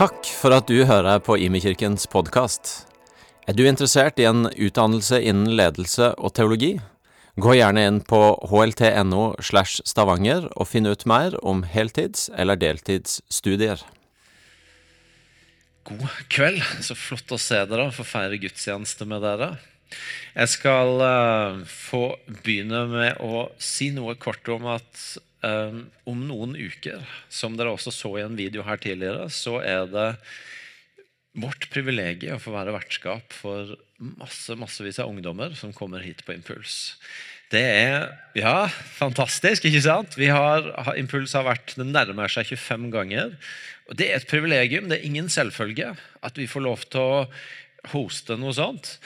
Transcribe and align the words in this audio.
Takk 0.00 0.30
for 0.32 0.54
at 0.56 0.64
du 0.64 0.78
hører 0.88 1.18
på 1.20 1.34
Imekirkens 1.36 2.06
podkast. 2.08 2.70
Er 3.44 3.52
du 3.52 3.66
interessert 3.68 4.16
i 4.16 4.24
en 4.24 4.46
utdannelse 4.48 5.18
innen 5.20 5.50
ledelse 5.58 6.14
og 6.16 6.32
teologi? 6.38 6.70
Gå 7.36 7.58
gjerne 7.58 7.84
inn 7.84 7.98
på 8.08 8.22
hlt.no 8.48 9.26
slash 9.44 9.84
stavanger 9.84 10.46
og 10.54 10.70
finn 10.70 10.88
ut 10.88 11.04
mer 11.04 11.36
om 11.44 11.60
heltids- 11.68 12.30
eller 12.32 12.56
deltidsstudier. 12.56 13.84
God 15.84 16.08
kveld. 16.32 16.64
Så 16.80 16.96
flott 16.96 17.36
å 17.36 17.42
se 17.50 17.60
dere 17.68 17.90
og 17.90 17.96
få 18.00 18.08
feire 18.08 18.40
gudstjeneste 18.40 19.04
med 19.04 19.20
dere. 19.28 19.52
Jeg 20.32 20.54
skal 20.56 20.96
uh, 21.04 21.60
få 21.68 22.06
begynne 22.40 22.86
med 22.88 23.20
å 23.20 23.50
si 23.60 23.92
noe 23.92 24.16
kort 24.16 24.48
om 24.48 24.64
at 24.78 25.10
om 25.42 26.24
noen 26.28 26.56
uker, 26.58 27.00
som 27.32 27.54
dere 27.56 27.72
også 27.72 27.92
så 27.94 28.10
i 28.18 28.24
en 28.26 28.36
video 28.36 28.64
her 28.66 28.80
tidligere, 28.80 29.28
så 29.32 29.58
er 29.64 29.86
det 29.88 30.08
vårt 31.40 31.68
privilegium 31.70 32.36
å 32.36 32.42
få 32.42 32.52
være 32.52 32.74
vertskap 32.74 33.32
for 33.32 33.76
masse, 34.00 34.54
massevis 34.58 34.98
av 35.00 35.12
ungdommer 35.12 35.54
som 35.58 35.74
kommer 35.76 36.02
hit 36.04 36.24
på 36.26 36.34
Impuls. 36.34 36.96
Det 37.50 37.62
er 37.62 38.10
ja, 38.38 38.68
fantastisk, 38.98 39.66
ikke 39.66 39.82
sant? 39.82 40.14
Har, 40.20 40.68
Impuls 40.98 41.34
har 41.34 41.46
vært, 41.48 41.74
det 41.78 41.86
nærmer 41.88 42.30
seg 42.30 42.46
25 42.52 42.90
ganger. 42.94 43.34
Og 43.90 43.98
Det 43.98 44.06
er 44.10 44.20
et 44.20 44.30
privilegium, 44.30 44.86
det 44.90 45.00
er 45.00 45.08
ingen 45.08 45.30
selvfølge 45.30 45.94
at 46.22 46.38
vi 46.38 46.46
får 46.50 46.62
lov 46.66 46.84
til 46.90 47.02
å 47.02 47.24
hoste 47.90 48.36
noe 48.38 48.54
sånt. 48.54 48.98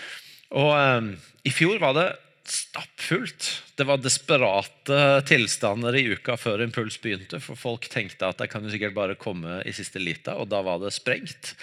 Og 0.53 0.71
um, 0.77 1.15
I 1.47 1.53
fjor 1.55 1.81
var 1.83 1.97
det 1.97 2.09
stappfullt. 2.48 3.48
Det 3.77 3.87
var 3.89 4.03
desperate 4.03 5.00
tilstander 5.28 5.97
i 5.97 6.05
uka 6.14 6.37
før 6.41 6.64
Impuls 6.64 6.98
begynte. 7.03 7.41
For 7.42 7.59
folk 7.59 7.89
tenkte 7.92 8.28
at 8.28 8.41
de 8.42 8.48
kan 8.51 8.64
jo 8.64 8.73
sikkert 8.73 8.97
bare 8.97 9.19
komme 9.19 9.62
i 9.64 9.75
siste 9.77 10.03
lita, 10.03 10.36
og 10.39 10.51
da 10.53 10.62
var 10.64 10.83
det 10.83 10.95
sprengt. 10.95 11.55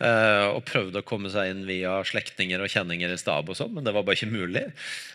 Uh, 0.00 0.56
og 0.56 0.64
prøvde 0.64 1.02
å 1.02 1.04
komme 1.04 1.28
seg 1.28 1.50
inn 1.50 1.66
via 1.68 1.98
slektninger 2.08 2.62
og 2.62 2.72
kjenninger 2.72 3.12
i 3.12 3.18
stab, 3.20 3.50
og 3.52 3.58
sånn, 3.58 3.74
men 3.76 3.84
det 3.84 3.92
var 3.92 4.06
bare 4.06 4.16
ikke 4.16 4.32
mulig. 4.32 4.64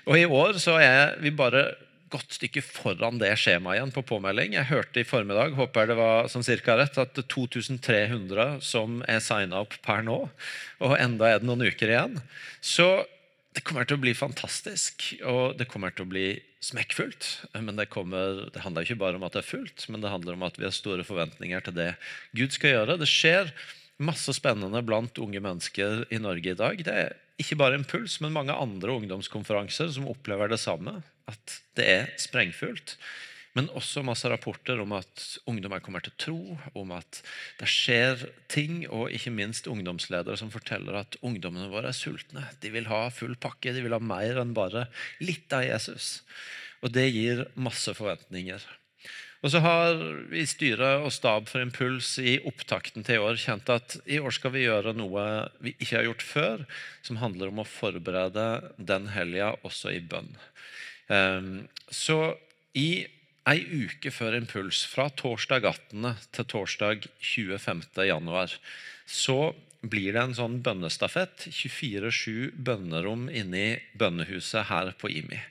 Og 0.05 0.19
i 0.19 0.27
år 0.30 0.59
så 0.61 0.77
er 0.77 1.16
vi 1.23 1.33
bare 1.33 1.72
godt 2.13 2.35
stykke 2.38 2.61
foran 2.61 3.17
det 3.19 3.31
skjemaet 3.41 3.79
igjen 3.79 3.94
på 3.95 4.03
påmelding. 4.05 4.53
Jeg 4.55 4.69
hørte 4.69 5.02
i 5.02 5.07
formiddag 5.07 5.55
håper 5.57 5.81
jeg 5.81 5.91
det 5.91 5.97
var 5.97 6.29
sånn 6.31 6.45
cirka 6.45 6.77
rett, 6.77 7.00
at 7.02 7.17
2300 7.17 8.59
som 8.63 9.02
er 9.09 9.23
signa 9.25 9.63
opp 9.66 9.73
per 9.85 10.05
nå. 10.05 10.19
Og 10.85 10.95
enda 11.00 11.31
er 11.31 11.41
det 11.41 11.50
noen 11.50 11.66
uker 11.66 11.91
igjen. 11.91 12.19
Så 12.61 12.88
det 13.56 13.64
kommer 13.64 13.88
til 13.88 13.95
å 13.95 14.03
bli 14.03 14.11
fantastisk, 14.17 15.08
og 15.23 15.56
det 15.59 15.70
kommer 15.72 15.94
til 15.95 16.03
å 16.03 16.11
bli 16.11 16.25
smekkfullt. 16.66 17.28
Men 17.56 17.80
det, 17.80 17.88
kommer, 17.94 18.50
det 18.52 18.64
handler 18.66 18.84
ikke 18.84 19.00
bare 19.00 19.20
om 19.20 19.25
at 19.28 19.38
det 19.38 19.44
er 19.45 19.47
fullt, 19.47 19.86
men 19.92 20.03
det 20.03 20.12
handler 20.12 20.36
om 20.36 20.44
at 20.47 20.59
vi 20.59 20.67
har 20.67 20.75
store 20.75 21.06
forventninger 21.08 21.64
til 21.64 21.78
det 21.78 21.89
Gud 22.36 22.56
skal 22.56 22.73
gjøre. 22.73 22.97
Det 23.00 23.08
skjer 23.09 23.53
masse 24.03 24.34
spennende 24.36 24.81
blant 24.84 25.16
unge 25.23 25.39
mennesker 25.44 26.03
i 26.12 26.20
Norge 26.20 26.52
i 26.52 26.59
dag. 26.59 26.84
Det 26.84 26.97
er 27.06 27.16
ikke 27.39 27.59
bare 27.59 27.80
Impuls, 27.80 28.20
men 28.23 28.36
mange 28.36 28.56
andre 28.56 28.97
ungdomskonferanser 29.00 29.94
som 29.95 30.09
opplever 30.12 30.52
det 30.52 30.59
samme. 30.59 31.00
At 31.31 31.59
det 31.80 31.88
er 31.88 32.12
sprengfullt. 32.22 32.97
Men 33.56 33.70
også 33.72 34.03
masse 34.03 34.28
rapporter 34.28 34.81
om 34.84 34.92
at 34.98 35.23
ungdommer 35.48 35.80
kommer 35.84 36.03
til 36.03 36.16
tro, 36.20 36.39
om 36.75 36.92
at 36.92 37.22
det 37.62 37.70
skjer 37.72 38.25
ting, 38.52 38.81
og 38.92 39.14
ikke 39.16 39.31
minst 39.31 39.70
ungdomsledere 39.72 40.36
som 40.39 40.52
forteller 40.52 41.00
at 41.00 41.16
ungdommene 41.23 41.72
våre 41.72 41.94
er 41.94 41.95
sultne. 41.95 42.44
De 42.59 42.73
vil 42.73 42.90
ha 42.91 43.06
full 43.16 43.38
pakke, 43.40 43.72
de 43.72 43.85
vil 43.85 43.96
ha 43.96 44.02
mer 44.03 44.41
enn 44.44 44.52
bare 44.57 44.90
litt 45.24 45.56
av 45.56 45.63
Jesus. 45.63 46.18
Og 46.84 46.91
det 46.96 47.07
gir 47.16 47.46
masse 47.56 47.96
forventninger. 47.96 48.66
Og 49.46 49.52
så 49.53 49.62
har 49.62 50.00
vi 50.31 50.41
styret 50.50 51.03
og 51.06 51.12
stab 51.13 51.47
for 51.52 51.62
Impuls 51.62 52.16
i 52.18 52.40
opptakten 52.50 53.06
til 53.06 53.19
i 53.19 53.24
år 53.24 53.38
kjent 53.38 53.69
at 53.69 53.96
i 54.09 54.18
år 54.18 54.34
skal 54.34 54.56
vi 54.56 54.63
gjøre 54.66 54.96
noe 54.97 55.25
vi 55.62 55.75
ikke 55.78 56.00
har 56.00 56.08
gjort 56.08 56.25
før, 56.25 56.63
som 57.06 57.19
handler 57.22 57.52
om 57.52 57.62
å 57.62 57.68
forberede 57.69 58.47
den 58.81 59.12
helga 59.13 59.53
også 59.62 59.94
i 59.94 60.02
bønn. 60.02 60.31
Ehm, 61.13 61.68
så 61.94 62.34
i 62.74 63.06
ei 63.45 63.61
uke 63.85 64.09
før 64.09 64.35
Impuls, 64.39 64.81
fra 64.89 65.06
torsdag 65.13 65.67
18. 65.69 66.07
til 66.33 66.47
torsdag 66.50 67.06
25. 67.22 67.83
januar, 68.07 68.56
så 69.06 69.53
blir 69.85 70.16
det 70.16 70.22
en 70.23 70.38
sånn 70.38 70.59
bønnestafett. 70.66 71.45
24-7 71.53 72.55
bønnerom 72.57 73.28
inne 73.29 73.61
i 73.61 73.72
bønnehuset 73.97 74.72
her 74.72 74.94
på 74.97 75.13
IMI. 75.13 75.41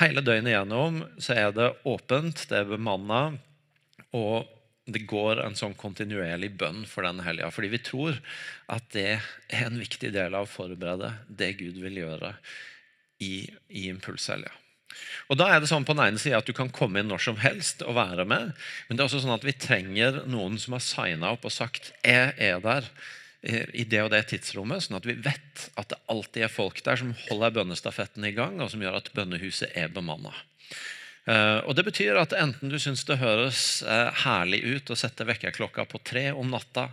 Hele 0.00 0.24
døgnet 0.24 0.54
gjennom 0.54 1.02
så 1.20 1.36
er 1.36 1.52
det 1.56 1.70
åpent, 1.88 2.46
det 2.48 2.62
er 2.62 2.72
bemanna, 2.72 3.22
og 4.16 4.48
det 4.86 5.04
går 5.08 5.42
en 5.42 5.56
sånn 5.58 5.74
kontinuerlig 5.76 6.54
bønn 6.56 6.84
for 6.88 7.04
den 7.04 7.20
helga. 7.26 7.50
Fordi 7.52 7.72
vi 7.72 7.82
tror 7.84 8.20
at 8.72 8.86
det 8.94 9.08
er 9.18 9.66
en 9.66 9.80
viktig 9.80 10.12
del 10.14 10.36
av 10.38 10.46
å 10.46 10.52
forberede 10.52 11.12
det 11.28 11.56
Gud 11.60 11.80
vil 11.82 12.00
gjøre 12.04 12.36
i, 13.20 13.48
i 13.68 13.88
impulshelga. 13.90 14.52
Og 15.30 15.38
da 15.40 15.48
er 15.50 15.60
det 15.60 15.68
sånn 15.70 15.86
på 15.86 15.96
den 15.96 16.04
ene 16.06 16.22
siden 16.22 16.38
at 16.38 16.48
Du 16.48 16.54
kan 16.56 16.70
komme 16.72 17.00
inn 17.00 17.10
når 17.10 17.24
som 17.26 17.38
helst 17.42 17.82
og 17.86 17.98
være 17.98 18.26
med. 18.28 18.52
Men 18.86 18.96
det 18.96 19.02
er 19.02 19.08
også 19.08 19.22
sånn 19.24 19.36
at 19.36 19.46
vi 19.46 19.56
trenger 19.58 20.22
noen 20.30 20.58
som 20.62 20.76
har 20.76 20.84
signa 20.84 21.34
opp 21.34 21.46
og 21.48 21.54
sagt 21.54 21.92
jeg 22.06 22.34
er 22.36 22.60
der 22.64 22.90
i 23.46 23.84
det 23.86 24.00
og 24.02 24.10
det 24.10 24.24
tidsrommet, 24.30 24.82
sånn 24.82 24.98
at 24.98 25.06
vi 25.06 25.14
vet 25.22 25.66
at 25.78 25.90
det 25.92 25.98
alltid 26.10 26.46
er 26.46 26.52
folk 26.52 26.80
der 26.86 26.98
som 26.98 27.12
holder 27.28 27.54
bønnestafetten 27.60 28.24
i 28.26 28.34
gang, 28.34 28.58
og 28.58 28.72
som 28.72 28.82
gjør 28.82 28.98
at 28.98 29.12
bønnehuset 29.14 29.76
er 29.78 29.92
bemanna. 29.92 30.32
Uh, 31.26 31.58
og 31.66 31.74
Det 31.74 31.82
betyr 31.88 32.18
at 32.20 32.34
enten 32.38 32.70
du 32.70 32.76
syns 32.78 33.00
det 33.08 33.16
høres 33.18 33.60
uh, 33.82 34.14
herlig 34.22 34.60
ut 34.62 34.92
å 34.94 34.96
sette 34.98 35.26
vekkerklokka 35.26 35.82
på 35.90 35.98
tre 36.06 36.28
om 36.30 36.52
natta, 36.52 36.84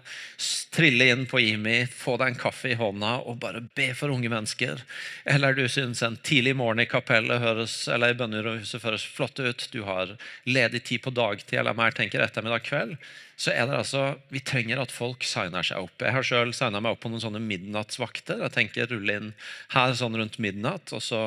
trille 0.73 1.11
inn 1.13 1.27
på 1.29 1.38
IMI, 1.44 1.83
få 1.85 2.16
deg 2.17 2.31
en 2.31 2.39
kaffe 2.41 2.71
i 2.73 2.77
hånda 2.79 3.19
og 3.29 3.38
bare 3.44 3.61
be 3.77 3.91
for 3.94 4.09
unge 4.09 4.31
mennesker, 4.33 4.81
eller 5.29 5.53
du 5.53 5.67
syns 5.69 6.01
en 6.01 6.17
tidlig 6.17 6.55
morgen 6.57 6.81
i 6.81 6.89
kapellet 6.89 7.44
høres, 7.45 7.75
eller 7.94 8.16
i 8.16 8.17
bønnerhuset 8.17 8.81
høres 8.81 9.05
flott 9.05 9.38
ut, 9.38 9.67
du 9.69 9.83
har 9.85 10.16
ledig 10.50 10.81
tid 10.89 11.05
på 11.05 11.13
dagtid 11.13 11.59
eller 11.59 11.77
mer 11.77 11.94
tenker 11.94 12.25
ettermiddag 12.25 12.65
kveld, 12.65 12.97
så 13.43 13.51
er 13.51 13.67
det 13.67 13.75
altså, 13.75 14.03
vi 14.31 14.39
trenger 14.45 14.79
at 14.79 14.93
folk 14.93 15.25
signer 15.27 15.65
seg 15.67 15.83
opp. 15.83 15.99
Jeg 15.99 16.15
har 16.15 16.27
sjøl 16.27 16.53
signa 16.55 16.79
meg 16.79 16.95
opp 16.95 17.01
på 17.03 17.11
noen 17.11 17.23
sånne 17.25 17.41
midnattsvakter. 17.43 18.39
Jeg 18.45 18.55
tenker 18.55 18.87
rulle 18.87 19.17
inn 19.19 19.33
her 19.73 19.95
sånn 19.99 20.15
rundt 20.19 20.39
midnatt 20.43 20.93
og 20.95 21.03
så 21.03 21.23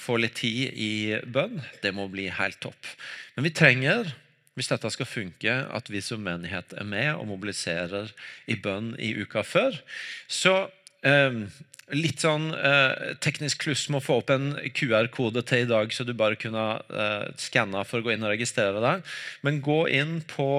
få 0.00 0.16
litt 0.22 0.38
tid 0.40 0.72
i 0.72 1.18
bønn. 1.28 1.60
Det 1.82 1.92
må 1.92 2.08
bli 2.08 2.30
helt 2.32 2.60
topp. 2.64 2.88
Men 3.36 3.50
vi 3.50 3.52
trenger, 3.52 4.14
hvis 4.56 4.72
dette 4.72 4.94
skal 4.94 5.10
funke, 5.10 5.60
at 5.68 5.92
vi 5.92 6.00
som 6.04 6.24
menighet 6.24 6.72
er 6.72 6.88
med 6.88 7.10
og 7.18 7.28
mobiliserer 7.34 8.14
i 8.48 8.56
bønn 8.56 8.94
i 8.96 9.12
uka 9.20 9.44
før. 9.44 9.76
Så 10.24 10.56
eh, 11.04 11.44
Litt 11.88 12.20
sånn 12.20 12.50
eh, 12.52 13.14
teknisk 13.24 13.62
kluss 13.62 13.86
med 13.88 14.02
å 14.02 14.04
få 14.04 14.18
opp 14.20 14.28
en 14.34 14.50
QR-kode 14.76 15.40
til 15.48 15.62
i 15.64 15.68
dag, 15.70 15.92
så 15.96 16.04
du 16.04 16.10
bare 16.12 16.36
kunne 16.36 16.64
eh, 16.92 17.30
skanne 17.40 17.80
for 17.88 18.02
å 18.02 18.04
gå 18.04 18.12
inn 18.12 18.26
og 18.26 18.34
registrere 18.34 18.82
deg. 18.84 19.06
Men 19.40 19.62
gå 19.64 19.78
inn 19.96 20.18
på 20.28 20.50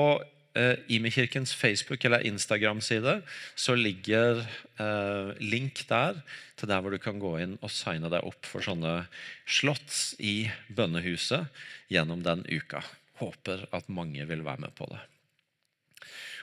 eh, 0.59 0.75
Imekirkens 0.92 1.53
Facebook- 1.56 2.06
eller 2.06 2.25
Instagram-side 2.28 3.20
så 3.56 3.75
ligger 3.80 4.44
eh, 4.44 5.31
link 5.40 5.86
der 5.90 6.20
til 6.59 6.72
der 6.72 6.84
hvor 6.84 6.94
du 6.94 7.00
kan 7.02 7.22
gå 7.22 7.38
inn 7.40 7.58
og 7.64 7.72
signe 7.74 8.12
deg 8.12 8.25
opp 8.28 8.46
for 8.46 8.66
sånne 8.66 9.06
slotts 9.48 10.14
i 10.19 10.50
bønnehuset 10.68 11.48
gjennom 11.92 12.25
den 12.25 12.44
uka. 12.52 12.84
Håper 13.24 13.66
at 13.75 13.88
mange 13.92 14.28
vil 14.28 14.46
være 14.46 14.68
med 14.68 14.75
på 14.78 14.90
det. 14.92 15.00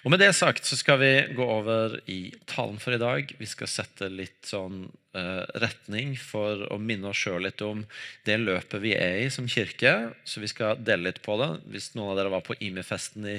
Og 0.06 0.12
Med 0.12 0.20
det 0.22 0.36
sagt 0.38 0.68
så 0.68 0.76
skal 0.78 1.00
vi 1.00 1.08
gå 1.34 1.42
over 1.42 1.96
i 2.06 2.30
talen 2.46 2.76
for 2.78 2.94
i 2.94 3.00
dag. 3.02 3.26
Vi 3.40 3.46
skal 3.50 3.66
sette 3.66 4.06
litt 4.06 4.46
sånn 4.46 4.84
uh, 4.86 5.42
retning 5.58 6.12
for 6.14 6.62
å 6.70 6.76
minne 6.78 7.10
oss 7.10 7.24
sjøl 7.24 7.42
litt 7.42 7.64
om 7.66 7.80
det 8.22 8.36
løpet 8.38 8.84
vi 8.84 8.92
er 8.94 9.24
i 9.24 9.32
som 9.34 9.48
kirke. 9.50 9.96
Så 10.22 10.38
vi 10.38 10.52
skal 10.52 10.78
dele 10.78 11.08
litt 11.08 11.18
på 11.24 11.34
det. 11.40 11.48
Hvis 11.74 11.88
noen 11.96 12.12
av 12.12 12.20
dere 12.20 12.30
var 12.36 12.46
på 12.46 12.54
IMI-festen 12.54 13.26
i, 13.32 13.34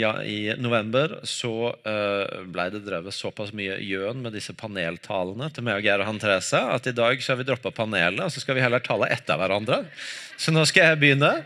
ja, 0.00 0.16
i, 0.26 0.50
november, 0.58 1.20
så 1.22 1.54
uh, 1.78 2.42
ble 2.42 2.66
det 2.74 2.82
drevet 2.88 3.14
såpass 3.14 3.54
mye 3.54 3.78
gjøn 3.78 4.26
med 4.26 4.34
disse 4.34 4.56
paneltalene 4.58 5.46
til 5.54 5.68
meg 5.68 5.78
og 5.78 5.86
Geir 5.86 6.02
og 6.02 6.10
Han 6.10 6.18
Therese 6.18 6.64
at 6.74 6.90
i 6.90 6.96
dag 7.04 7.22
så 7.22 7.36
har 7.36 7.44
vi 7.44 7.46
droppa 7.52 7.70
panelet, 7.76 8.24
og 8.26 8.34
så 8.34 8.42
skal 8.42 8.58
vi 8.58 8.66
heller 8.66 8.82
tale 8.82 9.12
etter 9.14 9.38
hverandre. 9.38 9.84
Så 10.34 10.50
nå 10.50 10.66
skal 10.66 10.90
jeg 10.90 11.04
begynne, 11.04 11.36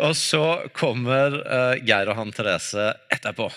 og 0.00 0.16
så 0.16 0.46
kommer 0.72 1.42
uh, 1.44 1.74
Geir 1.84 2.08
og 2.08 2.22
Han 2.22 2.32
Therese 2.32 2.94
etterpå. 3.12 3.52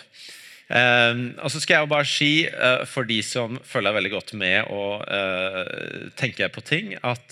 Uh, 0.68 1.32
og 1.40 1.48
så 1.48 1.62
skal 1.64 1.78
jeg 1.78 1.86
jo 1.86 1.90
bare 1.94 2.08
si, 2.12 2.32
uh, 2.52 2.82
for 2.90 3.08
de 3.08 3.22
som 3.24 3.56
følger 3.64 3.94
veldig 3.96 4.10
godt 4.12 4.34
med 4.36 4.68
og 4.68 5.06
uh, 5.08 6.10
tenker 6.20 6.52
på 6.52 6.60
ting, 6.68 6.92
at 7.00 7.32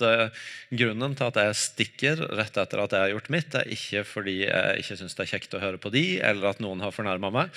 grunnen 0.72 1.18
til 1.20 1.28
at 1.28 1.40
jeg 1.42 1.58
stikker 1.60 2.22
rett 2.40 2.56
etter 2.62 2.80
at 2.80 2.96
jeg 2.96 3.04
har 3.04 3.12
gjort 3.12 3.28
mitt, 3.36 3.58
er 3.60 3.74
ikke 3.76 4.06
fordi 4.08 4.38
jeg 4.46 4.80
ikke 4.80 4.98
syns 5.02 5.18
det 5.18 5.26
er 5.26 5.32
kjekt 5.34 5.58
å 5.58 5.64
høre 5.64 5.82
på 5.82 5.92
de, 5.92 6.06
eller 6.24 6.54
at 6.54 6.64
noen 6.64 6.80
har 6.84 6.96
fornærma 6.96 7.30
meg. 7.36 7.52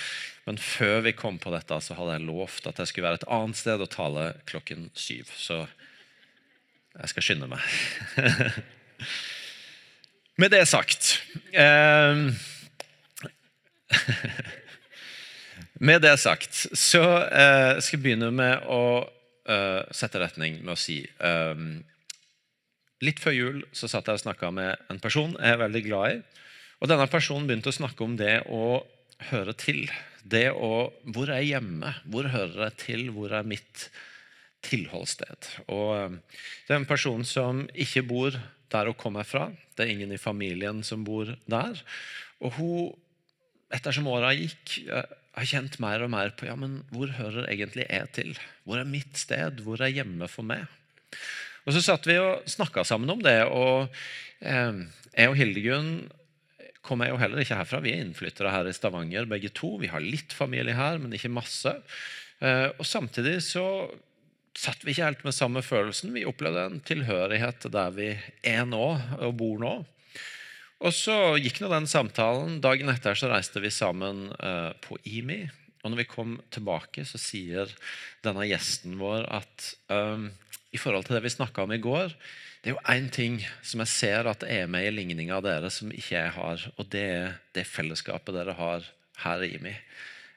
Men 0.51 0.59
før 0.59 1.07
vi 1.07 1.15
kom 1.15 1.39
på 1.39 1.55
dette, 1.55 1.79
så 1.85 1.95
hadde 1.95 2.17
jeg 2.17 2.27
lovt 2.27 2.67
at 2.67 2.83
jeg 2.83 2.91
skulle 2.91 3.07
være 3.07 3.23
et 3.23 3.31
annet 3.39 3.63
sted 3.63 3.79
og 3.85 3.93
tale 3.95 4.25
klokken 4.51 4.91
syv. 4.99 5.31
Så 5.39 5.63
jeg 6.99 7.09
skal 7.15 7.27
skynde 7.27 7.51
meg. 7.51 7.63
Med 10.43 10.51
det 10.55 10.65
sagt 10.71 11.19
Med 15.79 16.03
det 16.03 16.17
sagt 16.19 16.65
så 16.75 17.03
eh, 17.23 17.79
skal 17.79 17.99
jeg 17.99 18.03
begynne 18.03 18.33
med 18.35 18.67
å 18.67 19.07
eh, 19.47 19.85
sette 19.95 20.19
retning 20.19 20.59
med 20.65 20.75
å 20.75 20.81
si 20.81 21.01
eh, 21.07 21.63
Litt 23.07 23.23
før 23.23 23.37
jul 23.37 23.61
så 23.71 23.87
satt 23.87 24.11
jeg 24.11 24.19
og 24.19 24.25
snakka 24.25 24.51
med 24.51 24.91
en 24.91 24.99
person 24.99 25.37
jeg 25.37 25.55
er 25.55 25.61
veldig 25.61 25.83
glad 25.85 26.17
i. 26.17 26.19
Og 26.83 26.91
denne 26.91 27.07
personen 27.11 27.47
begynte 27.47 27.71
å 27.71 27.77
snakke 27.77 28.03
om 28.03 28.17
det 28.19 28.41
å 28.51 28.81
høre 29.31 29.55
til. 29.59 29.85
Det 30.27 30.49
å 30.51 30.91
Hvor 31.07 31.31
er 31.31 31.45
jeg 31.45 31.53
hjemme? 31.53 31.93
Hvor 32.11 32.27
hører 32.33 32.65
jeg 32.67 32.79
til? 32.83 33.05
Hvor 33.15 33.37
er 33.39 33.47
mitt 33.47 33.87
tilholdssted? 34.67 35.51
Og 35.71 35.93
eh, 35.95 36.19
det 36.67 36.75
er 36.75 36.81
en 36.81 36.91
person 36.91 37.23
som 37.23 37.67
ikke 37.71 38.03
bor 38.11 38.35
der 38.69 38.91
hun 38.91 38.99
kommer 38.99 39.25
fra. 39.25 39.47
Det 39.77 39.87
er 39.87 39.95
ingen 39.95 40.13
i 40.13 40.19
familien 40.19 40.83
som 40.83 41.07
bor 41.07 41.31
der. 41.47 41.79
Og 42.43 42.59
hun, 42.59 42.91
ettersom 43.75 44.11
åra 44.11 44.35
gikk, 44.35 44.81
eh, 44.91 45.07
har 45.41 45.51
kjent 45.51 45.79
mer 45.83 46.05
og 46.05 46.13
mer 46.13 46.33
på 46.37 46.49
ja, 46.49 46.57
men 46.59 46.81
hvor 46.93 47.11
hører 47.19 47.49
egentlig 47.51 47.87
jeg 47.89 48.11
til? 48.17 48.35
Hvor 48.67 48.81
er 48.81 48.89
mitt 48.89 49.19
sted? 49.21 49.63
Hvor 49.65 49.81
er 49.85 49.95
hjemme 49.95 50.29
for 50.31 50.47
meg? 50.47 50.67
Og 51.67 51.75
Så 51.77 51.83
satt 51.85 52.07
vi 52.09 52.17
og 52.21 52.47
snakka 52.49 52.85
sammen 52.89 53.11
om 53.13 53.23
det. 53.25 53.43
og 53.45 53.93
eh, 54.41 54.85
Jeg 55.13 55.33
og 55.33 55.37
Hildegunn 55.37 55.91
kommer 56.81 57.11
jo 57.11 57.19
heller 57.21 57.43
ikke 57.43 57.59
herfra. 57.59 57.83
Vi 57.85 57.93
er 57.93 58.05
innflyttere 58.05 58.53
her 58.55 58.69
i 58.69 58.73
Stavanger 58.77 59.29
begge 59.29 59.51
to. 59.53 59.75
Vi 59.81 59.91
har 59.93 60.01
litt 60.05 60.33
familie 60.33 60.77
her, 60.77 61.01
men 61.03 61.13
ikke 61.13 61.33
masse. 61.33 61.75
Eh, 62.41 62.69
og 62.73 62.87
Samtidig 62.89 63.43
så 63.45 63.67
satt 64.59 64.83
vi 64.83 64.95
ikke 64.95 65.07
helt 65.07 65.27
med 65.27 65.37
samme 65.37 65.63
følelsen. 65.63 66.15
Vi 66.17 66.27
opplevde 66.27 66.65
en 66.67 66.81
tilhørighet 66.83 67.69
der 67.73 67.95
vi 67.95 68.09
er 68.43 68.65
nå 68.67 68.87
og 69.21 69.37
bor 69.39 69.61
nå. 69.63 69.75
Og 70.79 70.95
så 70.95 71.15
gikk 71.43 71.59
nå 71.63 71.71
den 71.73 71.89
samtalen. 71.91 72.61
Dagen 72.63 72.91
etter 72.93 73.19
så 73.19 73.31
reiste 73.33 73.63
vi 73.63 73.71
sammen 73.75 74.29
eh, 74.39 74.71
på 74.85 74.99
IMI. 75.03 75.43
Og 75.83 75.91
når 75.93 76.03
vi 76.03 76.11
kom 76.11 76.37
tilbake, 76.55 77.05
så 77.07 77.19
sier 77.21 77.71
denne 78.25 78.47
gjesten 78.47 78.99
vår 79.01 79.27
at 79.31 79.73
um, 79.91 80.29
i 80.75 80.79
forhold 80.81 81.07
til 81.07 81.17
det 81.17 81.25
vi 81.25 81.33
snakka 81.33 81.65
om 81.65 81.75
i 81.75 81.81
går, 81.83 82.15
det 82.63 82.73
er 82.73 82.75
jo 82.75 82.87
én 82.91 83.07
ting 83.15 83.39
som 83.63 83.83
jeg 83.85 83.93
ser 83.93 84.29
at 84.31 84.43
er 84.45 84.67
med 84.71 84.89
i 84.89 84.95
ligninga 84.95 85.37
av 85.39 85.45
dere, 85.47 85.71
som 85.71 85.93
ikke 85.95 86.17
jeg 86.17 86.33
har, 86.35 86.65
og 86.75 86.89
det 86.91 87.05
er 87.15 87.37
det 87.55 87.65
fellesskapet 87.71 88.35
dere 88.35 88.57
har 88.59 88.89
her 89.23 89.45
i 89.47 89.53
IMI. 89.55 89.77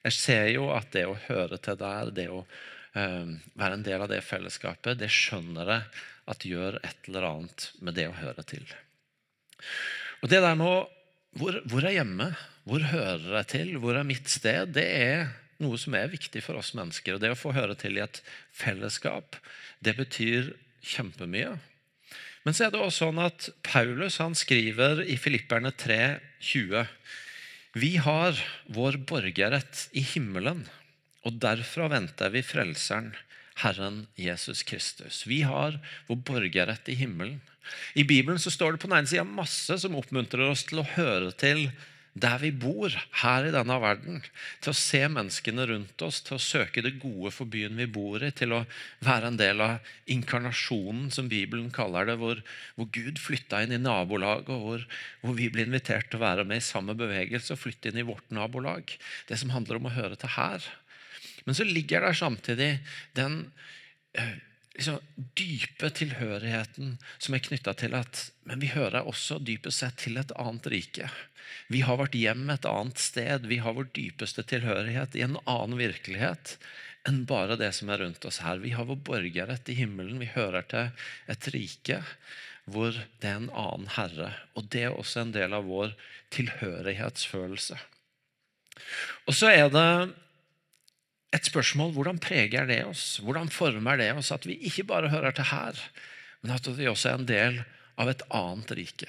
Jeg 0.06 0.18
ser 0.18 0.46
jo 0.54 0.70
at 0.74 0.94
det 0.94 1.08
å 1.10 1.18
høre 1.26 1.58
til 1.62 1.80
der, 1.82 2.14
det 2.14 2.28
å 2.30 2.44
um, 2.44 3.34
være 3.58 3.80
en 3.80 3.88
del 3.90 4.06
av 4.06 4.14
det 4.14 4.22
fellesskapet, 4.26 5.02
det 5.02 5.10
skjønner 5.14 5.74
jeg 5.74 6.06
at 6.32 6.46
gjør 6.48 6.78
et 6.86 7.10
eller 7.10 7.28
annet 7.34 7.72
med 7.82 7.98
det 7.98 8.08
å 8.10 8.18
høre 8.22 8.46
til. 8.48 8.70
Og 10.22 10.30
det 10.30 10.42
der 10.44 10.58
med 10.58 10.98
hvor, 11.40 11.62
hvor 11.66 11.86
er 11.88 11.96
hjemme? 11.96 12.32
Hvor 12.68 12.84
hører 12.92 13.38
jeg 13.40 13.48
til? 13.54 13.70
Hvor 13.82 13.98
er 13.98 14.08
mitt 14.08 14.30
sted? 14.30 14.74
Det 14.76 14.84
er 14.84 15.30
noe 15.64 15.78
som 15.80 15.96
er 15.96 16.12
viktig 16.12 16.44
for 16.44 16.60
oss 16.60 16.74
mennesker. 16.78 17.16
Og 17.16 17.24
det 17.24 17.32
å 17.32 17.40
få 17.40 17.54
høre 17.56 17.78
til 17.80 17.98
i 17.98 18.04
et 18.04 18.22
fellesskap, 18.56 19.38
det 19.80 19.96
betyr 19.98 20.52
kjempemye. 20.84 21.56
Men 22.44 22.58
så 22.58 22.66
er 22.66 22.74
det 22.74 22.82
også 22.82 23.08
sånn 23.08 23.22
at 23.22 23.50
Paulus 23.66 24.18
han 24.22 24.36
skriver 24.38 25.04
i 25.06 25.18
Filipperne 25.22 25.72
3, 25.78 26.02
20, 26.42 26.88
Vi 27.78 27.96
har 28.04 28.36
vår 28.74 28.98
borgerrett 29.08 29.86
i 29.96 30.02
himmelen, 30.04 30.66
og 31.24 31.38
derfra 31.40 31.86
venter 31.94 32.34
vi 32.34 32.42
Frelseren, 32.44 33.14
Herren 33.62 34.04
Jesus 34.20 34.64
Kristus. 34.68 35.24
Vi 35.28 35.42
har 35.48 35.80
vår 36.08 36.22
borgerrett 36.28 36.90
i 36.90 36.98
himmelen. 37.00 37.40
I 37.94 38.04
Bibelen 38.04 38.40
så 38.42 38.52
står 38.52 38.74
det 38.74 38.82
på 38.82 38.90
den 38.90 38.98
ene 38.98 39.10
sida 39.10 39.24
masse 39.24 39.78
som 39.80 39.96
oppmuntrer 40.00 40.50
oss 40.50 40.66
til 40.68 40.82
å 40.82 40.90
høre 40.96 41.32
til 41.38 41.68
der 42.12 42.42
vi 42.42 42.50
bor 42.52 42.92
her 43.22 43.46
i 43.48 43.54
denne 43.54 43.78
verden. 43.80 44.18
Til 44.60 44.74
å 44.74 44.76
se 44.78 45.00
menneskene 45.08 45.64
rundt 45.70 46.04
oss, 46.04 46.20
til 46.26 46.36
å 46.36 46.44
søke 46.44 46.84
det 46.84 46.98
gode 47.00 47.32
for 47.32 47.48
byen 47.48 47.78
vi 47.80 47.88
bor 47.88 48.24
i. 48.24 48.34
Til 48.36 48.52
å 48.58 48.66
være 49.06 49.32
en 49.32 49.40
del 49.40 49.64
av 49.64 49.94
inkarnasjonen, 50.12 51.08
som 51.16 51.30
Bibelen 51.32 51.70
kaller 51.72 52.10
det. 52.10 52.18
Hvor, 52.20 52.44
hvor 52.76 52.90
Gud 52.92 53.22
flytta 53.22 53.64
inn 53.64 53.78
i 53.78 53.80
nabolaget, 53.80 54.52
og 54.52 54.66
hvor, 54.66 54.86
hvor, 55.24 55.38
vi 55.40 55.48
blir 55.54 55.70
invitert 55.70 56.12
til 56.12 56.20
å 56.20 56.26
være 56.26 56.48
med 56.50 56.60
i 56.60 56.68
samme 56.68 56.98
bevegelse 57.00 57.56
og 57.56 57.64
flytte 57.64 57.94
inn 57.94 58.04
i 58.04 58.08
vårt 58.08 58.28
nabolag. 58.36 58.92
Det 59.32 59.40
som 59.40 59.56
handler 59.56 59.80
om 59.80 59.88
å 59.88 59.96
høre 59.96 60.20
til 60.20 60.36
her. 60.36 60.68
Men 61.46 61.58
så 61.58 61.66
ligger 61.68 62.06
der 62.06 62.18
samtidig 62.18 62.72
den 63.18 63.52
eh, 64.14 64.38
liksom, 64.76 65.00
dype 65.16 65.90
tilhørigheten 65.90 66.98
som 67.18 67.36
er 67.36 67.44
knytta 67.48 67.74
til 67.78 67.98
at 67.98 68.30
Men 68.44 68.60
vi 68.64 68.72
hører 68.74 69.08
også 69.08 69.40
dypest 69.40 69.84
sett 69.84 70.00
til 70.02 70.18
et 70.18 70.32
annet 70.36 70.68
rike. 70.74 71.10
Vi 71.72 71.84
har 71.86 72.00
vært 72.00 72.18
hjem 72.18 72.50
et 72.50 72.66
annet 72.66 73.00
sted. 73.00 73.46
Vi 73.48 73.62
har 73.62 73.76
vår 73.78 73.92
dypeste 73.96 74.44
tilhørighet 74.44 75.16
i 75.16 75.26
en 75.26 75.38
annen 75.46 75.78
virkelighet 75.80 76.58
enn 77.08 77.24
bare 77.26 77.58
det 77.58 77.72
som 77.74 77.90
er 77.90 78.04
rundt 78.04 78.26
oss 78.30 78.42
her. 78.46 78.60
Vi 78.62 78.74
har 78.78 78.86
vår 78.90 79.00
borgerrett 79.08 79.70
i 79.70 79.78
himmelen. 79.80 80.20
Vi 80.22 80.30
hører 80.36 80.66
til 80.70 80.92
et 81.32 81.48
rike 81.54 82.02
hvor 82.72 82.94
det 82.94 83.28
er 83.30 83.40
en 83.40 83.50
annen 83.58 83.90
herre. 83.96 84.34
Og 84.56 84.68
det 84.74 84.86
er 84.88 84.98
også 84.98 85.24
en 85.24 85.34
del 85.36 85.56
av 85.58 85.66
vår 85.70 85.96
tilhørighetsfølelse. 86.34 87.80
Og 89.28 89.38
så 89.38 89.52
er 89.52 89.72
det 89.74 89.88
et 91.32 91.48
spørsmål 91.48 91.94
hvordan 91.96 92.20
preger 92.22 92.68
det 92.68 92.82
oss? 92.88 93.20
Hvordan 93.24 93.52
former 93.52 94.00
det 94.02 94.12
oss 94.18 94.32
at 94.36 94.48
vi 94.48 94.58
ikke 94.68 94.88
bare 94.90 95.12
hører 95.12 95.36
til 95.36 95.48
her, 95.52 95.78
men 96.44 96.56
at 96.56 96.68
vi 96.78 96.90
også 96.92 97.12
er 97.12 97.20
en 97.20 97.30
del 97.30 97.62
av 98.02 98.12
et 98.12 98.24
annet 98.36 98.74
rike? 98.78 99.08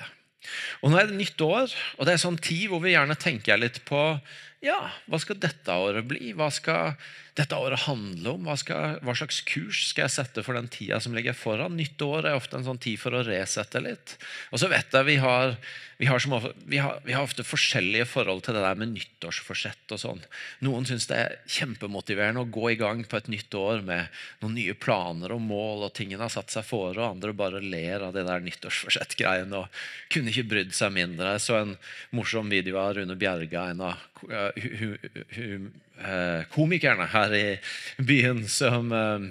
Og 0.82 0.90
Nå 0.90 0.98
er 0.98 1.10
det 1.10 1.18
nytt 1.18 1.42
år, 1.44 1.74
og 1.98 2.06
det 2.06 2.14
er 2.14 2.22
sånn 2.22 2.38
tid 2.42 2.68
hvor 2.70 2.82
vi 2.82 2.94
gjerne 2.94 3.18
tenker 3.18 3.60
litt 3.60 3.82
på 3.86 4.00
ja, 4.62 4.78
hva 5.10 5.18
skal 5.18 5.38
dette 5.42 5.74
året 5.74 6.06
bli? 6.06 6.30
Hva 6.38 6.48
skal 6.54 6.94
dette 7.38 7.56
året 7.56 7.86
handle 7.86 8.34
om? 8.34 8.44
Hva, 8.44 8.58
skal, 8.60 8.98
hva, 9.00 9.14
slags 9.16 9.40
kurs 9.48 9.86
skal 9.88 10.04
jeg 10.04 10.14
sette 10.18 10.42
for 10.44 10.58
den 10.58 10.68
tida 10.72 10.98
som 11.00 11.14
ligger 11.16 11.36
foran? 11.36 11.78
Nyttår 11.78 12.28
er 12.28 12.36
ofte 12.36 12.58
en 12.58 12.66
sånn 12.66 12.80
tid 12.82 13.00
for 13.00 13.16
å 13.16 13.22
resette 13.24 13.80
litt. 13.80 14.18
Og 14.52 14.60
så 14.60 14.68
vet 14.68 14.92
jeg 14.92 15.08
vi 15.08 15.16
har, 15.22 15.54
vi 15.96 16.10
har, 16.10 16.20
som, 16.20 16.36
vi 16.68 16.82
har, 16.84 17.00
vi 17.06 17.16
har 17.16 17.24
ofte 17.24 17.46
forskjellige 17.46 18.10
forhold 18.10 18.44
til 18.44 18.58
det 18.58 18.64
der 18.66 18.76
med 18.76 18.92
nyttårsforsett 18.92 19.96
og 19.96 20.02
sånn. 20.04 20.22
Noen 20.66 20.84
syns 20.88 21.08
det 21.08 21.22
er 21.22 21.38
kjempemotiverende 21.56 22.44
å 22.44 22.52
gå 22.52 22.74
i 22.74 22.78
gang 22.80 23.00
på 23.08 23.16
et 23.16 23.32
nytt 23.32 23.56
år 23.56 23.80
med 23.86 24.22
noen 24.44 24.58
nye 24.58 24.76
planer 24.76 25.32
og 25.32 25.40
mål, 25.46 25.88
og 25.88 25.96
tingene 25.96 26.28
har 26.28 26.36
satt 26.36 26.52
seg 26.52 26.68
fore, 26.68 26.98
og 27.00 27.16
andre 27.16 27.32
bare 27.36 27.64
ler 27.64 28.04
av 28.04 28.12
det 28.12 28.26
der 28.28 28.44
nyttårsforsett-greiene 28.44 29.64
og 29.64 29.84
kunne 30.12 30.34
ikke 30.34 30.50
brydd 30.52 30.76
seg 30.76 30.92
mindre. 31.00 31.38
Jeg 31.38 31.48
så 31.48 31.62
en 31.62 31.76
morsom 32.12 32.52
video 32.52 32.76
av 32.82 32.98
Rune 33.00 33.16
Bjerga, 33.16 33.70
en 33.72 33.86
av 33.88 34.08
Eh, 34.30 34.50
komikerne 36.52 37.06
her 37.12 37.34
i 37.34 37.46
byen 38.02 38.44
som, 38.48 38.92
eh, 38.92 39.28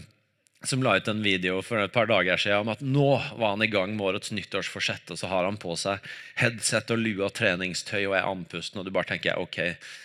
som 0.64 0.84
la 0.84 0.96
ut 0.98 1.08
en 1.08 1.24
video 1.24 1.62
for 1.66 1.82
et 1.82 1.94
par 1.94 2.10
dager 2.10 2.38
siden 2.38 2.66
om 2.66 2.74
at 2.74 2.82
nå 2.86 3.10
var 3.38 3.56
han 3.56 3.66
i 3.66 3.72
gang 3.72 3.96
med 3.96 4.06
årets 4.12 4.32
nyttårsforsett, 4.32 5.12
og 5.12 5.20
så 5.20 5.30
har 5.32 5.48
han 5.48 5.58
på 5.62 5.76
seg 5.80 6.00
headset 6.42 6.94
og 6.94 7.02
lue 7.02 7.26
og 7.26 7.34
treningstøy 7.38 8.04
og 8.06 8.18
er 8.18 8.28
andpusten, 8.30 8.80
og 8.80 8.86
du 8.86 8.94
bare 8.94 9.14
tenker 9.14 9.42
ok, 9.42 9.62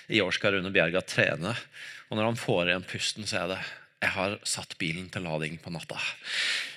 i 0.09 0.23
år 0.25 0.33
skal 0.33 0.57
Rune 0.57 0.73
Bjerga 0.73 1.05
trene. 1.05 1.57
Og 2.09 2.17
når 2.17 2.31
han 2.31 2.41
får 2.41 2.71
igjen 2.71 2.89
pusten, 2.89 3.27
så 3.29 3.43
er 3.43 3.53
det 3.55 3.61
jeg 3.97 4.13
har 4.13 4.37
satt 4.45 4.77
bilen 4.79 5.09
til 5.13 5.25
lading 5.25 5.57
på 5.63 5.73
natta. 5.73 5.97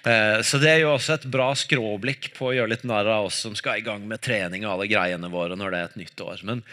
Eh, 0.07 0.39
så 0.45 0.59
det 0.61 0.71
er 0.71 0.79
jo 0.85 0.93
også 0.93 1.17
et 1.17 1.27
bra 1.31 1.51
skråblikk 1.57 2.31
på 2.37 2.49
å 2.49 2.55
gjøre 2.55 2.71
litt 2.71 2.87
narr 2.87 3.09
av 3.11 3.27
oss 3.27 3.41
som 3.43 3.57
skal 3.59 3.81
i 3.81 3.85
gang 3.85 4.05
med 4.07 4.23
trening 4.23 4.63
og 4.65 4.77
alle 4.77 4.87
greiene 4.91 5.31
våre 5.31 5.57
når 5.59 5.73
det 5.73 5.81
er 5.81 5.89
et 5.91 5.99
nytt 5.99 6.23
år. 6.23 6.43
Men 6.47 6.63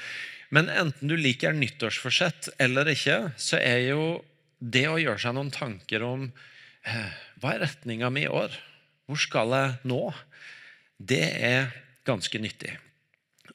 men 0.55 0.71
enten 0.71 1.11
du 1.11 1.17
liker 1.19 1.57
nyttårsforsett 1.57 2.50
eller 2.62 2.88
ikke, 2.93 3.33
så 3.41 3.59
er 3.59 3.83
jo 3.91 4.03
det 4.59 4.87
å 4.88 4.99
gjøre 5.00 5.21
seg 5.21 5.37
noen 5.37 5.53
tanker 5.55 6.05
om 6.07 6.29
eh, 6.87 7.15
hva 7.43 7.55
er 7.55 7.65
retninga 7.67 8.11
mi 8.12 8.25
i 8.25 8.33
år? 8.33 8.55
Hvor 9.07 9.21
skal 9.21 9.55
jeg 9.55 9.75
nå? 9.91 10.03
Det 10.97 11.25
er 11.45 11.73
ganske 12.07 12.41
nyttig. 12.41 12.73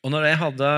Og 0.01 0.13
når 0.13 0.27
jeg 0.29 0.41
hadde 0.41 0.71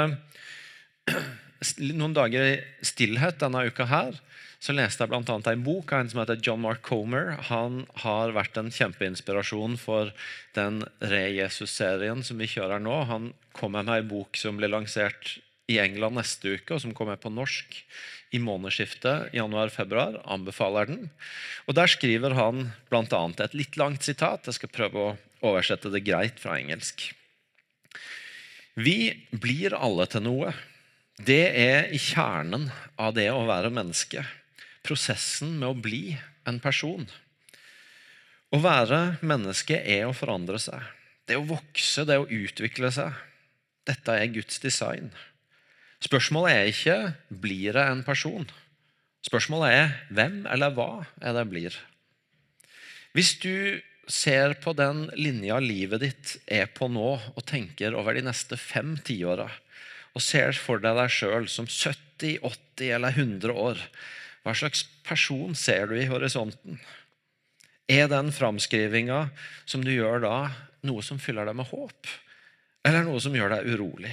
noen 2.00 2.16
dager 2.16 2.54
i 2.54 2.86
stillhet 2.86 3.42
denne 3.42 3.66
uka 3.68 3.88
her, 3.90 4.22
så 4.64 4.72
leste 4.72 5.04
jeg 5.04 5.12
bl.a. 5.12 5.36
en 5.52 5.64
bok 5.66 5.92
av 5.92 6.04
en 6.04 6.10
som 6.12 6.22
heter 6.22 6.40
John 6.40 6.62
Mark 6.64 6.86
Comer. 6.88 7.34
Han 7.50 7.82
har 8.06 8.32
vært 8.36 8.56
en 8.60 8.72
kjempeinspirasjon 8.72 9.76
for 9.82 10.14
den 10.56 10.86
Re-Jesus-serien 11.04 12.24
som 12.24 12.40
vi 12.40 12.48
kjører 12.48 12.80
nå. 12.80 13.02
Han 13.10 13.34
kom 13.58 13.76
med 13.76 13.92
en 13.92 14.08
bok 14.08 14.40
som 14.40 14.56
ble 14.62 14.72
lansert 14.72 15.36
i 15.74 15.82
England 15.82 16.20
neste 16.20 16.56
uke, 16.58 16.76
og 16.76 16.84
som 16.84 16.94
kommer 16.96 17.20
på 17.20 17.32
norsk 17.34 17.82
i 18.34 18.40
månedsskiftet 18.42 19.34
januar-februar. 19.38 20.22
Anbefaler 20.26 20.90
den. 20.90 21.10
Og 21.68 21.78
Der 21.78 21.90
skriver 21.92 22.34
han 22.38 22.70
bl.a. 22.90 23.24
et 23.46 23.58
litt 23.58 23.78
langt 23.78 24.06
sitat. 24.06 24.48
Jeg 24.50 24.58
skal 24.58 24.74
prøve 24.74 25.04
å 25.04 25.16
oversette 25.46 25.92
det 25.94 26.06
greit 26.08 26.42
fra 26.42 26.58
engelsk. 26.58 27.12
Vi 28.74 29.14
blir 29.30 29.76
alle 29.78 30.08
til 30.10 30.26
noe. 30.26 30.54
Det 31.22 31.44
er 31.54 31.92
i 31.94 32.00
kjernen 32.02 32.72
av 32.98 33.14
det 33.14 33.30
å 33.30 33.46
være 33.46 33.74
menneske. 33.74 34.24
Prosessen 34.84 35.60
med 35.60 35.70
å 35.70 35.78
bli 35.78 36.16
en 36.50 36.58
person. 36.64 37.06
Å 38.54 38.60
være 38.62 39.20
menneske 39.22 39.78
er 39.78 40.08
å 40.08 40.18
forandre 40.18 40.58
seg. 40.62 40.82
Det 41.30 41.38
å 41.38 41.46
vokse, 41.48 42.04
det 42.06 42.18
å 42.20 42.28
utvikle 42.28 42.90
seg. 42.94 43.14
Dette 43.88 44.18
er 44.18 44.34
Guds 44.34 44.60
design. 44.64 45.12
Spørsmålet 46.04 46.52
er 46.52 46.70
ikke 46.70 46.98
blir 47.44 47.78
det 47.78 47.84
en 47.88 48.04
person. 48.04 48.46
Spørsmålet 49.24 49.76
er 49.78 49.92
hvem 50.12 50.42
eller 50.52 50.74
hva 50.76 51.06
er 51.24 51.36
det 51.38 51.48
blir. 51.52 51.76
Hvis 53.16 53.38
du 53.40 53.80
ser 54.10 54.58
på 54.60 54.74
den 54.76 55.06
linja 55.16 55.60
livet 55.64 56.02
ditt 56.04 56.34
er 56.52 56.68
på 56.76 56.90
nå, 56.92 57.14
og 57.36 57.46
tenker 57.48 57.96
over 57.96 58.18
de 58.18 58.26
neste 58.26 58.58
fem 58.60 58.98
tiåra, 59.06 59.48
og 60.14 60.22
ser 60.22 60.52
for 60.60 60.82
deg 60.84 60.98
deg 60.98 61.14
sjøl 61.14 61.48
som 61.50 61.70
70, 61.70 62.42
80 62.44 62.92
eller 62.98 63.16
100 63.16 63.56
år, 63.64 63.80
hva 64.44 64.58
slags 64.58 64.84
person 65.08 65.56
ser 65.56 65.88
du 65.88 65.96
i 65.96 66.10
horisonten? 66.10 66.82
Er 67.88 68.10
den 68.12 68.34
framskrivinga 68.36 69.28
som 69.64 69.84
du 69.86 69.94
gjør 69.94 70.20
da, 70.26 70.36
noe 70.84 71.04
som 71.06 71.22
fyller 71.22 71.48
deg 71.48 71.56
med 71.56 71.70
håp, 71.72 72.12
eller 72.84 73.08
noe 73.08 73.24
som 73.24 73.36
gjør 73.36 73.56
deg 73.56 73.72
urolig? 73.72 74.12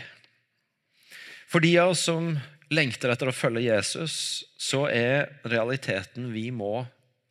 For 1.50 1.62
de 1.62 1.72
av 1.82 1.92
oss 1.96 2.04
som 2.06 2.36
lengter 2.70 3.10
etter 3.10 3.30
å 3.30 3.34
følge 3.34 3.66
Jesus, 3.66 4.14
så 4.54 4.84
er 4.86 5.32
realiteten 5.42 6.30
vi 6.30 6.48
må 6.54 6.84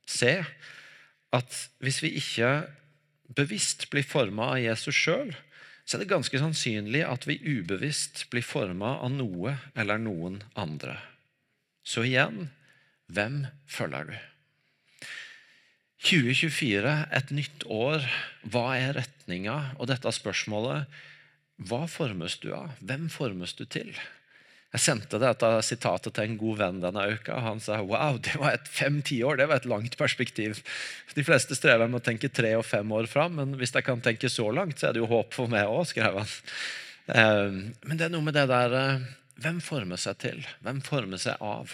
se, 0.10 0.42
at 1.32 1.60
hvis 1.80 2.02
vi 2.04 2.18
ikke 2.20 2.50
bevisst 3.38 3.88
blir 3.94 4.04
forma 4.04 4.52
av 4.56 4.60
Jesus 4.60 4.98
sjøl, 4.98 5.32
så 5.86 5.96
er 5.96 6.04
det 6.04 6.12
ganske 6.12 6.42
sannsynlig 6.42 7.06
at 7.08 7.26
vi 7.30 7.40
ubevisst 7.42 8.26
blir 8.34 8.44
forma 8.46 8.98
av 9.00 9.14
noe 9.16 9.56
eller 9.80 10.02
noen 10.02 10.42
andre. 10.60 10.98
Så 11.82 12.04
igjen 12.06 12.50
hvem 13.10 13.46
følger 13.70 14.12
du? 14.12 14.18
2024, 16.00 16.92
et 17.12 17.32
nytt 17.36 17.66
år. 17.72 18.06
Hva 18.48 18.68
er 18.78 18.94
retninga? 19.00 19.56
Og 19.80 19.90
dette 19.90 20.14
spørsmålet 20.16 20.88
hva 21.68 21.84
formes 21.92 22.38
du 22.40 22.54
av? 22.56 22.72
Hvem 22.80 23.10
formes 23.12 23.54
du 23.58 23.66
til? 23.68 23.92
Jeg 24.70 24.84
sendte 24.84 25.18
dette 25.18 25.48
sitatet 25.66 26.14
til 26.14 26.28
en 26.28 26.38
god 26.38 26.60
venn 26.60 26.82
denne 26.84 27.06
uka. 27.18 27.40
Han 27.42 27.62
sa 27.64 27.80
wow, 27.82 28.20
det 28.22 28.36
var 28.38 28.54
et 28.54 28.70
fem-ti 28.70 29.18
år, 29.26 29.40
det 29.40 29.48
var 29.50 29.60
et 29.60 29.70
langt 29.70 29.98
perspektiv. 29.98 30.62
De 31.18 31.26
fleste 31.26 31.58
strever 31.58 31.90
med 31.90 32.04
å 32.04 32.06
tenke 32.06 32.30
tre 32.30 32.54
og 32.60 32.68
fem 32.70 32.92
år 32.94 33.10
fram, 33.10 33.40
men 33.42 33.58
hvis 33.58 33.74
jeg 33.74 33.88
kan 33.88 34.04
tenke 34.06 34.30
så 34.30 34.46
langt, 34.54 34.78
så 34.78 34.90
er 34.90 34.96
det 34.96 35.02
jo 35.02 35.10
håp 35.10 35.34
for 35.34 35.50
meg 35.52 35.66
òg, 35.66 35.88
skrev 35.90 36.22
han. 36.22 36.36
Ehm, 37.18 37.60
men 37.82 37.98
det 37.98 38.08
er 38.08 38.14
noe 38.14 38.28
med 38.28 38.38
det 38.38 38.46
der 38.52 38.76
eh, 38.78 39.08
Hvem 39.40 39.62
former 39.64 39.98
seg 39.98 40.18
til? 40.20 40.42
Hvem 40.66 40.82
former 40.84 41.18
seg 41.22 41.40
av? 41.40 41.72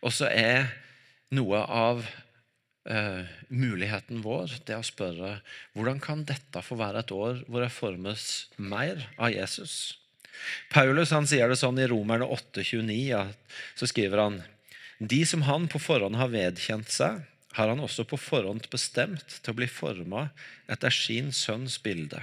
Og 0.00 0.14
så 0.16 0.30
er 0.32 0.70
noe 1.36 1.60
av 1.60 2.00
eh, 2.88 3.28
muligheten 3.48 4.22
vår 4.24 4.58
det 4.68 4.78
å 4.78 4.86
spørre 4.86 5.38
hvordan 5.76 6.00
kan 6.02 6.24
dette 6.28 6.62
få 6.64 6.78
være 6.80 7.04
et 7.04 7.14
år 7.14 7.42
hvor 7.46 7.64
jeg 7.64 7.74
formes 7.74 8.26
mer 8.56 9.08
av 9.16 9.32
Jesus? 9.34 9.96
Paulus 10.72 11.14
han 11.16 11.26
sier 11.28 11.48
det 11.48 11.58
sånn 11.60 11.80
i 11.80 11.88
Romerne 11.88 12.28
8,29. 12.28 12.92
Ja, 13.08 13.24
så 13.78 13.88
skriver 13.88 14.22
han 14.24 14.42
De 14.98 15.22
som 15.28 15.46
han 15.48 15.68
på 15.72 15.80
forhånd 15.82 16.18
har 16.20 16.32
vedkjent 16.32 16.92
seg, 16.92 17.24
har 17.56 17.72
han 17.72 17.80
også 17.80 18.04
på 18.08 18.18
forhånd 18.20 18.68
bestemt 18.72 19.38
til 19.40 19.54
å 19.54 19.56
bli 19.56 19.68
forma 19.70 20.28
etter 20.68 20.92
sin 20.92 21.32
sønns 21.32 21.78
bilde. 21.82 22.20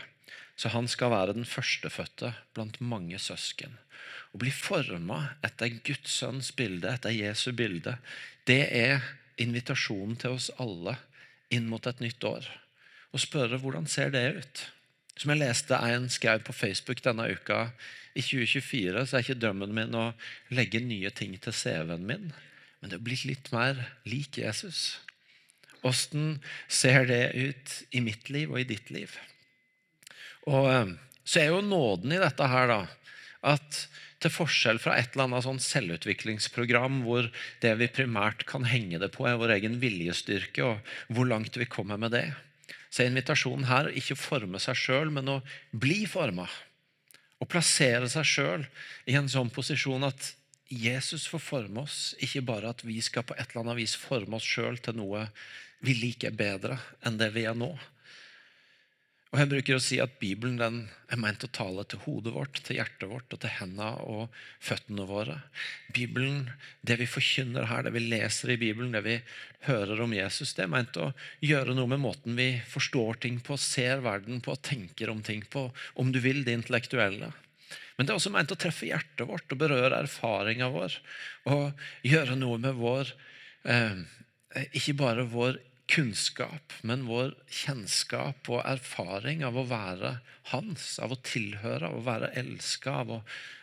Så 0.55 0.69
han 0.69 0.85
skal 0.89 1.09
være 1.09 1.33
den 1.33 1.47
førstefødte 1.49 2.35
blant 2.53 2.77
mange 2.81 3.17
søsken. 3.17 3.79
Å 4.33 4.41
bli 4.41 4.53
forma 4.53 5.33
etter 5.45 5.73
Guds 5.85 6.13
sønns 6.19 6.51
bilde, 6.53 6.89
etter 6.89 7.13
Jesu 7.13 7.49
bilde, 7.57 7.97
det 8.45 8.61
er 8.77 9.01
invitasjonen 9.41 10.17
til 10.19 10.37
oss 10.37 10.51
alle 10.61 10.97
inn 11.53 11.67
mot 11.69 11.85
et 11.87 12.01
nytt 12.03 12.23
år. 12.27 12.47
Og 13.13 13.21
spørre 13.21 13.59
hvordan 13.61 13.87
ser 13.89 14.13
det 14.13 14.25
ut? 14.39 14.63
Som 15.19 15.33
jeg 15.33 15.43
leste 15.43 15.77
en 15.77 16.07
skrev 16.09 16.41
på 16.45 16.55
Facebook 16.55 17.03
denne 17.05 17.27
uka 17.29 17.67
i 18.17 18.21
2024 18.21 19.05
så 19.05 19.17
er 19.17 19.25
ikke 19.25 19.39
drømmen 19.41 19.73
min 19.75 19.97
å 19.97 20.07
legge 20.53 20.81
nye 20.81 21.11
ting 21.13 21.35
til 21.41 21.53
CV-en 21.53 22.07
min, 22.07 22.31
men 22.81 22.91
det 22.91 22.97
er 22.97 23.05
blitt 23.05 23.25
litt 23.29 23.51
mer 23.53 23.77
lik 24.09 24.39
Jesus. 24.41 24.97
Åssen 25.85 26.39
ser 26.71 27.05
det 27.09 27.23
ut 27.35 27.77
i 27.91 28.01
mitt 28.03 28.29
liv 28.33 28.51
og 28.53 28.61
i 28.61 28.67
ditt 28.67 28.89
liv? 28.93 29.13
Og 30.49 30.69
eh, 30.71 30.93
Så 31.23 31.39
er 31.39 31.53
jo 31.53 31.61
nåden 31.63 32.11
i 32.11 32.19
dette 32.19 32.47
her 32.51 32.67
da, 32.67 32.81
at 33.43 33.85
til 34.23 34.31
forskjell 34.31 34.79
fra 34.79 34.95
et 34.97 35.13
eller 35.13 35.27
annet 35.27 35.45
sånn 35.45 35.59
selvutviklingsprogram 35.61 37.01
hvor 37.03 37.27
det 37.63 37.73
vi 37.81 37.89
primært 37.91 38.45
kan 38.47 38.65
henge 38.67 39.01
det 39.01 39.11
på, 39.15 39.27
er 39.27 39.39
vår 39.41 39.57
egen 39.57 39.79
viljestyrke 39.81 40.63
og 40.63 40.93
hvor 41.11 41.27
langt 41.27 41.59
vi 41.59 41.67
kommer 41.67 41.99
med 41.99 42.15
det, 42.15 42.27
så 42.93 43.03
er 43.03 43.11
invitasjonen 43.11 43.67
her 43.67 43.89
ikke 43.91 44.15
å 44.15 44.21
forme 44.21 44.61
seg 44.61 44.77
sjøl, 44.77 45.11
men 45.11 45.31
å 45.31 45.41
bli 45.71 46.03
forma. 46.09 46.45
Å 47.41 47.49
plassere 47.49 48.07
seg 48.11 48.27
sjøl 48.29 48.65
i 49.09 49.17
en 49.19 49.27
sånn 49.31 49.51
posisjon 49.51 50.05
at 50.07 50.31
Jesus 50.73 51.25
får 51.29 51.41
forme 51.43 51.83
oss, 51.83 52.13
ikke 52.23 52.45
bare 52.47 52.71
at 52.71 52.83
vi 52.85 53.01
skal 53.03 53.25
på 53.27 53.35
et 53.35 53.49
eller 53.49 53.65
annet 53.65 53.81
vis 53.81 53.97
forme 53.99 54.39
oss 54.39 54.47
sjøl 54.47 54.79
til 54.81 54.95
noe 54.97 55.25
vi 55.83 55.97
liker 55.99 56.31
bedre 56.37 56.77
enn 57.03 57.19
det 57.19 57.33
vi 57.35 57.43
er 57.49 57.57
nå. 57.57 57.73
Og 59.33 59.39
Jeg 59.41 59.49
bruker 59.49 59.79
å 59.79 59.81
si 59.81 59.97
at 59.97 60.19
Bibelen 60.21 60.59
er 60.61 61.17
ment 61.17 61.41
å 61.41 61.49
tale 61.49 61.81
til 61.89 62.03
hodet 62.03 62.35
vårt, 62.35 62.59
til 62.61 62.77
hjertet 62.77 63.07
vårt 63.09 63.33
og 63.33 63.39
til 63.41 63.49
hendene 63.55 63.87
og 64.05 64.35
føttene 64.61 65.07
våre. 65.09 65.39
Bibelen, 65.89 66.51
Det 66.85 66.99
vi 66.99 67.07
forkynner 67.09 67.65
her, 67.65 67.81
det 67.81 67.95
vi 67.95 68.03
leser 68.11 68.53
i 68.53 68.59
Bibelen, 68.61 68.91
det 68.93 69.01
vi 69.01 69.15
hører 69.65 70.03
om 70.05 70.13
Jesus, 70.13 70.53
det 70.53 70.67
er 70.67 70.69
ment 70.75 71.01
å 71.01 71.09
gjøre 71.41 71.73
noe 71.73 71.89
med 71.89 72.03
måten 72.05 72.37
vi 72.37 72.61
forstår 72.61 73.23
ting 73.25 73.41
på, 73.41 73.57
ser 73.57 74.05
verden 74.05 74.37
på, 74.37 74.53
tenker 74.61 75.09
om 75.09 75.25
ting 75.25 75.41
på, 75.49 75.71
om 75.97 76.13
du 76.13 76.21
vil, 76.21 76.43
det 76.45 76.53
intellektuelle. 76.53 77.33
Men 77.97 78.05
det 78.05 78.13
er 78.13 78.21
også 78.21 78.33
ment 78.37 78.53
å 78.53 78.59
treffe 78.59 78.85
hjertet 78.85 79.25
vårt 79.25 79.49
og 79.49 79.57
berøre 79.65 79.97
erfaringa 80.05 80.69
vår. 80.69 81.01
Og 81.49 81.85
gjøre 82.05 82.37
noe 82.37 82.61
med 82.61 82.77
vår 82.77 83.09
eh, 83.65 83.97
Ikke 84.77 84.93
bare 84.93 85.25
vår 85.25 85.57
kunnskap, 85.91 86.73
men 86.81 87.05
vår 87.07 87.33
kjennskap 87.51 88.47
og 88.51 88.63
erfaring 88.63 89.43
av 89.45 89.57
å 89.59 89.65
være 89.67 90.17
hans, 90.53 90.97
av 91.03 91.15
å 91.15 91.19
tilhøre, 91.25 91.89
av 91.89 91.99
å 91.99 92.05
være 92.05 92.31
elska, 92.39 92.95
av 93.03 93.11
å 93.17 93.19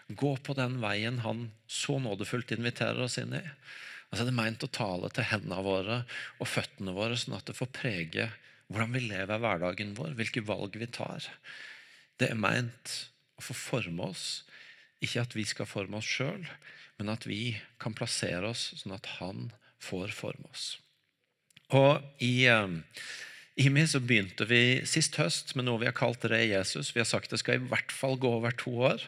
gå 0.08 0.34
på 0.44 0.56
den 0.58 0.78
veien 0.82 1.22
han 1.24 1.48
så 1.70 1.98
nådefullt 2.02 2.52
inviterer 2.56 3.00
oss 3.06 3.18
inn 3.22 3.34
i. 3.36 3.44
Altså 4.10 4.26
Det 4.26 4.32
er 4.32 4.40
meint 4.40 4.66
å 4.66 4.72
tale 4.74 5.10
til 5.14 5.28
hendene 5.30 5.62
våre 5.64 6.00
og 6.42 6.50
føttene 6.50 6.94
våre, 6.96 7.16
sånn 7.18 7.38
at 7.38 7.46
det 7.48 7.56
får 7.56 7.72
prege 7.74 8.28
hvordan 8.70 8.94
vi 8.94 9.04
lever 9.06 9.42
hverdagen 9.42 9.94
vår, 9.98 10.14
hvilke 10.18 10.44
valg 10.46 10.76
vi 10.78 10.90
tar. 10.90 11.26
Det 12.18 12.28
er 12.30 12.38
meint 12.38 12.96
å 13.38 13.44
få 13.46 13.56
forme 13.56 14.10
oss, 14.12 14.42
ikke 15.00 15.24
at 15.24 15.34
vi 15.38 15.46
skal 15.48 15.66
forme 15.66 15.98
oss 15.98 16.10
sjøl, 16.10 16.44
men 16.98 17.10
at 17.10 17.24
vi 17.26 17.56
kan 17.80 17.96
plassere 17.96 18.50
oss 18.50 18.70
sånn 18.82 18.94
at 18.98 19.08
han 19.18 19.48
får 19.80 20.12
forme 20.12 20.50
oss. 20.52 20.74
Og 21.76 22.22
i 22.24 22.48
um, 22.50 22.80
IMI 23.60 23.84
så 23.90 24.00
begynte 24.02 24.46
vi 24.48 24.80
sist 24.88 25.18
høst 25.20 25.54
med 25.54 25.66
noe 25.66 25.82
vi 25.82 25.88
har 25.88 25.96
kalt 25.96 26.24
Re 26.30 26.40
Jesus. 26.46 26.94
Vi 26.94 27.02
har 27.02 27.08
sagt 27.08 27.32
det 27.32 27.42
skal 27.42 27.60
i 27.60 27.70
hvert 27.70 27.92
fall 27.94 28.18
gå 28.20 28.30
over 28.40 28.54
to 28.56 28.72
år. 28.90 29.04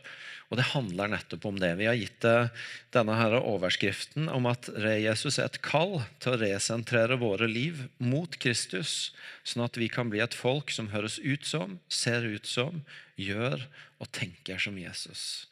Og 0.53 0.59
det 0.61 0.69
handler 0.75 1.09
nettopp 1.09 1.47
om 1.49 1.57
det. 1.57 1.71
Vi 1.79 1.87
har 1.89 1.97
gitt 1.97 2.19
det 2.21 2.51
denne 2.93 3.15
her 3.17 3.39
overskriften 3.39 4.29
om 4.29 4.45
at 4.51 4.69
Re 4.85 4.99
Jesus 5.01 5.39
er 5.41 5.49
et 5.49 5.63
kall 5.65 6.03
til 6.21 6.35
å 6.35 6.41
resentrere 6.43 7.17
våre 7.23 7.49
liv 7.49 7.87
mot 7.97 8.37
Kristus, 8.37 9.15
sånn 9.49 9.65
at 9.65 9.81
vi 9.81 9.89
kan 9.89 10.13
bli 10.13 10.21
et 10.21 10.37
folk 10.37 10.69
som 10.75 10.91
høres 10.93 11.17
ut 11.25 11.49
som, 11.49 11.79
ser 11.89 12.29
ut 12.29 12.45
som, 12.45 12.83
gjør 13.17 13.65
og 14.03 14.13
tenker 14.13 14.61
som 14.61 14.77
Jesus. 14.77 15.47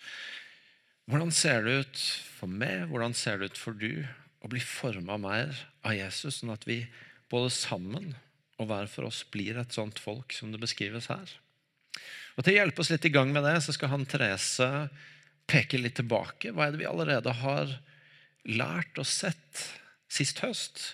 Hvordan 1.08 1.32
ser 1.32 1.64
det 1.64 1.78
ut 1.80 2.04
for 2.36 2.52
meg? 2.52 2.90
Hvordan 2.92 3.16
ser 3.16 3.40
det 3.40 3.54
ut 3.54 3.58
for 3.58 3.80
du? 3.80 4.04
Å 4.40 4.48
bli 4.50 4.60
forma 4.64 5.18
mer 5.20 5.52
av 5.86 5.96
Jesus, 5.96 6.40
sånn 6.40 6.54
at 6.54 6.66
vi 6.68 6.82
både 7.30 7.52
sammen 7.54 8.14
og 8.60 8.68
hver 8.68 8.90
for 8.92 9.08
oss 9.08 9.22
blir 9.32 9.58
et 9.60 9.72
sånt 9.72 10.00
folk 10.00 10.34
som 10.36 10.52
det 10.52 10.60
beskrives 10.60 11.08
her. 11.12 11.32
Og 12.36 12.44
Til 12.44 12.54
å 12.54 12.60
hjelpe 12.60 12.82
oss 12.82 12.92
litt 12.92 13.06
i 13.08 13.12
gang 13.12 13.32
med 13.34 13.44
det, 13.44 13.56
så 13.64 13.74
skal 13.76 13.92
han 13.92 14.06
Therese 14.08 14.68
peke 15.50 15.80
litt 15.80 15.98
tilbake. 15.98 16.52
Hva 16.54 16.66
er 16.66 16.74
det 16.74 16.82
vi 16.82 16.88
allerede 16.88 17.34
har 17.42 17.72
lært 18.48 19.00
og 19.00 19.08
sett 19.08 19.64
sist 20.10 20.40
høst? 20.44 20.84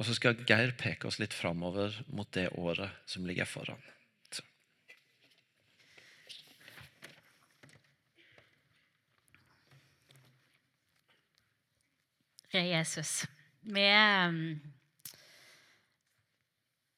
Og 0.00 0.06
så 0.08 0.16
skal 0.16 0.40
Geir 0.48 0.72
peke 0.80 1.08
oss 1.08 1.20
litt 1.20 1.36
framover 1.36 1.94
mot 2.08 2.28
det 2.36 2.48
året 2.56 2.92
som 3.08 3.26
ligger 3.28 3.48
foran. 3.48 3.80
Re 12.50 12.64
Jesus. 12.66 13.26
Vi 13.62 13.84
um, 14.26 14.58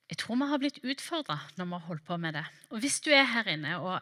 Jeg 0.09 0.21
tror 0.21 0.39
vi 0.41 0.49
har 0.49 0.61
blitt 0.61 0.81
utfordra 0.85 1.39
når 1.59 1.69
vi 1.69 1.77
har 1.77 1.87
holdt 1.89 2.07
på 2.09 2.17
med 2.21 2.37
det. 2.39 2.45
Og 2.71 2.81
hvis 2.85 3.01
du 3.05 3.11
er 3.13 3.29
her 3.29 3.51
inne 3.53 3.77
og 3.81 4.01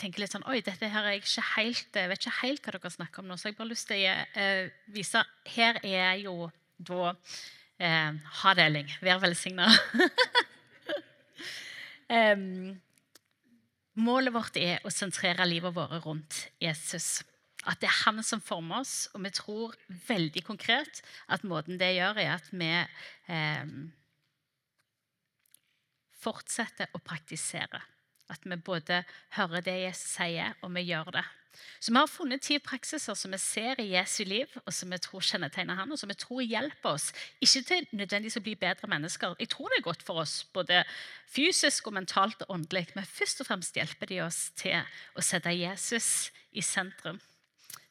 tenker 0.00 0.22
litt 0.22 0.32
sånn 0.32 0.46
Oi, 0.48 0.62
dette 0.64 0.88
her 0.88 1.04
er 1.04 1.16
jeg 1.16 1.24
ikke 1.24 1.44
helt, 1.50 1.98
jeg 2.00 2.10
vet 2.12 2.22
ikke 2.22 2.40
helt 2.40 2.64
hva 2.64 2.74
dere 2.78 2.94
snakker 2.94 3.22
om 3.22 3.28
nå, 3.28 3.36
så 3.36 3.50
jeg 3.50 3.58
bare 3.58 3.72
lyst 3.72 3.88
til 3.90 4.06
å 4.08 4.14
uh, 4.36 4.72
vise 4.94 5.24
Her 5.52 5.80
er 5.84 6.16
jo 6.24 6.48
da 6.76 7.12
uh, 7.12 8.10
Ha 8.40 8.56
deling. 8.56 8.88
Vær 9.04 9.20
velsigna. 9.20 9.68
um, 12.16 12.72
målet 14.00 14.32
vårt 14.32 14.56
er 14.60 14.84
å 14.84 14.92
sentrere 14.92 15.44
livet 15.48 15.76
vårt 15.76 16.04
rundt 16.04 16.46
Jesus. 16.60 17.20
At 17.66 17.80
det 17.82 17.90
er 17.90 18.02
han 18.04 18.22
som 18.22 18.42
former 18.42 18.84
oss, 18.84 19.08
og 19.14 19.24
vi 19.24 19.32
tror 19.34 19.74
veldig 20.06 20.44
konkret 20.46 21.02
at 21.28 21.44
måten 21.44 21.80
det 21.80 21.96
gjør, 21.96 22.20
er 22.22 22.36
at 22.36 22.50
vi 22.54 22.70
eh, 23.34 23.72
fortsetter 26.22 26.94
å 26.94 27.02
praktisere. 27.02 27.82
At 28.30 28.46
vi 28.46 28.58
både 28.58 29.02
hører 29.36 29.66
det 29.66 29.80
Jesus 29.82 30.14
sier, 30.18 30.54
og 30.62 30.72
vi 30.74 30.86
gjør 30.88 31.12
det. 31.18 31.26
Så 31.80 31.92
Vi 31.92 31.96
har 31.96 32.06
funnet 32.10 32.42
ti 32.44 32.58
praksiser 32.60 33.14
som 33.16 33.32
vi 33.32 33.38
ser 33.40 33.80
i 33.80 33.92
Jesu 33.94 34.24
liv, 34.24 34.50
og 34.64 34.72
som 34.74 34.90
vi 34.92 34.98
tror 35.00 35.24
kjennetegner 35.24 35.78
han, 35.78 35.92
og 35.92 35.98
som 35.98 36.10
vi 36.10 36.18
tror 36.18 36.42
hjelper 36.44 36.90
oss. 36.90 37.12
Ikke 37.40 37.62
til 37.64 37.86
nødvendigvis 37.92 38.36
å 38.40 38.44
bli 38.44 38.56
bedre 38.60 38.90
mennesker. 38.92 39.36
Jeg 39.40 39.48
tror 39.54 39.72
det 39.72 39.80
er 39.80 39.86
godt 39.88 40.04
for 40.06 40.22
oss, 40.22 40.42
både 40.52 40.84
fysisk 41.32 41.88
og 41.88 41.96
mentalt 41.96 42.44
og 42.44 42.58
åndelig. 42.58 42.90
Men 42.94 43.08
først 43.08 43.40
og 43.40 43.48
fremst 43.48 43.76
hjelper 43.78 44.12
de 44.12 44.20
oss 44.26 44.50
til 44.58 44.84
å 45.16 45.24
sette 45.24 45.54
Jesus 45.56 46.30
i 46.52 46.64
sentrum. 46.64 47.20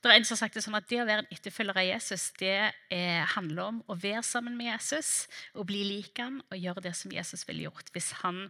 Det 0.06 0.12
er 0.14 0.20
en 0.22 0.28
som 0.28 0.38
sagt 0.38 0.54
Det 0.54 0.62
sånn 0.62 0.78
at 0.78 0.86
det 0.86 1.00
å 1.02 1.08
være 1.08 1.24
en 1.24 1.32
etterfølger 1.34 1.80
av 1.82 1.88
Jesus 1.88 2.28
det 2.38 2.54
er, 2.94 3.24
handler 3.34 3.72
om 3.72 3.80
å 3.90 3.96
være 3.98 4.22
sammen 4.26 4.54
med 4.54 4.70
Jesus, 4.70 5.26
og 5.58 5.66
bli 5.72 5.82
lik 5.88 6.22
han 6.22 6.44
og 6.46 6.60
gjøre 6.62 6.84
det 6.86 6.94
som 7.00 7.14
Jesus 7.14 7.46
ville 7.50 7.66
gjort 7.66 7.90
hvis 7.96 8.12
han 8.22 8.44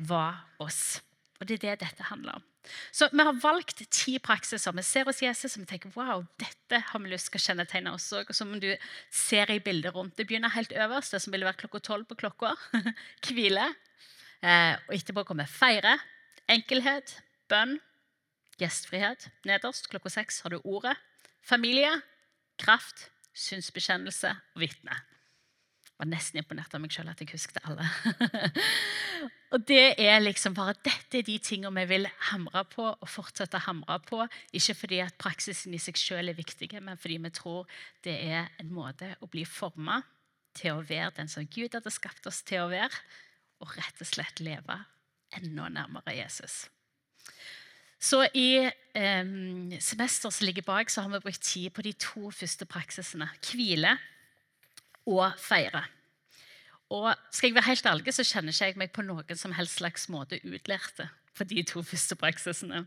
var 0.00 0.40
oss. 0.62 1.02
Og 1.36 1.44
Det 1.50 1.58
er 1.58 1.62
det 1.66 1.82
dette 1.82 2.08
handler 2.08 2.38
om. 2.38 2.48
Så 2.94 3.08
Vi 3.12 3.18
har 3.26 3.40
valgt 3.42 3.82
ti 3.90 4.16
praksiser. 4.22 4.72
Vi 4.72 4.82
ser 4.86 5.04
hos 5.04 5.20
Jesus 5.20 5.56
og 5.56 5.64
vi 5.64 5.70
tenker 5.74 5.92
wow, 5.96 6.24
dette 6.38 6.80
har 6.80 7.00
vi 7.02 7.10
lyst 7.12 7.28
til 7.28 7.40
å 7.42 7.44
kjennetegne 7.44 7.92
oss 7.92 8.08
òg. 8.16 8.32
Som 8.32 8.54
du 8.62 8.70
ser 9.10 9.50
i 9.50 9.60
bildet 9.60 9.92
rundt. 9.92 10.16
Det 10.16 10.26
begynner 10.30 10.54
helt 10.56 10.72
øverst, 10.72 11.12
det 11.12 11.20
som 11.20 11.34
ville 11.34 11.48
vært 11.48 11.60
klokka 11.60 11.82
tolv 11.82 12.08
på 12.08 12.20
klokka. 12.22 12.54
Hvile. 13.26 13.68
Eh, 14.40 14.74
og 14.88 14.94
etterpå 14.94 15.26
kommer 15.26 15.50
feire, 15.50 15.98
enkelhet, 16.50 17.18
bønn, 17.50 17.76
gjestfrihet. 18.62 19.28
Nederst 19.48 19.90
klokka 19.92 20.12
seks 20.12 20.42
har 20.44 20.54
du 20.54 20.60
ordet. 20.62 20.94
Familie, 21.42 21.90
kraft, 22.60 23.08
synsbekjennelse 23.34 24.30
og 24.54 24.62
vitne. 24.62 24.94
Jeg 25.92 25.98
var 26.02 26.08
nesten 26.10 26.40
imponert 26.40 26.72
av 26.74 26.82
meg 26.82 26.94
sjøl 26.94 27.10
at 27.12 27.20
jeg 27.22 27.30
husket 27.30 27.60
alle. 27.68 27.84
og 29.54 29.66
det 29.68 30.00
er 30.02 30.22
liksom 30.22 30.56
bare, 30.56 30.74
Dette 30.82 31.20
er 31.20 31.26
de 31.26 31.36
tingene 31.42 31.84
vi 31.84 31.92
vil 31.92 32.08
hamre 32.32 32.64
på 32.72 32.88
og 32.90 33.10
fortsette 33.10 33.60
å 33.60 33.66
hamre 33.68 34.00
på. 34.08 34.18
Ikke 34.56 34.74
fordi 34.80 34.98
at 35.04 35.18
praksisen 35.20 35.76
i 35.76 35.82
seg 35.82 36.00
sjøl 36.00 36.32
er 36.32 36.38
viktig, 36.38 36.72
men 36.82 36.98
fordi 36.98 37.20
vi 37.22 37.34
tror 37.36 37.70
det 38.06 38.16
er 38.34 38.50
en 38.62 38.72
måte 38.74 39.12
å 39.22 39.30
bli 39.30 39.44
forma 39.46 40.00
til 40.58 40.76
å 40.76 40.84
være 40.84 41.14
den 41.20 41.30
som 41.30 41.46
Gud 41.48 41.76
hadde 41.76 41.92
skapt 41.94 42.26
oss 42.28 42.42
til 42.46 42.64
å 42.64 42.72
være, 42.72 42.98
og 43.62 43.76
rett 43.78 44.02
og 44.02 44.08
slett 44.08 44.42
leve 44.42 44.80
enda 45.38 45.68
nærmere 45.72 46.16
Jesus. 46.18 46.64
Så 48.02 48.24
I 48.34 48.48
eh, 48.66 49.28
semesteret 49.78 50.34
som 50.34 50.46
ligger 50.46 50.66
bak, 50.66 50.90
så 50.90 51.04
har 51.04 51.12
vi 51.12 51.22
brukt 51.22 51.42
tid 51.46 51.70
på 51.70 51.84
de 51.86 51.92
to 51.94 52.30
første 52.34 52.66
praksisene. 52.66 53.28
Hvile 53.46 53.96
og 55.06 55.38
feire. 55.38 55.84
Og 56.92 57.14
skal 57.32 57.48
jeg 57.48 57.56
være 57.56 57.70
helt 57.70 57.86
ærlig, 57.86 58.14
så 58.14 58.26
kjenner 58.26 58.52
ikke 58.52 58.68
jeg 58.68 58.80
meg 58.82 58.92
på 58.92 59.04
noen 59.06 59.38
som 59.38 59.54
helst 59.56 59.78
slags 59.80 60.08
måte 60.12 60.42
utlærte 60.44 61.08
på 61.36 61.46
de 61.48 61.62
to 61.68 61.82
første 61.86 62.16
praksisene. 62.20 62.82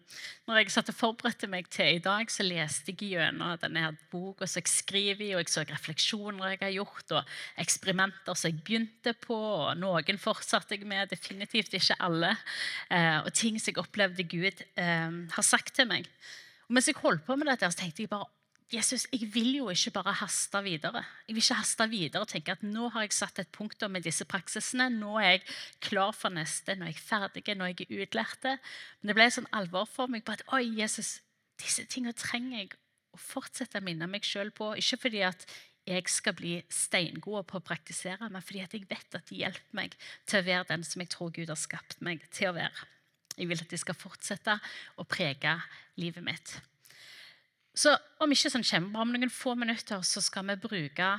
Når 0.46 0.60
jeg 0.60 0.74
satt 0.74 0.92
og 0.94 0.98
forberedte 0.98 1.50
meg 1.50 1.70
til 1.74 1.98
i 1.98 2.04
dag, 2.04 2.30
så 2.32 2.46
leste 2.46 2.94
jeg 2.94 3.16
gjennom 3.16 3.56
denne 3.62 3.86
her 3.88 3.98
boka 4.12 4.48
som 4.50 4.62
jeg 4.62 4.72
skriver 4.72 5.26
i, 5.26 5.32
og 5.34 5.44
jeg 5.44 5.54
så 5.54 5.66
refleksjoner 5.70 6.54
jeg 6.54 6.62
har 6.62 6.76
gjort, 6.78 7.16
og 7.18 7.36
eksperimenter 7.66 8.38
som 8.38 8.52
jeg 8.52 8.62
begynte 8.62 9.16
på, 9.26 9.36
og 9.36 9.76
noen 9.82 10.22
fortsatte 10.22 10.78
jeg 10.78 10.88
med, 10.90 11.10
definitivt 11.12 11.78
ikke 11.78 12.00
alle, 12.06 12.36
eh, 12.94 13.20
og 13.24 13.32
ting 13.34 13.60
som 13.60 13.74
jeg 13.74 13.82
opplevde 13.82 14.28
Gud 14.30 14.66
eh, 14.78 15.22
har 15.38 15.46
sagt 15.46 15.76
til 15.80 15.90
meg. 15.90 16.10
Og 16.66 16.78
mens 16.78 16.90
jeg 16.90 16.98
holdt 17.02 17.26
på 17.26 17.38
med 17.38 17.50
dette, 17.52 17.70
så 17.70 17.82
tenkte 17.84 18.06
jeg 18.06 18.14
bare 18.14 18.30
Jesus, 18.74 19.06
jeg 19.14 19.28
vil 19.30 19.60
jo 19.60 19.68
ikke 19.70 19.92
bare 19.94 20.14
haste 20.18 20.58
videre. 20.66 21.04
Jeg 21.28 21.36
vil 21.36 21.44
ikke 21.44 21.58
haste 21.60 21.86
videre 21.90 22.24
og 22.26 22.32
tenke 22.32 22.56
at 22.56 22.64
nå 22.66 22.88
har 22.96 23.06
jeg 23.06 23.14
satt 23.14 23.44
et 23.44 23.52
punktum 23.54 23.94
med 23.94 24.08
disse 24.08 24.26
praksisene. 24.26 24.88
Nå 24.90 25.20
er 25.22 25.36
jeg 25.36 25.44
klar 25.86 26.16
for 26.18 26.34
neste. 26.34 26.74
Nå 26.74 26.88
er 26.88 26.96
jeg 26.96 27.04
ferdig. 27.04 27.46
Nå 27.54 27.68
er 27.68 27.76
jeg 27.76 28.02
utlært. 28.08 28.50
Men 28.50 29.12
det 29.12 29.18
ble 29.20 29.30
sånn 29.30 29.52
alvor 29.54 29.86
for 29.86 30.10
meg 30.10 30.26
på 30.26 30.34
at 30.34 30.42
oi, 30.58 30.64
Jesus, 30.80 31.20
disse 31.62 31.86
tingene 31.86 32.18
trenger 32.18 32.64
jeg 32.64 32.74
å 33.14 33.22
fortsette 33.22 33.80
å 33.80 33.86
minne 33.86 34.10
meg 34.10 34.26
sjøl 34.26 34.50
på. 34.56 34.74
Ikke 34.82 35.04
fordi 35.06 35.22
at 35.30 35.46
jeg 35.86 36.10
skal 36.10 36.34
bli 36.34 36.58
steingod 36.74 37.46
på 37.46 37.60
å 37.60 37.66
praktisere, 37.66 38.32
men 38.34 38.42
fordi 38.42 38.66
at 38.66 38.74
jeg 38.74 38.90
vet 38.90 39.18
at 39.18 39.30
de 39.30 39.44
hjelper 39.44 39.78
meg 39.78 39.94
til 40.26 40.42
å 40.42 40.48
være 40.48 40.72
den 40.74 40.86
som 40.88 41.06
jeg 41.06 41.14
tror 41.14 41.34
Gud 41.36 41.54
har 41.54 41.62
skapt 41.62 42.00
meg 42.06 42.26
til 42.34 42.50
å 42.50 42.58
være. 42.58 42.90
Jeg 43.38 43.52
vil 43.52 43.62
at 43.62 43.70
de 43.70 43.78
skal 43.78 43.98
fortsette 44.00 44.58
å 44.98 45.06
prege 45.06 45.60
livet 46.02 46.26
mitt. 46.26 46.56
Så 47.76 47.92
om 48.24 48.32
ikke 48.32 48.52
sånn 48.54 48.64
kjempebra, 48.64 49.04
om 49.04 49.12
noen 49.12 49.32
få 49.32 49.56
minutter 49.60 50.04
så 50.08 50.24
skal 50.24 50.48
vi 50.48 50.56
bruke 50.64 51.16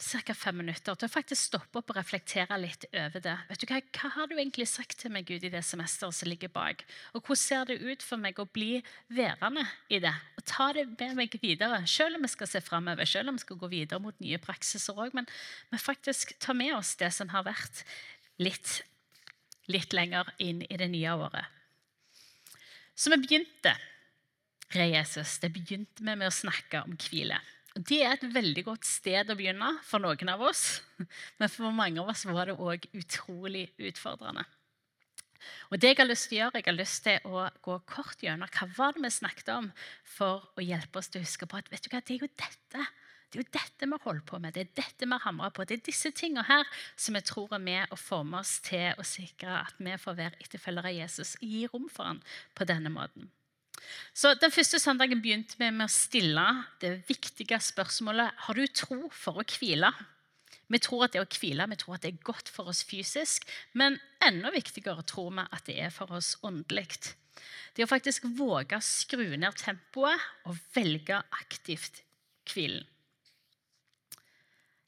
ca. 0.00 0.34
fem 0.34 0.56
minutter 0.56 0.96
til 0.96 1.06
å 1.06 1.12
faktisk 1.12 1.50
stoppe 1.50 1.80
opp 1.80 1.90
og 1.92 1.98
reflektere 1.98 2.56
litt 2.60 2.86
over 2.88 3.20
det. 3.20 3.34
Vet 3.50 3.60
du 3.60 3.66
Hva, 3.68 3.80
hva 3.98 4.10
har 4.14 4.30
du 4.30 4.36
egentlig 4.38 4.66
sagt 4.70 4.96
til 5.02 5.12
meg 5.12 5.26
Gud, 5.28 5.44
i 5.44 5.52
det 5.52 5.60
semesteret 5.66 6.16
som 6.16 6.30
ligger 6.30 6.52
bak? 6.54 6.84
Og 7.12 7.20
hvordan 7.20 7.40
ser 7.42 7.68
det 7.68 7.80
ut 7.82 8.04
for 8.06 8.22
meg 8.22 8.40
å 8.40 8.48
bli 8.48 8.80
værende 9.12 9.66
i 9.92 10.00
det? 10.00 10.14
Og 10.38 10.46
ta 10.48 10.70
det 10.76 10.86
med 10.94 11.18
meg 11.18 11.36
videre, 11.42 11.82
selv 11.90 12.16
om 12.16 12.24
vi 12.24 12.32
skal 12.32 12.48
se 12.48 12.64
framover, 12.64 13.04
selv 13.04 13.32
om 13.32 13.36
vi 13.36 13.44
skal 13.44 13.60
gå 13.60 13.72
videre 13.74 14.00
mot 14.00 14.16
nye 14.24 14.40
praksiser 14.40 14.96
òg. 14.96 15.12
Men, 15.16 15.28
men 15.68 15.84
faktisk 15.84 16.36
ta 16.40 16.56
med 16.56 16.74
oss 16.78 16.94
det 17.00 17.12
som 17.16 17.34
har 17.34 17.44
vært 17.50 17.84
litt, 18.40 18.80
litt 19.68 19.92
lenger 19.92 20.32
inn 20.40 20.64
i 20.64 20.80
det 20.80 20.88
nye 20.94 21.18
året. 21.28 21.58
Så 22.96 23.12
vi 23.12 23.20
begynte 23.20 23.76
Re 24.70 24.86
Jesus. 24.92 25.38
Det 25.42 25.50
begynte 25.54 26.04
vi 26.04 26.12
med 26.14 26.28
å 26.28 26.34
snakke 26.34 26.84
om 26.86 26.94
hvile. 27.00 27.40
Det 27.74 28.00
er 28.02 28.16
et 28.16 28.30
veldig 28.34 28.64
godt 28.66 28.86
sted 28.86 29.30
å 29.30 29.36
begynne 29.38 29.72
for 29.86 30.02
noen 30.02 30.30
av 30.30 30.42
oss. 30.46 30.80
Men 31.38 31.50
for 31.50 31.74
mange 31.74 32.02
av 32.02 32.10
oss 32.12 32.26
var 32.28 32.50
det 32.50 32.58
òg 32.58 32.86
utrolig 32.94 33.68
utfordrende. 33.78 34.46
Og 35.70 35.80
det 35.80 35.94
Jeg 35.94 35.98
har 36.02 36.08
lyst 36.10 36.28
til 36.28 36.36
å 36.36 36.40
gjøre, 36.40 36.60
jeg 36.60 36.68
har 36.68 36.76
lyst 36.76 37.04
til 37.06 37.28
å 37.30 37.44
gå 37.64 37.76
kort 37.88 38.22
gjennom 38.22 38.50
hva 38.52 38.66
var 38.76 38.94
det 38.94 39.04
vi 39.06 39.12
snakket 39.14 39.52
om 39.54 39.70
for 40.04 40.50
å 40.54 40.64
hjelpe 40.64 41.00
oss 41.00 41.08
til 41.08 41.22
å 41.22 41.24
huske 41.24 41.48
på 41.48 41.56
at 41.56 41.70
vet 41.72 41.86
du 41.86 41.88
hva, 41.94 42.02
det 42.04 42.16
er 42.16 42.26
jo 42.26 42.34
dette 42.34 42.88
det 43.30 43.38
er 43.38 43.44
jo 43.44 43.54
dette 43.54 43.86
vi 43.86 43.98
holder 44.02 44.24
på 44.26 44.38
med, 44.42 44.54
det 44.56 44.62
er 44.64 44.70
dette 44.74 45.06
vi 45.06 45.18
hamrer 45.22 45.52
på. 45.54 45.62
Det 45.62 45.76
er 45.76 45.84
disse 45.86 46.10
tingene 46.10 46.42
her 46.48 46.66
som 46.98 47.14
vi 47.14 47.22
tror 47.22 47.54
er 47.54 47.62
med 47.62 47.92
å 47.94 47.98
forme 47.98 48.40
oss 48.42 48.56
til 48.66 48.90
å 48.98 49.06
sikre 49.06 49.60
at 49.62 49.78
vi 49.78 49.94
får 50.02 50.16
være 50.18 50.42
etterfølgere 50.42 50.90
av 50.90 50.98
Jesus 50.98 51.36
og 51.38 51.44
gi 51.46 51.68
rom 51.70 51.86
for 51.86 52.10
ham 52.10 52.24
på 52.58 52.66
denne 52.66 52.90
måten. 52.90 53.30
Så 54.14 54.34
Den 54.34 54.52
første 54.52 54.78
søndagen 54.78 55.22
begynte 55.22 55.58
vi 55.58 55.70
med 55.70 55.86
å 55.86 55.92
stille 55.92 56.46
det 56.82 57.00
viktige 57.08 57.58
spørsmålet 57.62 58.44
har 58.46 58.58
du 58.58 58.66
tro 58.66 59.08
for 59.14 59.40
å 59.40 59.46
hvile. 59.46 59.92
Vi 60.70 60.78
tror 60.78 61.06
at 61.06 61.14
det 61.14 61.22
å 61.22 61.30
hvile 61.30 61.66
vi 61.70 61.78
tror 61.80 61.96
at 61.96 62.04
det 62.04 62.12
er 62.12 62.26
godt 62.26 62.50
for 62.52 62.70
oss 62.70 62.84
fysisk, 62.86 63.46
men 63.74 63.98
enda 64.22 64.52
viktigere 64.54 65.02
tror 65.02 65.32
vi 65.34 65.46
at 65.46 65.66
det 65.66 65.78
er 65.86 65.94
for 65.94 66.12
oss 66.14 66.36
åndelig. 66.46 66.86
Det 67.74 67.86
å 67.86 67.90
faktisk 67.90 68.28
våge 68.38 68.78
å 68.78 68.84
skru 68.84 69.24
ned 69.34 69.56
tempoet 69.58 70.30
og 70.46 70.58
velge 70.74 71.18
aktivt 71.40 72.02
hvilen. 72.50 72.86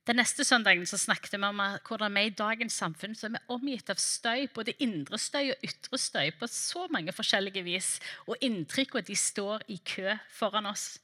Den 0.02 0.18
neste 0.18 0.42
søndagen 0.42 0.82
så 0.88 0.98
snakket 0.98 1.36
vi 1.36 1.46
om 1.46 1.60
hvordan 1.86 2.16
vi 2.18 2.24
i 2.26 2.34
dagens 2.34 2.74
samfunn 2.80 3.14
så 3.14 3.28
er 3.28 3.36
vi 3.36 3.42
omgitt 3.54 3.92
av 3.92 4.00
støy, 4.02 4.48
både 4.50 4.74
indre 4.82 5.18
støy 5.20 5.52
og 5.52 5.68
ytre 5.68 6.00
støy, 6.00 6.32
på 6.34 6.48
så 6.50 6.88
mange 6.90 7.14
forskjellige 7.14 7.62
vis. 7.62 7.92
Og 8.26 8.40
inntrykkene 8.42 9.06
de 9.06 9.14
står 9.18 9.62
i 9.70 9.78
kø 9.78 10.16
foran 10.34 10.66
oss. 10.66 10.96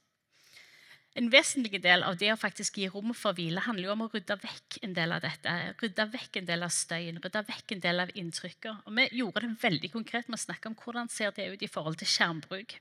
En 1.15 1.31
vesentlig 1.31 1.79
del 1.81 2.03
av 2.05 2.19
det 2.19 2.33
å 2.33 2.37
faktisk 2.39 2.77
gi 2.77 2.89
rom 2.91 3.15
for 3.17 3.35
hvile 3.35 3.63
handler 3.65 3.87
jo 3.87 3.95
om 3.95 4.03
å 4.05 4.09
rydde 4.11 4.35
vekk 4.43 4.81
en 4.85 4.93
del 4.99 5.15
av 5.15 5.23
dette. 5.23 5.55
Rydde 5.79 6.05
vekk 6.13 6.41
en 6.41 6.51
del 6.51 6.67
av 6.67 6.75
støyen, 6.75 7.23
rydde 7.23 7.45
vekk 7.47 7.73
en 7.75 7.85
del 7.87 8.03
av 8.03 8.13
inntrykket. 8.19 8.83
Og 8.85 8.99
vi 8.99 9.07
gjorde 9.21 9.47
det 9.47 9.55
veldig 9.63 9.93
konkret 9.95 10.27
med 10.27 10.37
å 10.37 10.43
snakke 10.43 10.69
om 10.69 10.77
hvordan 10.83 11.09
ser 11.11 11.33
det 11.35 11.47
ut 11.55 11.65
i 11.65 11.71
forhold 11.71 11.99
til 12.03 12.11
skjermbruk. 12.11 12.77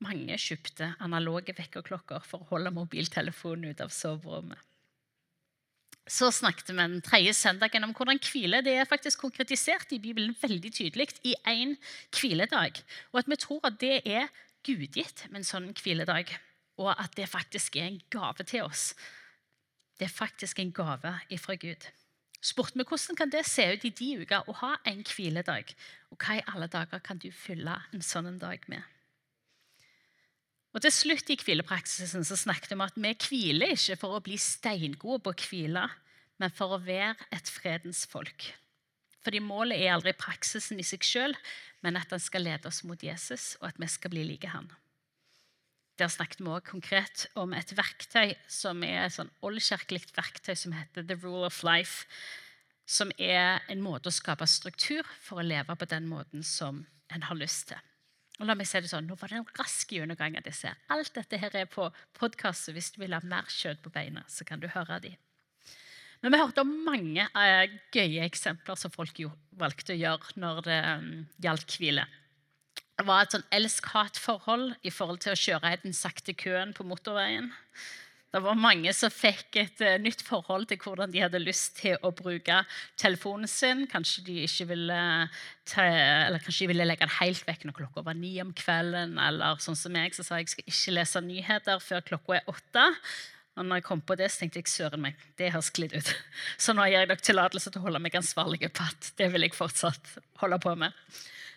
Mange 0.00 0.36
kjøpte 0.40 0.94
analoge 1.04 1.52
vekkerklokker 1.56 2.24
for 2.24 2.42
å 2.42 2.50
holde 2.54 2.72
mobiltelefonen 2.72 3.72
ut 3.74 3.82
av 3.84 3.92
soverommet. 3.92 4.58
Så 6.10 6.30
snakket 6.34 6.72
vi 6.72 6.78
den 6.78 7.02
tredje 7.06 7.34
søndagen 7.38 7.84
om 7.86 7.92
hvordan 7.94 8.18
hvile 8.24 8.62
det 8.66 8.72
er 8.80 8.88
faktisk 8.88 9.20
konkretisert 9.22 9.92
i 9.94 10.00
Bibelen 10.02 10.32
veldig 10.40 10.72
tydelig 10.74 11.12
i 11.22 11.36
én 11.46 11.76
hviledag. 12.16 12.80
Og 13.12 13.20
at 13.20 13.30
vi 13.30 13.38
tror 13.38 13.68
at 13.68 13.78
det 13.78 14.00
er 14.08 14.26
gudgitt 14.66 15.26
med 15.28 15.42
en 15.42 15.46
sånn 15.46 15.68
hviledag. 15.76 16.32
Og 16.80 16.90
at 16.96 17.14
det 17.14 17.28
faktisk 17.30 17.76
er 17.76 17.92
en 17.92 18.00
gave 18.10 18.46
til 18.48 18.64
oss. 18.64 18.94
Det 20.00 20.08
er 20.08 20.14
faktisk 20.16 20.58
en 20.58 20.72
gave 20.72 21.12
ifra 21.30 21.54
Gud. 21.60 21.86
Spurte 22.40 22.80
vi 22.80 22.88
hvordan 22.88 23.18
kan 23.20 23.30
det 23.30 23.44
se 23.46 23.66
ut 23.68 23.84
i 23.84 23.92
de 23.92 24.14
uker 24.24 24.48
å 24.48 24.56
ha 24.64 24.72
en 24.88 25.04
hviledag? 25.04 25.74
Og 26.10 26.24
hva 26.24 26.40
i 26.40 26.46
alle 26.48 26.70
dager 26.72 27.04
kan 27.04 27.20
du 27.20 27.28
fylle 27.30 27.76
en 27.92 28.02
sånn 28.02 28.40
dag 28.40 28.64
med? 28.72 28.80
Og 30.70 30.82
Til 30.84 30.92
slutt 30.94 31.30
i 31.32 31.38
hvilepraksisen 31.40 32.22
så 32.26 32.36
snakket 32.38 32.70
vi 32.70 32.76
om 32.78 32.84
at 32.84 32.98
vi 32.98 33.10
hviler 33.26 33.74
ikke 33.74 33.98
for 33.98 34.14
å 34.14 34.22
bli 34.22 34.36
steingode 34.38 35.18
på 35.24 35.32
å 35.32 35.38
hvile, 35.48 35.88
men 36.38 36.52
for 36.54 36.76
å 36.76 36.82
være 36.84 37.16
et 37.34 37.50
fredens 37.50 38.04
folk. 38.08 38.52
Fordi 39.20 39.42
målet 39.44 39.82
er 39.82 39.96
aldri 39.96 40.14
praksisen 40.16 40.78
i 40.80 40.86
seg 40.86 41.04
sjøl, 41.04 41.34
men 41.84 41.98
at 41.98 42.12
den 42.12 42.22
skal 42.22 42.46
lede 42.46 42.70
oss 42.70 42.84
mot 42.86 43.02
Jesus, 43.02 43.56
og 43.60 43.68
at 43.72 43.80
vi 43.82 43.88
skal 43.90 44.14
bli 44.14 44.24
like 44.28 44.52
han. 44.54 44.70
der 45.98 46.08
snakket 46.08 46.40
vi 46.40 46.46
også 46.48 46.70
konkret 46.70 47.26
om 47.36 47.52
et 47.52 47.74
verktøy 47.76 48.32
som 48.48 48.80
er 48.82 49.02
et 49.04 49.12
sånn 49.12 49.28
oldkirkelig 49.44 50.06
verktøy 50.16 50.54
som 50.56 50.72
heter 50.72 51.04
The 51.04 51.18
Rule 51.20 51.44
of 51.44 51.58
Life. 51.62 52.06
Som 52.86 53.12
er 53.18 53.60
en 53.68 53.82
måte 53.84 54.08
å 54.08 54.14
skape 54.14 54.46
struktur 54.48 55.04
for 55.20 55.42
å 55.42 55.44
leve 55.44 55.76
på 55.76 55.84
den 55.84 56.08
måten 56.08 56.42
som 56.42 56.86
en 57.12 57.22
har 57.28 57.36
lyst 57.36 57.68
til. 57.68 57.82
Og 58.40 58.48
la 58.48 58.56
meg 58.56 58.68
si 58.68 58.80
det 58.80 58.88
sånn, 58.88 59.04
Nå 59.04 59.18
var 59.20 59.28
det 59.28 59.42
en 59.42 59.50
rask 59.58 59.90
gjennomgang 59.92 60.38
av 60.40 60.46
disse. 60.46 60.72
Alt 60.88 61.12
dette 61.16 61.38
her 61.40 61.56
er 61.60 61.66
på 61.68 61.90
podkast, 62.16 62.66
så 62.66 62.72
hvis 62.72 62.88
du 62.94 63.02
vil 63.02 63.12
ha 63.12 63.20
mer 63.20 63.48
kjøtt 63.52 63.82
på 63.84 63.92
beina, 63.92 64.24
så 64.32 64.46
kan 64.48 64.62
du 64.62 64.70
høre 64.72 64.96
de. 65.04 65.12
Men 66.24 66.32
vi 66.32 66.40
hørte 66.40 66.64
om 66.64 66.72
mange 66.84 67.26
uh, 67.36 67.76
gøye 67.92 68.24
eksempler 68.24 68.80
som 68.80 68.92
folk 68.92 69.20
jo, 69.20 69.30
valgte 69.60 69.94
å 69.94 70.00
gjøre 70.00 70.40
når 70.40 70.62
det 70.66 70.80
um, 70.88 71.12
gjaldt 71.44 71.76
hvile. 71.80 72.06
Det 73.00 73.06
var 73.08 73.24
et 73.24 73.36
sånn 73.36 73.46
elsk-hat-forhold 73.56 74.74
i 74.84 74.92
forhold 74.92 75.22
til 75.24 75.32
å 75.32 75.40
kjøre 75.40 75.72
i 75.72 75.80
den 75.84 75.96
sakte 75.96 76.34
køen 76.36 76.74
på 76.76 76.84
motorveien. 76.84 77.48
Det 78.30 78.38
var 78.44 78.58
mange 78.58 78.92
som 78.94 79.10
fikk 79.10 79.56
et 79.58 79.80
uh, 79.82 79.96
nytt 79.98 80.20
forhold 80.22 80.68
til 80.70 80.78
hvordan 80.78 81.10
de 81.10 81.22
hadde 81.24 81.40
lyst 81.42 81.80
til 81.80 81.96
å 82.06 82.12
bruke 82.14 82.60
telefonen 83.00 83.50
sin. 83.50 83.82
Kanskje 83.90 84.22
de 84.28 84.36
ikke 84.44 84.68
ville, 84.70 85.00
ta, 85.66 85.86
kanskje 86.44 86.62
de 86.62 86.70
ville 86.70 86.86
legge 86.86 87.08
den 87.08 87.16
helt 87.16 87.42
vekk 87.48 87.66
når 87.66 87.78
klokka 87.80 88.04
var 88.06 88.18
ni 88.18 88.36
om 88.42 88.54
kvelden. 88.54 89.18
Eller 89.18 89.58
sånn 89.62 89.78
som 89.78 89.94
meg, 89.96 90.14
så 90.14 90.26
sa 90.26 90.38
jeg 90.38 90.52
skal 90.52 90.70
ikke 90.70 90.96
lese 91.00 91.24
nyheter 91.26 91.82
før 91.82 92.06
klokka 92.12 92.38
er 92.38 92.54
åtte. 92.54 92.86
Og 93.58 93.66
når 93.66 93.80
jeg 93.80 93.88
kom 93.88 94.00
på 94.06 94.14
det, 94.16 94.30
så 94.30 94.44
tenkte 94.44 94.62
jeg 94.62 94.70
søren 94.70 95.02
meg, 95.02 95.18
det 95.40 95.50
har 95.50 95.66
sklidd 95.66 95.98
ut. 95.98 96.14
Så 96.62 96.72
nå 96.76 96.86
gir 96.86 97.00
jeg 97.02 97.10
dere 97.10 97.26
tillatelse 97.26 97.74
til 97.74 97.82
å 97.82 97.88
holde 97.88 98.04
meg 98.06 98.14
ansvarlig 98.20 98.70
på 98.70 98.86
at 98.86 99.10
det 99.18 99.26
vil 99.34 99.48
jeg 99.48 99.58
fortsatt 99.58 100.14
holde 100.40 100.62
på 100.62 100.78
med. 100.78 100.94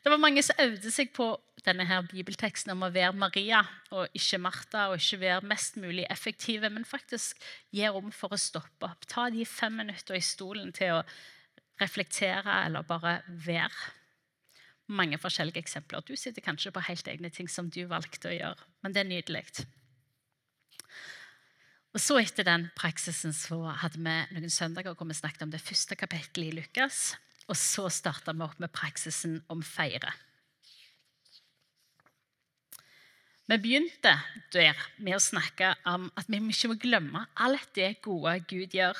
Det 0.03 0.11
var 0.11 0.19
mange 0.19 0.41
som 0.43 0.59
øvde 0.59 0.91
seg 0.91 1.13
på 1.15 1.29
denne 1.63 1.85
her 1.87 2.03
bibelteksten 2.11 2.73
om 2.73 2.81
å 2.83 2.91
være 2.91 3.15
Maria 3.15 3.61
og 3.95 4.11
ikke 4.17 4.39
Martha, 4.43 4.89
og 4.91 4.99
ikke 4.99 5.21
være 5.21 5.47
mest 5.47 5.77
mulig 5.79 6.03
effektive, 6.11 6.67
men 6.69 6.83
faktisk 6.83 7.39
gi 7.71 7.87
rom 7.87 8.11
for 8.11 8.35
å 8.35 8.39
stoppe 8.39 8.89
opp. 8.89 9.07
Ta 9.07 9.29
de 9.31 9.45
fem 9.47 9.79
minutter 9.79 10.19
i 10.19 10.23
stolen 10.23 10.75
til 10.75 10.97
å 10.97 11.03
reflektere 11.79 12.65
eller 12.65 12.83
bare 12.87 13.21
være. 13.47 13.93
Mange 14.91 15.17
forskjellige 15.17 15.63
eksempler. 15.63 16.03
Du 16.03 16.17
sitter 16.19 16.43
kanskje 16.43 16.73
på 16.75 16.83
helt 16.83 17.07
egne 17.07 17.31
ting 17.31 17.47
som 17.47 17.71
du 17.71 17.85
valgte 17.87 18.27
å 18.27 18.35
gjøre, 18.35 18.69
men 18.83 18.91
det 18.91 19.05
er 19.05 19.11
nydelig. 19.13 19.45
Og 21.93 22.01
så 22.01 22.17
Etter 22.19 22.43
den 22.43 22.71
praksisen 22.75 23.31
så 23.37 23.61
hadde 23.79 24.01
vi 24.03 24.19
noen 24.35 24.51
søndager 24.51 24.97
hvor 24.97 25.07
vi 25.07 25.15
snakket 25.15 25.47
om 25.47 25.53
det 25.53 25.63
første 25.63 25.95
kapittelet 25.95 26.51
i 26.51 26.55
Lukas. 26.59 27.13
Og 27.51 27.57
så 27.59 27.89
starta 27.91 28.33
vi 28.35 28.45
opp 28.45 28.59
med 28.61 28.71
praksisen 28.73 29.41
om 29.51 29.63
feire. 29.65 30.13
Vi 33.51 33.57
begynte 33.59 34.13
der 34.55 34.77
med 35.03 35.17
å 35.17 35.23
snakke 35.23 35.73
om 35.89 36.07
at 36.15 36.29
vi 36.31 36.39
ikke 36.39 36.69
må 36.71 36.77
glemme 36.79 37.25
alt 37.35 37.73
det 37.75 37.97
gode 38.05 38.37
Gud 38.47 38.71
gjør. 38.71 38.95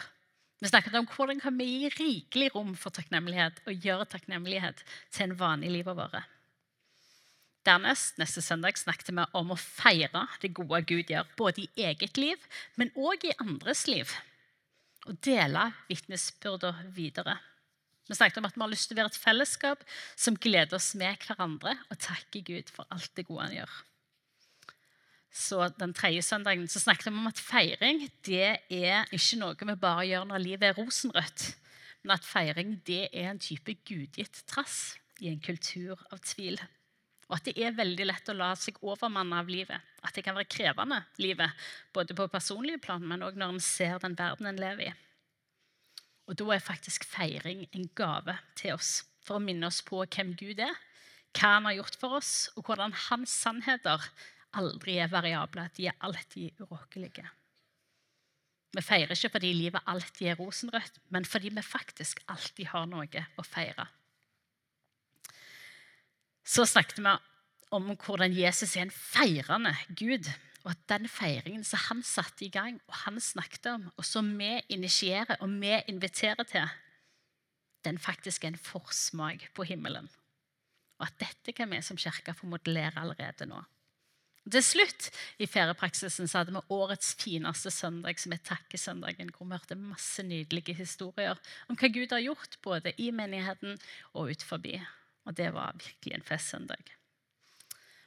Vi 0.60 0.69
snakket 0.71 0.97
om 0.99 1.08
hvordan 1.08 1.39
kan 1.43 1.56
vi 1.60 1.69
gi 1.69 1.91
rikelig 1.95 2.49
rom 2.56 2.73
for 2.79 2.91
takknemlighet 2.95 3.62
og 3.63 3.88
gjøre 3.88 4.08
takknemlighet 4.12 4.84
til 5.12 5.25
en 5.25 5.38
vanlig 5.39 5.71
livet 5.77 5.95
vårt. 5.95 6.27
Dernest 7.63 8.19
neste 8.19 8.43
søndag 8.43 8.75
snakket 8.79 9.13
vi 9.15 9.25
om 9.39 9.56
å 9.56 9.60
feire 9.60 10.25
det 10.43 10.51
gode 10.56 10.82
Gud 10.88 11.12
gjør, 11.12 11.29
både 11.39 11.63
i 11.63 11.88
eget 11.88 12.19
liv, 12.19 12.39
men 12.75 12.91
òg 12.99 13.23
i 13.23 13.36
andres 13.39 13.86
liv. 13.88 14.12
Og 15.08 15.15
dele 15.23 15.69
vitnesbyrda 15.88 16.75
videre. 16.91 17.38
Vi 18.09 18.17
snakket 18.17 18.41
om 18.41 18.49
at 18.49 18.57
vi 18.57 18.63
har 18.63 18.71
lyst 18.71 18.89
til 18.89 18.97
å 18.97 18.99
være 18.99 19.13
et 19.13 19.23
fellesskap 19.23 19.83
som 20.19 20.35
gleder 20.35 20.75
oss 20.75 20.91
med 20.99 21.23
hverandre 21.23 21.77
og 21.87 21.99
takker 22.03 22.43
Gud 22.43 22.71
for 22.73 22.87
alt 22.91 23.13
det 23.15 23.27
gode 23.29 23.47
han 23.47 23.57
gjør. 23.61 23.75
Så 25.33 25.69
Den 25.79 25.95
tredje 25.97 26.21
søndagen 26.21 26.67
så 26.69 26.83
snakket 26.83 27.09
vi 27.09 27.15
om 27.15 27.31
at 27.31 27.41
feiring 27.41 28.03
det 28.27 28.59
er 28.69 29.07
ikke 29.09 29.39
noe 29.39 29.57
vi 29.57 29.75
bare 29.81 30.05
gjør 30.05 30.27
når 30.29 30.43
livet 30.43 30.67
er 30.67 30.77
rosenrødt, 30.77 31.47
men 32.03 32.13
at 32.17 32.27
feiring 32.27 32.75
det 32.85 33.07
er 33.09 33.31
en 33.31 33.41
type 33.41 33.73
gudgitt 33.87 34.43
trass 34.51 34.97
i 35.23 35.31
en 35.31 35.41
kultur 35.41 35.97
av 36.11 36.21
tvil. 36.21 36.59
Og 37.31 37.37
at 37.39 37.47
det 37.47 37.55
er 37.57 37.73
veldig 37.73 38.05
lett 38.05 38.29
å 38.29 38.35
la 38.37 38.51
seg 38.59 38.77
overmanne 38.83 39.39
av 39.39 39.49
livet. 39.49 39.79
At 40.03 40.13
det 40.13 40.25
kan 40.25 40.35
være 40.37 40.51
krevende, 40.51 40.99
livet, 41.23 41.49
både 41.95 42.13
på 42.13 42.27
personlige 42.29 42.83
plan, 42.83 43.01
men 43.01 43.23
òg 43.25 43.39
når 43.39 43.55
en 43.55 43.63
ser 43.63 43.95
den 44.03 44.19
verden 44.19 44.51
en 44.51 44.59
lever 44.59 44.91
i. 44.91 44.93
Og 46.27 46.38
da 46.39 46.47
er 46.55 46.63
faktisk 46.63 47.05
feiring 47.07 47.65
en 47.75 47.89
gave 47.97 48.38
til 48.59 48.77
oss 48.77 49.01
for 49.23 49.39
å 49.39 49.43
minne 49.43 49.67
oss 49.69 49.81
på 49.86 50.01
hvem 50.03 50.33
Gud 50.39 50.62
er, 50.63 50.75
hva 51.33 51.55
han 51.57 51.67
har 51.67 51.77
gjort 51.79 51.97
for 51.99 52.19
oss, 52.19 52.33
og 52.55 52.67
hvordan 52.67 52.93
hans 53.09 53.33
sannheter 53.43 54.03
aldri 54.59 54.99
er 55.01 55.12
variable. 55.12 55.65
De 55.75 55.88
er 55.89 55.97
alltid 56.03 56.59
urokkelige. 56.62 57.25
Vi 58.73 58.81
feirer 58.81 59.13
ikke 59.13 59.36
fordi 59.36 59.51
livet 59.53 59.89
alltid 59.89 60.31
er 60.31 60.39
rosenrødt, 60.39 60.97
men 61.13 61.25
fordi 61.29 61.51
vi 61.53 61.65
faktisk 61.65 62.23
alltid 62.31 62.71
har 62.71 62.88
noe 62.89 63.25
å 63.38 63.45
feire. 63.45 63.86
Så 66.43 66.65
snakket 66.67 66.99
vi 66.99 67.13
om 67.73 67.93
hvordan 67.93 68.33
Jesus 68.36 68.75
er 68.75 68.88
en 68.88 68.93
feirende 68.93 69.73
Gud. 69.97 70.27
Og 70.63 70.71
at 70.71 70.84
den 70.88 71.10
feiringen 71.12 71.65
som 71.67 71.82
han 71.89 72.04
satte 72.08 72.45
i 72.45 72.52
gang, 72.52 72.80
og 72.88 72.95
han 73.04 73.19
snakket 73.19 73.67
om, 73.73 73.89
og 73.97 74.08
som 74.08 74.30
vi 74.39 74.56
initierer 74.71 75.41
og 75.41 75.52
vi 75.60 75.76
inviterer 75.91 76.47
til, 76.47 76.67
den 77.84 77.99
faktisk 77.99 78.43
er 78.43 78.54
en 78.54 78.62
forsmak 78.71 79.49
på 79.56 79.65
himmelen. 79.67 80.08
Og 81.02 81.10
at 81.10 81.19
dette 81.19 81.56
kan 81.56 81.71
vi 81.71 81.82
som 81.84 81.99
kirke 81.99 82.36
få 82.38 82.47
modellere 82.47 83.02
allerede 83.02 83.47
nå. 83.49 83.60
Til 84.43 84.63
slutt 84.63 85.08
i 85.39 85.47
feriepraksisen 85.47 86.28
så 86.28 86.41
hadde 86.41 86.56
vi 86.56 86.63
årets 86.76 87.13
fineste 87.19 87.71
søndag, 87.71 88.19
som 88.19 88.36
er 88.36 88.43
takkesøndagen, 88.43 89.32
hvor 89.36 89.47
vi 89.47 89.56
hørte 89.56 89.80
masse 89.80 90.23
nydelige 90.23 90.76
historier 90.76 91.39
om 91.71 91.80
hva 91.80 91.91
Gud 91.91 92.12
har 92.12 92.23
gjort, 92.23 92.60
både 92.63 92.91
i 92.99 93.12
menigheten 93.15 93.80
og 94.12 94.34
ut 94.34 94.43
forbi. 94.43 94.76
Og 95.23 95.38
det 95.39 95.54
var 95.56 95.76
virkelig 95.80 96.17
en 96.17 96.28
festsøndag. 96.28 96.91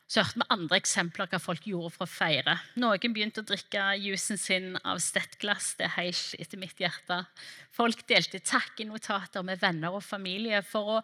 Så 0.06 0.22
hørte 0.22 0.38
vi 0.38 0.46
andre 0.54 0.78
eksempler 0.78 1.26
hva 1.30 1.40
folk 1.42 1.64
gjorde 1.66 1.90
for 1.96 2.06
å 2.06 2.10
feire. 2.10 2.54
Noen 2.78 3.14
begynte 3.14 3.42
å 3.42 3.46
drikke 3.46 3.88
jusen 3.98 4.38
sin 4.38 4.76
av 4.86 5.00
stettglass. 5.02 5.72
Det 5.78 5.88
er 5.88 5.96
helt 5.96 6.36
etter 6.38 6.60
mitt 6.62 6.78
hjerte. 6.78 7.24
Folk 7.74 8.04
delte 8.06 8.38
takkenotater 8.38 9.42
med 9.46 9.58
venner 9.62 9.96
og 9.98 10.06
familie 10.06 10.62
for 10.66 10.98
å 10.98 11.00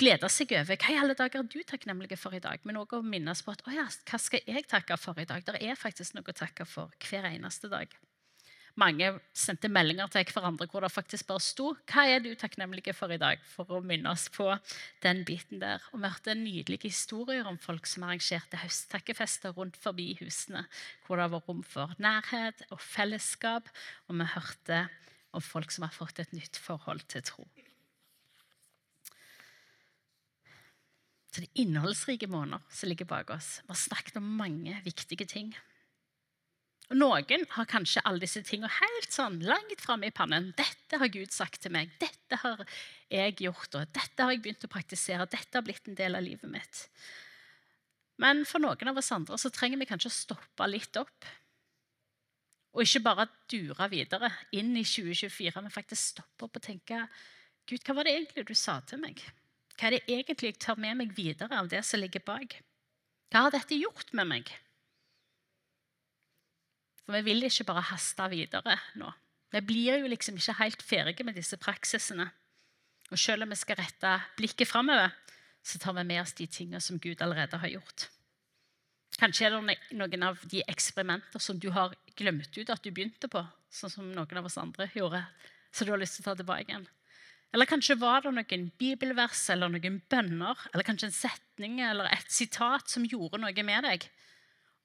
glede 0.00 0.30
seg 0.32 0.54
over 0.56 0.78
hva 0.78 0.94
i 0.94 1.00
alle 1.00 1.16
dager 1.18 1.42
er 1.42 1.48
du 1.50 1.58
takknemlig 1.66 2.16
for 2.18 2.36
i 2.36 2.42
dag. 2.42 2.62
Men 2.64 2.78
også 2.80 3.00
å 3.00 3.06
minnes 3.06 3.42
på 3.44 3.52
at 3.52 3.66
å 3.66 3.74
ja, 3.74 3.88
hva 3.88 4.22
skal 4.22 4.46
jeg 4.46 4.68
takke 4.70 4.96
for 5.00 5.18
i 5.20 5.26
dag? 5.28 5.44
Det 5.44 5.58
er 5.60 5.78
faktisk 5.78 6.14
noe 6.16 6.30
å 6.30 6.36
takke 6.36 6.68
for 6.68 6.94
hver 7.10 7.26
eneste 7.34 7.68
dag. 7.72 7.90
Mange 8.78 9.08
sendte 9.34 9.68
meldinger 9.72 10.10
til 10.12 10.28
hverandre 10.30 10.68
hvor 10.70 10.84
det 10.84 10.92
faktisk 10.92 11.26
bare 11.26 11.42
sto 11.42 11.74
'Hva 11.74 12.06
er 12.06 12.20
du 12.20 12.34
takknemlig 12.34 12.94
for 12.94 13.10
i 13.10 13.18
dag?' 13.18 13.42
for 13.44 13.64
å 13.66 13.80
minne 13.82 14.10
oss 14.10 14.28
på 14.28 14.46
den 15.02 15.24
biten 15.24 15.58
der. 15.60 15.82
Og 15.92 16.00
vi 16.00 16.08
hørte 16.08 16.34
nydelige 16.34 16.90
historier 16.90 17.46
om 17.46 17.58
folk 17.58 17.86
som 17.86 18.04
arrangerte 18.04 18.56
høsttakkefester 18.56 19.52
rundt 19.56 19.76
forbi 19.76 20.16
husene, 20.20 20.66
hvor 21.06 21.16
det 21.16 21.30
var 21.30 21.42
rom 21.48 21.62
for 21.62 21.94
nærhet 21.98 22.62
og 22.70 22.80
fellesskap. 22.80 23.68
Og 24.08 24.18
vi 24.18 24.24
hørte 24.24 24.88
om 25.32 25.42
folk 25.42 25.70
som 25.70 25.82
har 25.86 25.94
fått 25.94 26.20
et 26.20 26.32
nytt 26.32 26.56
forhold 26.56 27.02
til 27.08 27.22
tro. 27.22 27.48
Så 31.30 31.42
det 31.42 31.48
er 31.48 31.62
innholdsrike 31.62 32.26
måneder 32.26 32.62
som 32.74 32.90
ligger 32.90 33.06
bak 33.06 33.30
oss. 33.30 33.60
Vi 33.62 33.70
har 33.70 33.78
snakket 33.78 34.16
om 34.18 34.26
mange 34.40 34.80
viktige 34.84 35.26
ting. 35.30 35.54
Og 36.90 36.98
Noen 36.98 37.44
har 37.54 37.68
kanskje 37.70 38.02
alle 38.02 38.24
disse 38.24 38.42
tingene 38.42 38.70
helt 38.80 39.12
sånn 39.14 39.38
langt 39.46 39.78
framme 39.78 40.08
i 40.10 40.14
pannen. 40.14 40.50
'Dette 40.58 40.98
har 40.98 41.12
Gud 41.14 41.30
sagt 41.30 41.62
til 41.62 41.70
meg. 41.70 41.92
Dette 42.02 42.40
har 42.42 42.64
jeg 43.06 43.36
gjort. 43.46 43.74
og 43.78 43.92
Dette 43.94 44.22
har 44.22 44.34
jeg 44.34 44.42
begynt 44.42 44.66
å 44.66 44.72
praktisere. 44.72 45.28
Dette 45.30 45.54
har 45.54 45.62
blitt 45.62 45.86
en 45.86 45.98
del 45.98 46.18
av 46.18 46.26
livet 46.26 46.50
mitt.' 46.50 46.88
Men 48.20 48.44
for 48.44 48.60
noen 48.60 48.90
av 48.90 48.98
oss 49.00 49.12
andre 49.16 49.38
så 49.38 49.48
trenger 49.48 49.78
vi 49.80 49.86
kanskje 49.88 50.10
å 50.10 50.18
stoppe 50.18 50.66
litt 50.68 50.96
opp. 51.00 51.24
Og 52.74 52.82
ikke 52.84 53.02
bare 53.06 53.30
dure 53.48 53.88
videre 53.88 54.28
inn 54.52 54.74
i 54.76 54.84
2024, 54.84 55.62
men 55.62 55.72
faktisk 55.72 56.18
stoppe 56.18 56.44
opp 56.44 56.58
og 56.58 56.62
tenke 56.62 57.06
'Gud, 57.70 57.86
hva 57.86 57.94
var 57.94 58.04
det 58.04 58.16
egentlig 58.18 58.46
du 58.50 58.54
sa 58.54 58.80
til 58.80 58.98
meg?' 58.98 59.22
Hva 59.78 59.86
er 59.88 59.96
det 59.96 60.12
egentlig 60.12 60.50
jeg 60.50 60.58
tar 60.60 60.76
med 60.76 60.98
meg 60.98 61.14
videre 61.16 61.56
av 61.56 61.70
det 61.70 61.80
som 61.88 62.02
ligger 62.02 62.20
bak? 62.20 62.58
Hva 63.32 63.46
har 63.46 63.54
dette 63.54 63.78
gjort 63.78 64.12
med 64.12 64.28
meg? 64.28 64.50
For 67.06 67.16
vi 67.16 67.24
vil 67.30 67.48
ikke 67.48 67.66
bare 67.70 67.88
haste 67.90 68.28
videre 68.32 68.76
nå. 69.00 69.10
Vi 69.50 69.62
blir 69.66 69.98
jo 69.98 70.10
liksom 70.10 70.38
ikke 70.38 70.58
helt 70.60 70.82
ferdige 70.86 71.26
med 71.26 71.34
disse 71.34 71.58
praksisene. 71.58 72.28
Og 73.10 73.18
selv 73.18 73.42
om 73.42 73.50
vi 73.50 73.58
skal 73.58 73.80
rette 73.80 74.14
blikket 74.38 74.70
framover, 74.70 75.10
så 75.62 75.80
tar 75.82 75.96
vi 75.98 76.06
med 76.06 76.22
oss 76.22 76.36
de 76.38 76.46
tingene 76.46 76.80
som 76.80 77.00
Gud 77.02 77.22
allerede 77.22 77.58
har 77.58 77.72
gjort. 77.74 78.06
Kanskje 79.18 79.48
er 79.48 79.56
det 79.56 79.76
noen 79.98 80.22
av 80.24 80.38
de 80.48 80.62
eksperimenter 80.70 81.42
som 81.42 81.58
du 81.60 81.68
har 81.74 81.96
glemt 82.16 82.54
ut 82.56 82.70
at 82.70 82.84
du 82.84 82.92
begynte 82.94 83.28
på, 83.28 83.42
sånn 83.68 83.92
som 83.92 84.06
noen 84.14 84.38
av 84.40 84.46
oss 84.46 84.58
andre 84.60 84.86
gjorde, 84.94 85.24
så 85.74 85.84
du 85.84 85.92
har 85.92 86.00
lyst 86.00 86.18
til 86.18 86.24
å 86.24 86.30
ta 86.30 86.38
tilbake 86.38 86.70
igjen. 86.70 86.86
Eller 87.50 87.66
kanskje 87.66 87.98
var 87.98 88.22
det 88.22 88.30
noen 88.30 88.68
bibelvers 88.78 89.42
eller 89.50 89.72
noen 89.72 89.98
bønner 90.10 90.66
eller 90.70 90.86
kanskje 90.86 91.08
en 91.10 91.16
setning 91.16 91.80
eller 91.82 92.06
et 92.14 92.30
sitat 92.30 92.86
som 92.90 93.06
gjorde 93.06 93.42
noe 93.42 93.64
med 93.66 93.86
deg. 93.88 94.06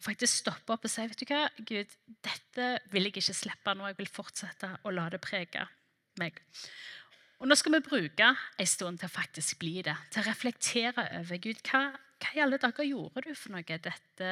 Faktisk 0.05 0.43
stoppe 0.43 0.75
opp 0.75 0.85
og 0.87 0.91
si 0.91 1.05
vet 1.05 1.21
du 1.21 1.25
hva, 1.29 1.45
Gud, 1.57 1.95
dette 2.25 2.67
vil 2.93 3.07
jeg 3.07 3.15
ikke 3.15 3.37
slippe 3.41 3.75
nå. 3.75 3.89
Jeg 3.91 3.99
vil 3.99 4.11
fortsette 4.11 4.71
å 4.85 4.93
la 4.93 5.07
det 5.13 5.21
prege 5.23 5.65
meg. 6.21 6.37
Og 7.41 7.49
Nå 7.49 7.57
skal 7.59 7.75
vi 7.75 7.85
bruke 7.85 8.29
en 8.31 8.69
stund 8.69 9.01
til 9.01 9.09
å 9.09 9.15
faktisk 9.15 9.59
bli 9.61 9.81
det, 9.85 9.95
til 10.13 10.23
å 10.23 10.27
reflektere 10.29 11.07
over 11.19 11.41
Gud. 11.43 11.59
Hva, 11.67 11.89
hva 12.23 12.31
i 12.35 12.43
alle 12.45 12.61
dager 12.61 12.87
gjorde 12.87 13.25
du 13.25 13.33
for 13.35 13.55
noe 13.55 13.65
dette 13.89 14.29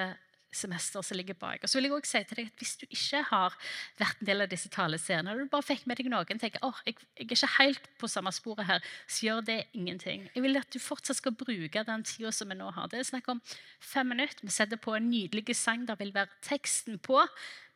semester 0.56 1.04
som 1.06 1.18
ligger 1.18 1.38
bak. 1.40 1.64
Og 1.64 1.70
så 1.72 1.80
vil 1.80 1.90
jeg 1.90 1.96
også 1.98 2.12
si 2.12 2.24
til 2.30 2.40
deg 2.40 2.52
at 2.52 2.62
Hvis 2.62 2.76
du 2.82 2.86
ikke 2.90 3.22
har 3.30 3.58
vært 4.00 4.22
en 4.22 4.30
del 4.30 4.46
av 4.46 4.52
disse 4.52 4.70
taleseriene, 4.74 5.34
og 5.34 5.42
du 5.44 5.52
bare 5.52 5.68
fikk 5.68 5.88
med 5.90 6.00
deg 6.00 6.12
noen 6.14 6.40
tenker 6.40 6.64
oh, 6.66 6.80
jeg, 6.86 6.98
jeg 7.18 7.28
er 7.28 7.36
ikke 7.38 7.52
helt 7.58 7.90
på 8.00 8.10
samme 8.12 8.32
sporet 8.36 8.68
her, 8.70 8.86
så 9.08 9.28
gjør 9.28 9.44
det 9.50 9.60
ingenting. 9.74 10.30
Jeg 10.36 10.46
vil 10.46 10.62
at 10.62 10.70
du 10.74 10.80
fortsatt 10.80 11.20
skal 11.20 11.36
bruke 11.38 11.86
den 11.88 12.08
tida 12.08 12.32
som 12.32 12.50
vi 12.52 12.60
nå 12.60 12.70
har. 12.76 12.88
Det 12.92 13.02
er 13.02 13.10
snakk 13.10 13.30
om 13.34 13.42
fem 13.80 14.10
minutter. 14.14 14.46
Vi 14.46 14.54
setter 14.54 14.82
på 14.82 14.96
en 14.98 15.10
nydelig 15.10 15.56
sang. 15.58 15.88
Der 15.88 16.00
vil 16.00 16.14
være 16.16 16.32
teksten 16.46 17.00
på. 17.00 17.22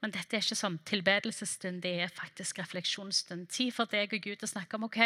Men 0.01 0.13
dette 0.13 0.37
er 0.37 0.43
ikke 0.45 0.57
som 0.57 0.77
tilbedelsesstund, 0.85 1.81
det 1.81 1.93
er 2.03 2.13
faktisk 2.13 2.59
refleksjonsstund. 2.61 3.47
Tid 3.49 3.73
for 3.73 3.89
deg 3.89 4.13
og 4.13 4.21
Gud 4.21 4.45
å 4.45 4.49
snakke 4.49 4.77
om 4.77 4.85
ok, 4.85 4.99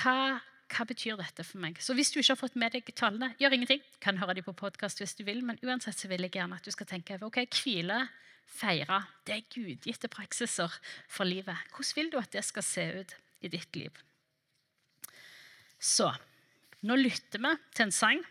hva 0.00 0.38
hva 0.68 0.84
betyr 0.88 1.16
dette 1.16 1.44
for 1.46 1.60
meg? 1.62 1.78
Så 1.80 1.94
Hvis 1.96 2.10
du 2.12 2.20
ikke 2.20 2.34
har 2.34 2.40
fått 2.40 2.56
med 2.60 2.72
deg 2.72 2.88
tallene, 2.94 3.34
gjør 3.40 3.56
ingenting. 3.56 3.82
kan 4.00 4.18
høre 4.18 4.34
dem 4.34 4.44
på 4.44 4.52
podcast 4.52 4.98
hvis 4.98 5.14
du 5.16 5.24
vil, 5.24 5.42
Men 5.44 5.58
uansett 5.62 5.98
så 5.98 6.08
vil 6.08 6.20
jeg 6.20 6.32
gjerne 6.32 6.56
at 6.56 6.64
du 6.64 6.70
skal 6.70 6.86
tenke 6.86 7.14
over 7.14 7.26
ok, 7.26 7.46
hvile, 7.46 8.08
feire. 8.46 9.06
Det 9.24 9.34
er 9.34 9.48
gudgitte 9.54 10.08
praksiser 10.08 10.72
for 11.08 11.24
livet. 11.24 11.56
Hvordan 11.72 11.96
vil 11.96 12.10
du 12.12 12.18
at 12.18 12.32
det 12.32 12.44
skal 12.44 12.62
se 12.62 13.00
ut 13.00 13.16
i 13.40 13.48
ditt 13.48 13.76
liv? 13.76 13.90
Så 15.80 16.12
nå 16.82 16.96
lytter 16.96 17.38
vi 17.38 17.54
til 17.74 17.86
en 17.86 17.92
sang. 17.92 18.24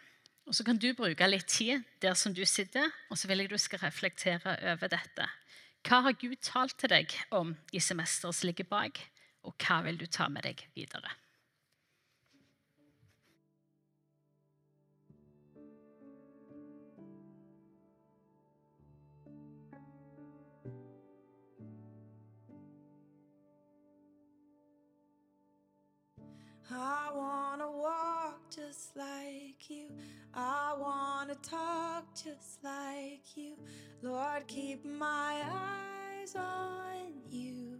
Og 0.47 0.55
Så 0.55 0.63
kan 0.63 0.77
du 0.77 0.93
bruke 0.93 1.27
litt 1.27 1.47
tid 1.47 1.83
der 1.99 2.13
som 2.13 2.33
du 2.33 2.45
sitter, 2.45 2.87
og 3.09 3.17
så 3.17 3.27
vil 3.27 3.39
jeg 3.39 3.49
du 3.49 3.57
skal 3.57 3.79
reflektere 3.79 4.55
over 4.71 4.87
dette. 4.87 5.27
Hva 5.83 6.01
har 6.05 6.13
Gud 6.13 6.37
talt 6.41 6.77
til 6.79 6.89
deg 6.89 7.11
om 7.31 7.55
i 7.73 7.79
semesteret 7.79 8.35
som 8.35 8.47
ligger 8.47 8.63
bak, 8.63 8.99
og 9.43 9.55
hva 9.59 9.81
vil 9.83 9.97
du 9.99 10.05
ta 10.05 10.29
med 10.31 10.43
deg 10.43 10.63
videre? 10.75 11.11
I 26.71 27.09
wanna 27.15 27.71
walk 27.71 28.49
just 28.49 28.95
like 28.97 29.69
you. 29.69 29.87
I 30.33 30.75
wanna 30.77 31.35
talk 31.35 32.13
just 32.13 32.63
like 32.63 33.35
you. 33.35 33.53
Lord, 34.01 34.47
keep 34.47 34.83
my 34.85 35.41
eyes 35.49 36.35
on 36.35 37.13
you. 37.29 37.79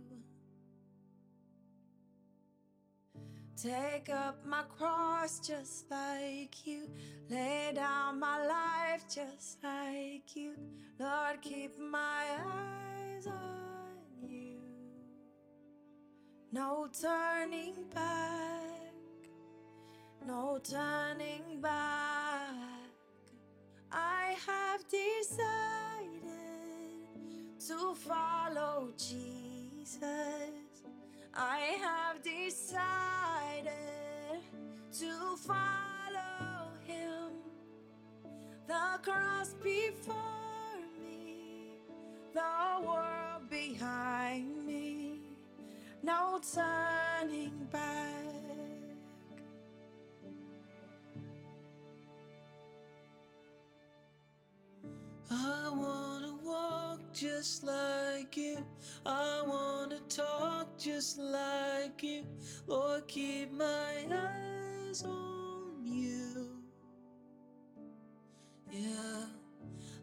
Take 3.61 4.09
up 4.09 4.45
my 4.45 4.61
cross 4.77 5.39
just 5.39 5.89
like 5.91 6.65
you. 6.65 6.87
Lay 7.29 7.71
down 7.73 8.19
my 8.19 8.45
life 8.45 9.03
just 9.13 9.63
like 9.63 10.35
you. 10.35 10.53
Lord, 10.99 11.41
keep 11.41 11.77
my 11.79 12.23
eyes 12.45 13.27
on 13.27 14.29
you. 14.29 14.59
No 16.51 16.87
turning 17.01 17.73
back 17.93 18.66
no 20.27 20.59
turning 20.61 21.61
back. 21.61 22.51
I 23.89 24.35
have 24.45 24.81
decided 24.89 25.47
to 27.65 27.95
follow 27.95 28.89
Jesus. 28.97 30.03
I 31.33 31.77
have 31.81 32.21
decided 32.21 33.71
to 34.99 35.37
follow 35.37 36.71
him. 36.85 37.31
The 38.67 38.99
cross 39.01 39.53
before 39.63 40.75
me, 41.01 41.79
the 42.33 42.85
world 42.85 43.49
behind 43.49 44.65
me, 44.65 45.21
no 46.03 46.41
turning 46.53 47.69
back. 47.71 48.46
I 55.29 55.69
wanna 55.69 56.35
walk 56.43 56.99
just 57.13 57.63
like 57.63 58.37
you. 58.37 58.65
I 59.05 59.43
wanna 59.45 59.99
talk 60.07 60.77
just 60.77 61.17
like 61.17 62.01
you. 62.01 62.23
Lord, 62.65 63.07
keep 63.07 63.51
my 63.51 64.05
eyes 64.11 65.03
on 65.03 65.81
you. 65.83 66.49
Yeah. 68.71 69.25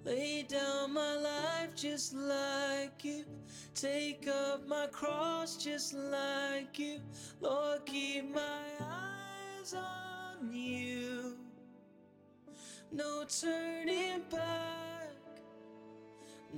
Lay 0.04 0.42
down 0.42 0.92
my 0.92 1.16
life 1.16 1.74
just 1.74 2.12
like 2.14 3.02
you. 3.04 3.24
Take 3.74 4.28
up 4.28 4.68
my 4.68 4.87
cross 4.88 5.56
just 5.56 5.94
like 5.94 6.78
you. 6.78 7.00
Lord, 7.40 7.87
keep 7.87 8.34
my 8.34 8.62
eyes 8.80 9.74
on 9.74 10.52
you. 10.52 11.38
No 12.92 13.24
turning 13.24 14.22
back 14.30 14.93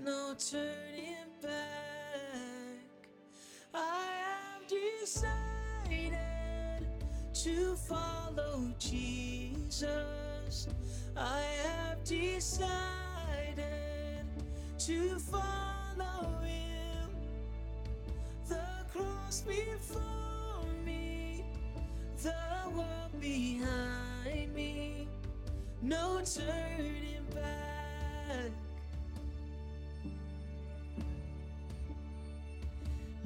no 0.05 0.35
turning 0.39 1.31
back. 1.43 3.09
I 3.75 4.09
have 4.25 4.67
decided 4.69 6.19
to 7.35 7.77
follow 7.77 8.69
Jesus. 8.79 10.69
I 11.17 11.43
have 11.65 12.03
decided 12.05 12.77
to 14.79 15.19
follow 15.19 16.41
Him. 16.43 17.11
The 18.49 18.67
cross 18.93 19.43
before 19.43 20.65
me, 20.85 21.45
the 22.23 22.35
world 22.75 23.21
behind 23.21 24.55
me, 24.55 25.09
no 25.83 26.21
turning 26.25 27.25
back. 27.35 28.51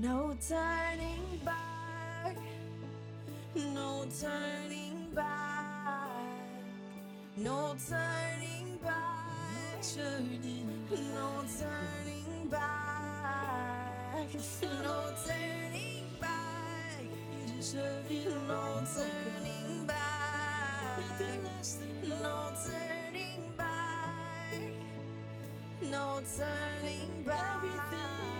No 0.01 0.35
turning 0.49 1.41
back, 1.45 2.35
no 3.55 4.07
turning 4.19 5.09
back, 5.15 6.09
no 7.37 7.77
turning 7.87 8.79
back, 8.83 9.83
no 9.85 11.45
turning 11.61 12.49
back, 12.49 14.25
no 14.63 15.13
turning 15.27 16.07
back. 16.19 17.03
You 17.37 17.57
deserve 17.59 18.11
it, 18.11 18.27
no 18.49 18.83
turning 18.97 19.87
back, 19.87 20.97
no 22.09 22.53
turning 22.65 23.53
back, 23.55 24.63
no 25.83 26.23
turning 26.25 27.23
back. 27.27 28.40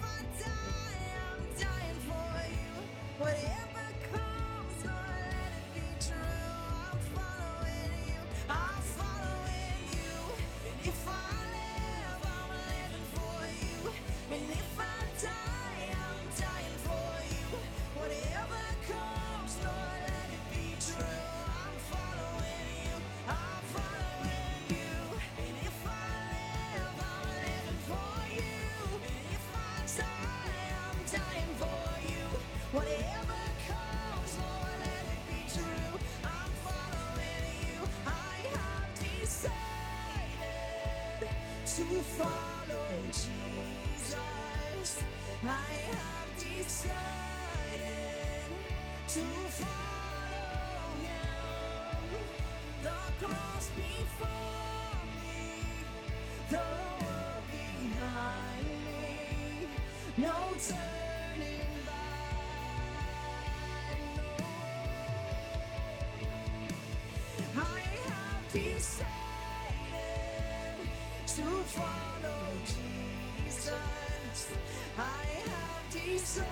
decided 76.11 76.45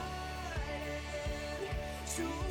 to 2.15 2.48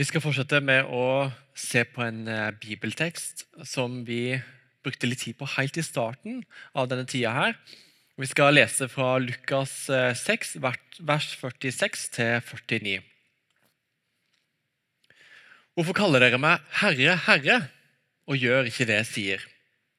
Vi 0.00 0.06
skal 0.08 0.22
fortsette 0.24 0.62
med 0.64 0.86
å 0.96 1.28
se 1.52 1.82
på 1.84 2.00
en 2.00 2.22
eh, 2.24 2.54
bibeltekst 2.56 3.42
som 3.68 3.98
vi 4.06 4.38
brukte 4.80 5.04
litt 5.04 5.20
tid 5.26 5.36
på 5.36 5.48
helt 5.58 5.76
i 5.76 5.84
starten 5.84 6.38
av 6.72 6.86
denne 6.88 7.04
tida 7.04 7.34
her. 7.36 7.58
Vi 8.16 8.28
skal 8.30 8.56
lese 8.56 8.88
fra 8.88 9.18
Lukas 9.20 9.74
eh, 9.92 10.14
6, 10.16 10.54
vers- 10.64 11.02
vers 11.04 11.26
46 11.42 12.06
til 12.16 12.38
49. 12.48 12.94
Hvorfor 15.76 15.98
kaller 16.00 16.24
dere 16.24 16.40
meg 16.40 16.64
Herre, 16.80 17.18
Herre, 17.26 17.58
og 18.24 18.40
gjør 18.40 18.72
ikke 18.72 18.88
det 18.88 19.02
jeg 19.02 19.10
sier? 19.10 19.46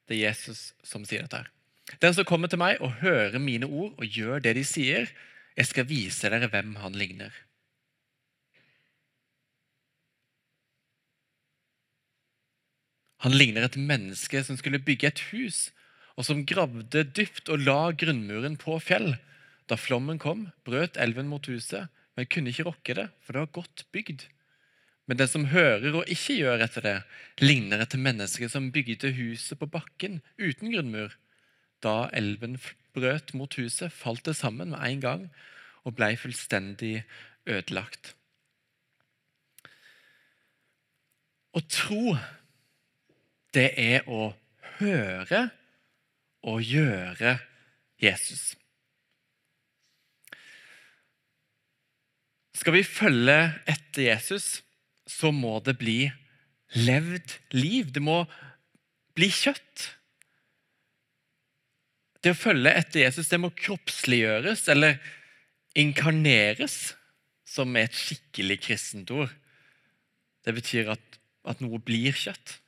Det 0.10 0.18
er 0.18 0.32
Jesus 0.32 0.72
som 0.82 1.06
sier 1.06 1.28
dette. 1.28 1.44
her. 1.44 1.54
Den 2.02 2.18
som 2.18 2.26
kommer 2.26 2.50
til 2.50 2.64
meg 2.64 2.82
og 2.82 2.98
hører 3.06 3.38
mine 3.38 3.70
ord 3.70 3.94
og 4.02 4.10
gjør 4.10 4.42
det 4.42 4.58
de 4.58 4.66
sier, 4.66 5.14
jeg 5.54 5.70
skal 5.70 5.90
vise 5.94 6.26
dere 6.26 6.50
hvem 6.50 6.74
han 6.82 6.98
ligner. 6.98 7.30
Han 13.22 13.36
ligner 13.38 13.68
et 13.68 13.78
menneske 13.78 14.42
som 14.46 14.58
skulle 14.58 14.82
bygge 14.82 15.12
et 15.12 15.24
hus, 15.30 15.70
og 16.18 16.26
som 16.28 16.44
gravde 16.48 17.04
dypt 17.16 17.52
og 17.54 17.62
la 17.62 17.92
grunnmuren 17.94 18.58
på 18.60 18.78
fjell. 18.82 19.14
Da 19.70 19.78
flommen 19.78 20.20
kom, 20.22 20.48
brøt 20.66 20.98
elven 21.02 21.30
mot 21.30 21.46
huset, 21.50 21.92
men 22.18 22.28
kunne 22.28 22.52
ikke 22.52 22.66
rokke 22.68 22.98
det, 22.98 23.08
for 23.22 23.34
det 23.34 23.44
var 23.46 23.58
godt 23.62 23.86
bygd. 23.94 24.26
Men 25.10 25.20
den 25.20 25.30
som 25.30 25.50
hører 25.52 25.96
og 26.00 26.10
ikke 26.12 26.38
gjør 26.40 26.66
etter 26.66 26.86
det, 26.86 26.98
ligner 27.42 27.82
et 27.84 27.98
menneske 28.00 28.50
som 28.52 28.72
bygde 28.74 29.14
huset 29.18 29.60
på 29.60 29.70
bakken 29.70 30.20
uten 30.40 30.74
grunnmur. 30.74 31.14
Da 31.82 32.10
elven 32.18 32.58
brøt 32.96 33.34
mot 33.38 33.54
huset, 33.60 33.94
falt 33.94 34.26
det 34.28 34.38
sammen 34.38 34.74
med 34.74 34.82
en 34.86 35.02
gang 35.04 35.26
og 35.86 35.98
ble 35.98 36.14
fullstendig 36.20 37.02
ødelagt. 37.50 38.14
Å 41.52 41.60
tro 41.68 42.16
det 43.56 43.70
er 43.80 44.08
å 44.08 44.32
høre 44.80 45.48
og 46.48 46.62
gjøre 46.66 47.36
Jesus. 48.02 48.54
Skal 52.62 52.78
vi 52.78 52.84
følge 52.86 53.38
etter 53.70 54.06
Jesus, 54.06 54.62
så 55.10 55.32
må 55.34 55.58
det 55.66 55.80
bli 55.82 56.12
levd 56.78 57.34
liv. 57.58 57.90
Det 57.94 58.04
må 58.04 58.22
bli 59.18 59.32
kjøtt. 59.34 59.88
Det 62.22 62.36
å 62.36 62.38
følge 62.38 62.74
etter 62.78 63.08
Jesus 63.08 63.32
det 63.32 63.42
må 63.42 63.50
kroppsliggjøres 63.58 64.68
eller 64.72 65.00
inkarneres, 65.78 66.94
som 67.48 67.74
er 67.76 67.90
et 67.90 67.98
skikkelig 67.98 68.60
kristent 68.62 69.12
ord. 69.12 69.32
Det 70.46 70.54
betyr 70.56 70.94
at, 70.94 71.18
at 71.50 71.62
noe 71.66 71.82
blir 71.84 72.14
kjøtt. 72.16 72.61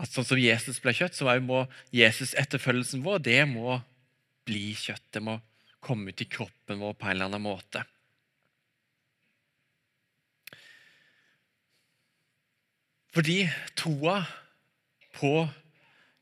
At 0.00 0.08
sånn 0.08 0.26
som 0.26 0.40
Jesus 0.40 0.80
ble 0.80 0.94
kjøtt, 0.96 1.16
så 1.16 1.28
må 1.44 1.66
Jesus-etterfølgelsen 1.92 3.04
vår 3.04 3.20
det 3.26 3.40
må 3.50 3.80
bli 4.48 4.72
kjøtt. 4.78 5.04
Det 5.12 5.22
må 5.24 5.36
komme 5.84 6.12
ut 6.12 6.22
i 6.24 6.28
kroppen 6.28 6.80
vår 6.80 6.96
på 6.96 7.08
en 7.08 7.16
eller 7.16 7.28
annen 7.28 7.44
måte. 7.44 7.84
Fordi 13.10 13.42
troa 13.78 14.22
på 15.18 15.48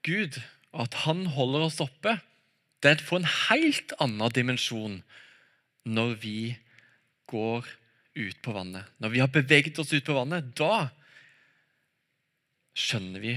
Gud, 0.07 0.39
at 0.73 0.95
Han 1.05 1.27
holder 1.33 1.67
oss 1.67 1.81
oppe, 1.85 2.19
det 2.85 3.01
får 3.03 3.21
en 3.21 3.33
helt 3.49 3.93
annen 4.01 4.33
dimensjon 4.33 5.01
når 5.89 6.15
vi 6.23 6.41
går 7.29 7.67
ut 8.19 8.41
på 8.43 8.55
vannet. 8.55 8.87
Når 9.03 9.13
vi 9.15 9.23
har 9.23 9.31
beveget 9.33 9.79
oss 9.83 9.93
ut 9.93 10.07
på 10.07 10.17
vannet, 10.17 10.53
da 10.57 10.89
skjønner 12.79 13.23
vi 13.23 13.35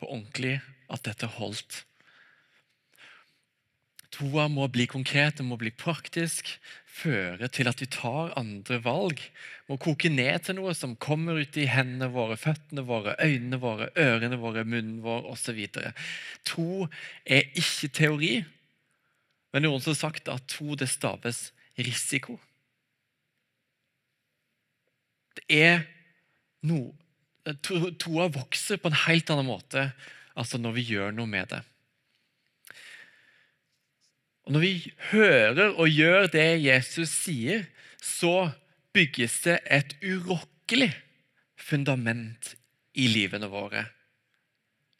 på 0.00 0.08
ordentlig 0.10 0.58
at 0.92 1.04
dette 1.06 1.28
holdt. 1.38 1.82
Troa 4.14 4.46
må 4.52 4.68
bli 4.70 4.86
konkret, 4.86 5.40
det 5.40 5.46
må 5.46 5.56
bli 5.58 5.72
praktisk, 5.74 6.52
føre 6.94 7.48
til 7.50 7.66
at 7.66 7.80
vi 7.82 7.88
tar 7.90 8.34
andre 8.38 8.78
valg. 8.84 9.18
Må 9.66 9.78
koke 9.82 10.10
ned 10.12 10.46
til 10.46 10.60
noe 10.60 10.74
som 10.78 10.94
kommer 11.02 11.40
ut 11.42 11.58
i 11.58 11.66
hendene 11.66 12.12
våre, 12.14 12.36
føttene 12.38 12.84
våre, 12.86 13.16
øynene 13.18 13.58
våre, 13.62 13.90
ørene 13.98 14.38
våre, 14.38 14.62
munnen 14.62 15.00
vår 15.02 15.26
osv. 15.32 15.58
Tro 16.46 16.86
er 17.26 17.50
ikke 17.58 17.90
teori. 17.98 18.34
Men 19.54 19.66
noen 19.66 19.82
som 19.82 19.94
har 19.94 20.02
sagt 20.04 20.30
at 20.30 20.46
tro 20.50 20.78
det 20.78 20.90
staves 20.90 21.48
risiko. 21.74 22.38
Det 25.34 25.46
er 25.50 25.82
noe 26.66 26.94
Troa 27.44 28.30
vokser 28.32 28.80
på 28.80 28.88
en 28.88 29.00
helt 29.04 29.30
annen 29.32 29.48
måte 29.50 29.88
altså 30.34 30.58
når 30.58 30.76
vi 30.78 30.84
gjør 30.94 31.14
noe 31.14 31.30
med 31.30 31.50
det. 31.52 31.60
Og 34.44 34.52
Når 34.56 34.60
vi 34.60 34.72
hører 35.10 35.72
og 35.72 35.88
gjør 35.88 36.28
det 36.32 36.48
Jesus 36.64 37.12
sier, 37.22 37.64
så 38.02 38.52
bygges 38.94 39.38
det 39.46 39.58
et 39.72 39.94
urokkelig 40.04 40.90
fundament 41.56 42.52
i 42.92 43.08
livene 43.08 43.48
våre. 43.48 43.86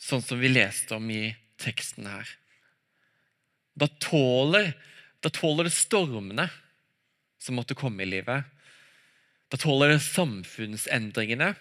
Sånn 0.00 0.24
som 0.24 0.40
vi 0.40 0.48
leste 0.52 0.96
om 0.96 1.10
i 1.12 1.34
teksten 1.60 2.08
her. 2.08 2.28
Da 3.76 3.88
tåler, 4.00 4.72
da 5.20 5.30
tåler 5.32 5.68
det 5.68 5.76
stormene 5.76 6.48
som 7.40 7.58
måtte 7.58 7.76
komme 7.76 8.04
i 8.04 8.08
livet. 8.08 8.48
Da 9.52 9.60
tåler 9.60 9.92
det 9.92 10.00
samfunnsendringene. 10.06 11.52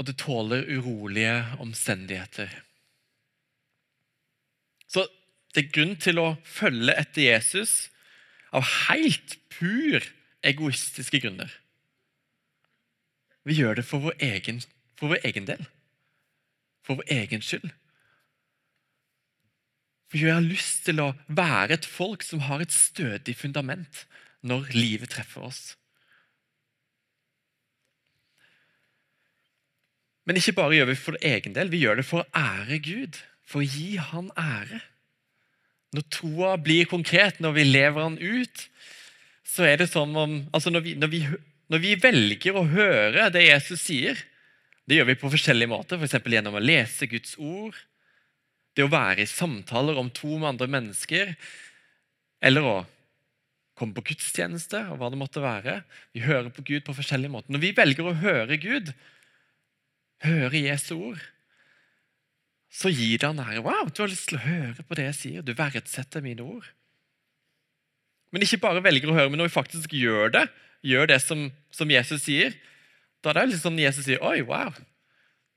Og 0.00 0.06
det 0.08 0.16
tåler 0.22 0.64
urolige 0.64 1.34
omstendigheter. 1.60 2.48
Så 4.88 5.04
det 5.54 5.66
er 5.66 5.74
grunn 5.74 5.96
til 6.00 6.20
å 6.22 6.28
følge 6.46 6.94
etter 6.96 7.26
Jesus 7.26 7.90
av 8.56 8.64
helt 8.88 9.36
pur 9.52 10.00
egoistiske 10.46 11.20
grunner. 11.20 11.52
Vi 13.44 13.58
gjør 13.58 13.80
det 13.80 13.84
for 13.88 14.02
vår 14.04 14.16
egen, 14.24 14.62
for 14.96 15.12
vår 15.12 15.26
egen 15.28 15.46
del. 15.48 15.68
For 16.86 17.00
vår 17.00 17.12
egen 17.20 17.44
skyld. 17.44 17.68
For 20.10 20.18
vi 20.18 20.32
har 20.32 20.42
lyst 20.42 20.86
til 20.88 21.02
å 21.04 21.12
være 21.28 21.76
et 21.76 21.86
folk 21.86 22.24
som 22.26 22.42
har 22.48 22.64
et 22.64 22.74
stødig 22.74 23.36
fundament 23.38 24.06
når 24.42 24.72
livet 24.74 25.12
treffer 25.14 25.44
oss. 25.46 25.60
Men 30.28 30.38
ikke 30.38 30.56
bare 30.58 30.76
gjør 30.76 30.90
vi 30.90 30.98
for 31.00 31.18
egen 31.24 31.54
del, 31.56 31.70
vi 31.72 31.82
gjør 31.82 32.00
det 32.00 32.06
for 32.06 32.22
å 32.22 32.30
ære 32.36 32.80
Gud. 32.84 33.18
For 33.50 33.62
å 33.62 33.66
gi 33.66 33.96
Han 34.10 34.30
ære. 34.38 34.80
Når 35.96 36.06
troa 36.14 36.54
blir 36.60 36.86
konkret, 36.90 37.40
når 37.42 37.56
vi 37.56 37.66
lever 37.66 38.04
Han 38.04 38.18
ut, 38.20 38.66
så 39.46 39.66
er 39.66 39.80
det 39.80 39.88
som 39.90 40.12
om 40.14 40.36
altså 40.54 40.70
når, 40.70 40.84
vi, 40.84 40.92
når, 40.94 41.10
vi, 41.10 41.22
når 41.72 41.82
vi 41.82 41.96
velger 41.98 42.58
å 42.58 42.68
høre 42.70 43.30
det 43.34 43.48
Jesus 43.48 43.82
sier 43.82 44.20
Det 44.86 44.98
gjør 44.98 45.08
vi 45.10 45.18
på 45.18 45.30
forskjellige 45.30 45.70
måter, 45.70 45.98
f.eks. 45.98 46.18
gjennom 46.22 46.56
å 46.58 46.62
lese 46.62 47.06
Guds 47.10 47.36
ord, 47.38 47.76
Det 48.74 48.86
å 48.86 48.90
være 48.90 49.24
i 49.24 49.28
samtaler 49.28 49.98
om 49.98 50.08
to 50.14 50.30
med 50.38 50.52
andre 50.52 50.66
mennesker, 50.70 51.34
eller 52.42 52.66
å 52.66 52.76
komme 53.78 53.96
på 53.96 54.04
gudstjeneste, 54.10 54.82
og 54.92 55.00
hva 55.00 55.08
det 55.10 55.18
måtte 55.18 55.42
være. 55.42 55.80
Vi 56.14 56.22
hører 56.22 56.50
på 56.54 56.62
Gud 56.66 56.84
på 56.86 56.94
forskjellige 56.94 57.32
måter. 57.32 57.54
Når 57.54 57.62
vi 57.64 57.72
velger 57.76 58.06
å 58.06 58.18
høre 58.18 58.58
Gud, 58.62 58.92
høre 60.24 60.64
Jesu 60.66 60.94
ord, 60.96 61.22
så 62.70 62.90
gir 62.92 63.18
det 63.18 63.26
han 63.26 63.40
ære. 63.42 63.64
Wow, 63.66 63.88
du 63.90 64.02
har 64.04 64.10
lyst 64.12 64.28
til 64.30 64.38
å 64.38 64.44
høre 64.44 64.84
på 64.86 64.96
det 64.98 65.08
jeg 65.08 65.18
sier. 65.18 65.46
Du 65.46 65.52
verdsetter 65.58 66.22
mine 66.22 66.44
ord. 66.44 66.68
Men 68.30 68.44
ikke 68.46 68.60
bare 68.62 68.82
velger 68.84 69.10
å 69.10 69.16
høre, 69.16 69.32
men 69.32 69.42
når 69.42 69.50
vi 69.50 69.56
faktisk 69.56 69.94
gjør 69.96 70.30
det, 70.36 70.44
gjør 70.86 71.10
det 71.10 71.18
som, 71.24 71.48
som 71.74 71.90
Jesus 71.90 72.22
sier, 72.28 72.54
da 73.20 73.32
er 73.32 73.40
det 73.40 73.48
litt 73.50 73.64
sånn 73.64 73.80
Jesus 73.80 74.06
sier 74.06 74.22
Oi, 74.24 74.38
wow, 74.46 74.70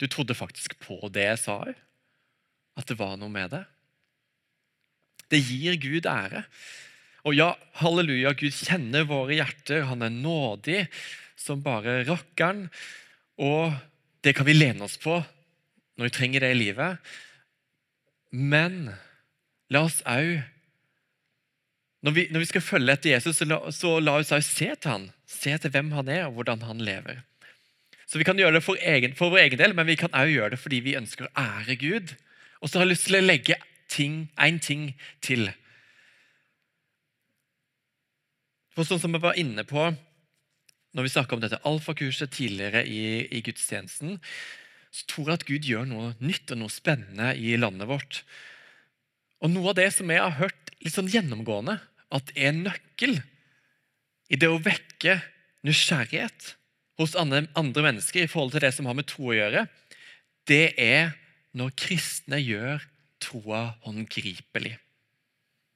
du 0.02 0.08
trodde 0.12 0.36
faktisk 0.36 0.76
på 0.84 0.98
det 1.14 1.28
jeg 1.30 1.42
sa 1.44 1.60
òg. 1.68 1.78
At 2.80 2.90
det 2.90 2.98
var 2.98 3.14
noe 3.22 3.30
med 3.30 3.54
det. 3.54 3.62
Det 5.30 5.40
gir 5.40 5.78
Gud 5.82 6.10
ære. 6.10 6.44
Og 7.24 7.38
ja, 7.38 7.54
halleluja, 7.80 8.34
Gud 8.36 8.56
kjenner 8.58 9.06
våre 9.08 9.38
hjerter. 9.38 9.86
Han 9.88 10.04
er 10.04 10.12
nådig 10.12 10.82
som 11.40 11.62
bare 11.64 12.02
rakkeren. 12.08 12.66
Og 13.38 13.70
det 14.24 14.34
kan 14.38 14.48
vi 14.48 14.56
lene 14.56 14.86
oss 14.86 14.98
på 15.02 15.20
når 15.98 16.08
vi 16.08 16.16
trenger 16.16 16.44
det 16.44 16.54
i 16.54 16.60
livet. 16.60 17.14
Men 18.32 18.94
la 19.74 19.84
oss 19.86 20.02
òg 20.10 20.42
når, 22.04 22.18
når 22.36 22.42
vi 22.44 22.48
skal 22.50 22.64
følge 22.66 22.96
etter 22.98 23.14
Jesus, 23.14 23.38
så 23.40 23.46
la, 23.48 23.60
så 23.72 23.94
la 24.04 24.18
oss 24.20 24.34
òg 24.36 24.44
se 24.44 24.74
til 24.76 24.92
han. 24.92 25.06
Se 25.30 25.54
til 25.56 25.72
hvem 25.72 25.94
han 25.96 26.10
er, 26.12 26.26
og 26.28 26.36
hvordan 26.36 26.66
han 26.68 26.84
lever. 26.84 27.22
Så 28.06 28.20
Vi 28.20 28.26
kan 28.28 28.38
gjøre 28.38 28.60
det 28.60 28.64
for, 28.64 28.78
egen, 28.78 29.16
for 29.16 29.32
vår 29.32 29.46
egen 29.46 29.60
del, 29.62 29.74
men 29.74 29.88
vi 29.88 29.96
kan 29.98 30.12
òg 30.12 30.34
gjøre 30.34 30.54
det 30.54 30.60
fordi 30.60 30.82
vi 30.84 30.98
ønsker 31.00 31.30
å 31.30 31.34
ære 31.40 31.78
Gud. 31.80 32.12
Og 32.60 32.70
så 32.70 32.80
har 32.80 32.86
jeg 32.86 32.92
lyst 32.92 33.08
til 33.08 33.18
å 33.18 33.24
legge 33.24 33.56
en 33.98 34.60
ting 34.60 34.84
til. 35.24 35.48
For 38.76 38.86
sånn 38.88 39.02
som 39.02 39.16
jeg 39.16 39.24
var 39.24 39.40
inne 39.40 39.64
på 39.68 39.88
når 40.94 41.08
vi 41.08 41.14
snakka 41.14 41.36
om 41.36 41.42
dette 41.44 41.62
alfakurset 41.68 42.32
tidligere 42.34 42.84
i, 42.86 43.26
i 43.34 43.42
gudstjenesten, 43.46 44.20
så 44.94 45.08
tror 45.10 45.32
jeg 45.32 45.40
at 45.40 45.48
Gud 45.48 45.68
gjør 45.68 45.88
noe 45.90 46.12
nytt 46.22 46.54
og 46.54 46.62
noe 46.62 46.74
spennende 46.74 47.32
i 47.34 47.56
landet 47.58 47.90
vårt. 47.90 48.22
Og 49.44 49.52
Noe 49.52 49.74
av 49.74 49.80
det 49.80 49.90
som 49.96 50.12
jeg 50.14 50.22
har 50.22 50.38
hørt 50.38 50.74
litt 50.84 50.94
sånn 50.94 51.10
gjennomgående, 51.10 51.80
at 52.14 52.30
er 52.38 52.54
nøkkel 52.54 53.18
i 54.30 54.38
det 54.40 54.50
å 54.50 54.62
vekke 54.62 55.18
nysgjerrighet 55.66 56.54
hos 57.02 57.18
andre, 57.18 57.48
andre 57.58 57.88
mennesker 57.88 58.24
i 58.24 58.30
forhold 58.30 58.54
til 58.54 58.64
det 58.64 58.74
som 58.76 58.88
har 58.88 58.98
med 58.98 59.10
tro 59.10 59.32
å 59.32 59.36
gjøre, 59.38 59.66
det 60.46 60.76
er 60.80 61.16
når 61.58 61.74
kristne 61.80 62.38
gjør 62.42 62.86
troa 63.24 63.66
håndgripelig. 63.86 64.76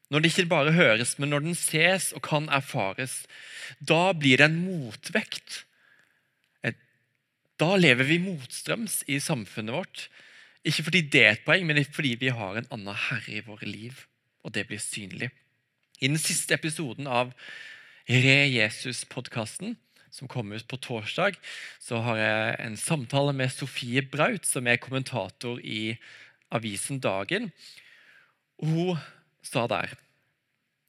Når 0.08 0.24
det 0.24 0.32
ikke 0.32 0.49
bare 0.51 0.76
høres, 0.76 1.18
men 1.20 1.34
når 1.34 1.43
den 1.43 1.58
ses 1.58 2.14
og 2.16 2.24
kan 2.24 2.47
erfares. 2.53 3.26
Da 3.84 4.14
blir 4.16 4.39
det 4.39 4.47
en 4.47 4.62
motvekt. 4.64 5.64
Da 7.58 7.74
lever 7.76 8.05
vi 8.05 8.20
motstrøms 8.22 9.01
i 9.10 9.18
samfunnet 9.24 9.74
vårt. 9.74 10.05
Ikke 10.68 10.86
fordi 10.86 11.01
det 11.10 11.24
er 11.24 11.32
et 11.36 11.43
poeng, 11.45 11.66
men 11.66 11.82
fordi 11.84 12.14
vi 12.22 12.30
har 12.30 12.60
en 12.60 12.70
annen 12.72 13.01
herre 13.08 13.39
i 13.39 13.43
våre 13.45 13.66
liv. 13.66 14.05
Og 14.45 14.53
det 14.53 14.68
blir 14.70 14.82
synlig. 14.82 15.32
I 15.99 16.08
den 16.12 16.22
siste 16.22 16.53
episoden 16.53 17.10
av 17.10 17.34
Re 18.08 18.38
Jesus-podkasten, 18.47 19.76
som 20.14 20.30
kom 20.32 20.53
ut 20.53 20.68
på 20.70 20.78
torsdag, 20.80 21.36
så 21.84 21.99
har 22.05 22.22
jeg 22.22 22.55
en 22.64 22.78
samtale 22.80 23.34
med 23.36 23.51
Sofie 23.51 24.05
Braut, 24.05 24.45
som 24.47 24.70
er 24.70 24.80
kommentator 24.80 25.60
i 25.60 25.97
avisen 26.53 27.01
Dagen. 27.03 27.49
Hun 28.64 28.95
sa 29.48 29.66
der 29.72 29.95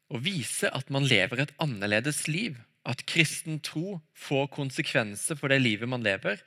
å 0.09 0.21
vise 0.25 0.71
at 0.73 0.89
man 0.93 1.05
lever 1.05 1.43
et 1.43 1.53
annerledes 1.61 2.25
liv, 2.31 2.57
at 2.89 3.05
kristen 3.11 3.59
tro 3.61 3.99
får 4.17 4.49
konsekvenser 4.55 5.37
for 5.37 5.53
det 5.53 5.61
livet 5.61 5.91
man 5.91 6.05
lever, 6.05 6.41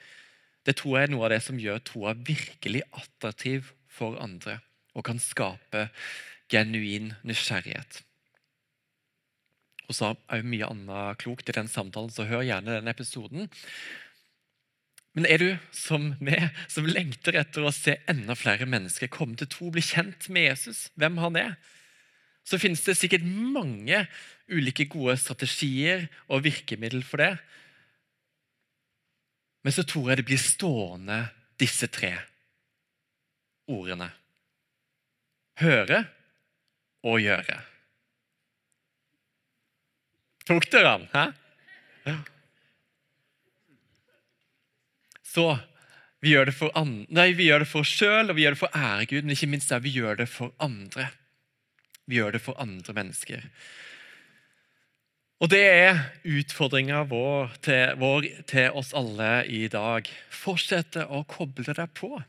det 0.66 0.78
tror 0.80 0.98
jeg 0.98 1.10
er 1.10 1.14
noe 1.14 1.28
av 1.28 1.34
det 1.34 1.42
som 1.46 1.60
gjør 1.62 1.82
troa 1.86 2.16
virkelig 2.18 2.84
attraktiv 2.90 3.72
for 3.92 4.18
andre 4.22 4.60
og 4.98 5.06
kan 5.08 5.22
skape 5.22 5.88
genuin 6.52 7.14
nysgjerrighet. 7.28 8.02
Hun 9.88 9.98
sa 9.98 10.14
jo 10.16 10.48
mye 10.48 10.68
annet 10.68 11.22
klokt 11.22 11.50
i 11.52 11.56
den 11.56 11.70
samtalen, 11.72 12.12
så 12.12 12.28
hør 12.28 12.46
gjerne 12.48 12.78
den 12.78 12.92
episoden. 12.92 13.50
Men 15.16 15.28
er 15.28 15.42
du 15.42 15.50
som 15.76 16.14
meg, 16.24 16.52
som 16.72 16.88
lengter 16.88 17.36
etter 17.40 17.66
å 17.66 17.74
se 17.76 17.98
enda 18.12 18.36
flere 18.40 18.68
mennesker 18.70 19.12
komme 19.12 19.36
til 19.40 19.50
tro, 19.52 19.72
bli 19.74 19.84
kjent 19.84 20.30
med 20.32 20.48
Jesus, 20.48 20.86
hvem 21.00 21.20
han 21.20 21.40
er, 21.40 21.58
så 22.48 22.60
finnes 22.60 22.82
det 22.86 22.98
sikkert 22.98 23.26
mange 23.26 24.06
ulike 24.52 24.88
gode 24.92 25.16
strategier 25.22 26.08
og 26.28 26.44
virkemiddel 26.46 27.04
for 27.06 27.22
det. 27.22 27.36
Men 29.62 29.76
så 29.76 29.86
tror 29.88 30.10
jeg 30.10 30.22
det 30.22 30.28
blir 30.28 30.42
stående 30.42 31.20
disse 31.62 31.88
tre 31.94 32.16
ordene. 33.72 34.10
Høre 35.62 36.02
og 37.06 37.22
gjøre. 37.22 37.60
Tok 40.50 40.66
dere 40.74 40.98
den? 40.98 41.08
Hæ? 41.14 42.18
Så 45.32 45.46
vi 46.22 46.34
gjør 46.34 46.50
det 46.50 46.56
for, 46.58 46.74
an 46.76 47.06
nei, 47.14 47.32
vi 47.38 47.48
gjør 47.48 47.64
det 47.64 47.70
for 47.72 47.86
oss 47.86 47.94
sjøl 48.02 48.30
og 48.30 48.36
vi 48.38 48.44
gjør 48.44 48.58
det 48.58 48.62
for 48.66 48.78
ære 48.78 49.08
Gud, 49.10 49.24
men 49.24 49.36
ikke 49.38 49.50
minst 49.54 49.72
der 49.72 49.82
vi 49.84 49.94
gjør 49.96 50.20
det 50.20 50.28
for 50.30 50.52
andre. 50.62 51.08
Vi 52.12 52.20
gjør 52.20 52.36
det 52.36 52.44
for 52.44 52.60
andre 52.60 52.96
mennesker. 52.98 53.46
Og 55.42 55.50
det 55.50 55.62
er 55.64 56.02
utfordringa 56.28 57.06
vår 57.10 57.56
vår 57.98 58.28
til 58.52 58.76
oss 58.78 58.92
alle 58.98 59.30
i 59.48 59.64
dag. 59.72 60.10
Fortsette 60.30 61.08
å 61.08 61.24
koble 61.30 61.72
deg 61.72 61.96
på. 61.98 62.20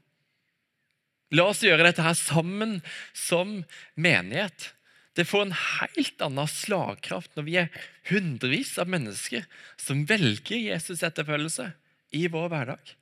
La 1.32 1.48
oss 1.48 1.64
gjøre 1.64 1.84
dette 1.88 2.04
her 2.04 2.16
sammen 2.16 2.78
som 3.16 3.62
menighet. 3.96 4.70
Det 5.16 5.26
får 5.28 5.48
en 5.48 5.56
helt 5.58 6.24
annen 6.24 6.48
slagkraft 6.48 7.34
når 7.36 7.48
vi 7.48 7.58
er 7.60 7.72
hundrevis 8.08 8.78
av 8.80 8.88
mennesker 8.92 9.44
som 9.80 10.06
velger 10.08 10.60
Jesus 10.60 11.02
etterfølgelse 11.04 11.72
i 12.16 12.28
vår 12.32 12.48
hverdag. 12.52 12.94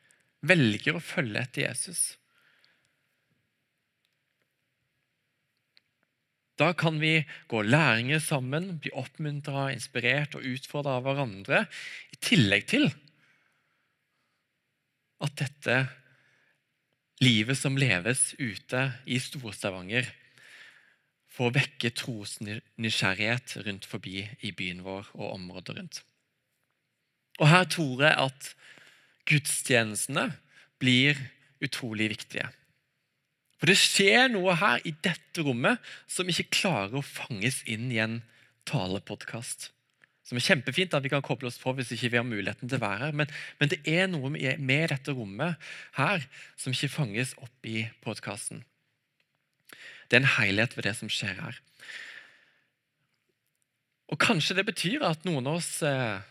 Velger 0.46 0.96
å 0.96 1.04
følge 1.04 1.44
etter 1.44 1.68
Jesus. 1.68 2.19
Da 6.60 6.74
kan 6.76 6.98
vi 7.00 7.22
gå 7.48 7.62
læringer 7.64 8.20
sammen, 8.20 8.74
bli 8.82 8.92
oppmuntra, 8.92 9.70
inspirert 9.72 10.34
og 10.36 10.44
utfordra 10.44 10.98
av 10.98 11.06
hverandre. 11.06 11.64
I 12.12 12.20
tillegg 12.20 12.66
til 12.68 12.90
at 15.24 15.36
dette 15.40 15.78
livet 17.24 17.56
som 17.58 17.76
leves 17.80 18.34
ute 18.40 18.86
i 19.08 19.20
Stor-Stavanger, 19.20 20.08
får 21.30 21.52
vekke 21.54 21.92
trosnysgjerrighet 21.96 23.54
rundt 23.64 23.86
forbi 23.88 24.24
i 24.44 24.50
byen 24.56 24.82
vår 24.84 25.12
og 25.14 25.26
området 25.38 25.76
rundt. 25.76 26.00
Og 27.40 27.48
Her 27.48 27.64
tror 27.70 28.02
jeg 28.04 28.16
at 28.26 28.48
gudstjenestene 29.30 30.26
blir 30.82 31.16
utrolig 31.64 32.10
viktige. 32.12 32.48
For 33.60 33.68
det 33.68 33.76
skjer 33.76 34.30
noe 34.32 34.54
her 34.56 34.80
i 34.88 34.94
dette 35.04 35.44
rommet 35.44 35.82
som 36.08 36.28
ikke 36.32 36.48
klarer 36.62 36.96
å 36.96 37.04
fanges 37.04 37.60
inn 37.68 37.90
i 37.92 38.00
en 38.00 38.22
talepodkast. 38.68 39.68
Som 40.24 40.38
er 40.40 40.46
kjempefint 40.46 40.94
at 40.96 41.04
vi 41.04 41.12
kan 41.12 41.24
koble 41.26 41.50
oss 41.50 41.60
på 41.60 41.74
hvis 41.76 41.92
ikke 41.92 42.12
vi 42.14 42.20
har 42.20 42.24
muligheten 42.24 42.70
til 42.70 42.78
å 42.78 42.84
være 42.86 43.02
her. 43.02 43.14
Men, 43.20 43.28
men 43.60 43.72
det 43.72 43.82
er 43.84 44.08
noe 44.08 44.32
med 44.32 44.92
dette 44.94 45.12
rommet 45.12 45.60
her 45.98 46.24
som 46.56 46.72
ikke 46.72 46.92
fanges 46.94 47.34
opp 47.42 47.68
i 47.68 47.84
podkasten. 48.04 48.64
Det 50.08 50.16
er 50.16 50.24
en 50.24 50.34
helhet 50.38 50.72
ved 50.78 50.88
det 50.88 50.96
som 50.96 51.12
skjer 51.12 51.36
her. 51.38 51.60
Og 54.10 54.18
Kanskje 54.24 54.56
det 54.56 54.66
betyr 54.66 55.04
at 55.06 55.26
noen 55.28 55.46
av 55.46 55.60
oss 55.60 55.82
eh, 55.86 56.22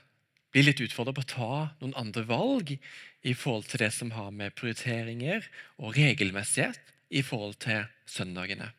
blir 0.52 0.66
litt 0.66 0.82
utfordret 0.84 1.16
på 1.16 1.24
å 1.28 1.34
ta 1.36 1.54
noen 1.80 1.96
andre 2.00 2.26
valg 2.28 2.74
i 2.74 3.36
forhold 3.38 3.70
til 3.70 3.84
det 3.86 3.94
som 3.96 4.16
har 4.18 4.34
med 4.36 4.56
prioriteringer 4.58 5.46
og 5.78 5.94
regelmessighet 6.00 6.96
i 7.10 7.24
forhold 7.26 7.58
til 7.64 7.86
søndagene. 8.10 8.70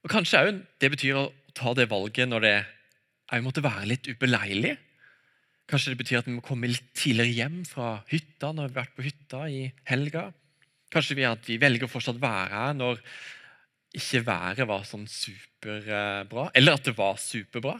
Og 0.00 0.12
Kanskje 0.12 0.40
også 0.40 0.60
det 0.80 0.92
betyr 0.94 1.18
å 1.20 1.30
ta 1.56 1.74
det 1.76 1.90
valget 1.90 2.30
når 2.30 2.46
det 2.46 2.54
også 3.30 3.44
måtte 3.44 3.64
være 3.64 3.88
litt 3.90 4.08
ubeleilig. 4.10 4.76
Kanskje 5.70 5.92
det 5.92 6.00
betyr 6.00 6.20
at 6.20 6.30
vi 6.30 6.34
må 6.34 6.44
komme 6.44 6.70
litt 6.70 6.88
tidligere 6.98 7.36
hjem 7.36 7.58
fra 7.68 8.00
hytta 8.10 8.50
når 8.54 8.70
vi 8.70 8.72
har 8.72 8.78
vært 8.80 8.96
på 8.96 9.06
hytta 9.06 9.42
i 9.52 9.66
helga. 9.90 10.30
Kanskje 10.90 11.14
vi, 11.20 11.26
at 11.28 11.44
vi 11.46 11.60
velger 11.62 11.86
å 11.86 11.92
fortsatt 11.92 12.18
være 12.22 12.48
her 12.50 12.72
når 12.74 13.04
ikke 14.00 14.22
været 14.26 14.66
var 14.70 14.82
sånn 14.86 15.06
superbra, 15.10 16.48
eller 16.54 16.78
at 16.78 16.86
det 16.86 16.94
var 16.98 17.16
superbra. 17.22 17.76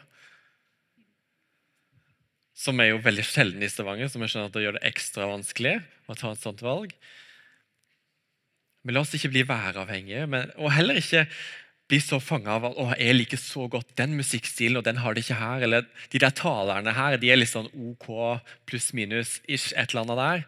Som 2.60 2.82
er 2.82 2.90
jo 2.90 3.02
veldig 3.02 3.24
sjelden 3.24 3.62
i 3.64 3.70
Stavanger, 3.70 4.10
som 4.10 4.22
jeg 4.22 4.32
skjønner 4.32 4.50
at 4.50 4.56
det 4.56 4.64
gjør 4.66 4.78
det 4.78 4.88
ekstra 4.90 5.28
vanskelig 5.30 5.76
å 6.10 6.16
ta 6.18 6.32
et 6.34 6.42
sånt 6.42 6.62
valg. 6.66 6.92
Men 8.84 8.96
la 8.96 9.02
oss 9.04 9.12
ikke 9.16 9.32
bli 9.34 9.42
væravhengige, 9.48 10.26
men, 10.30 10.52
og 10.56 10.72
heller 10.72 11.00
ikke 11.00 11.26
bli 11.90 11.98
så 12.02 12.20
fanga 12.22 12.54
av 12.54 12.68
at 12.70 13.00
jeg 13.00 13.16
liker 13.16 13.40
så 13.40 13.66
godt 13.70 13.96
den 13.98 14.14
musikkstilen, 14.18 14.78
og 14.78 14.86
den 14.86 15.00
har 15.02 15.14
de 15.14 15.24
ikke 15.24 15.40
her. 15.40 15.64
Eller 15.66 15.88
de 16.12 16.22
der 16.22 16.34
talerne 16.36 16.94
her 16.94 17.18
de 17.20 17.32
er 17.32 17.40
litt 17.40 17.50
sånn 17.50 17.70
OK 17.74 18.08
pluss-minus, 18.70 19.40
ish, 19.50 19.74
et 19.74 19.90
eller 19.90 20.04
annet 20.04 20.22
der. 20.22 20.46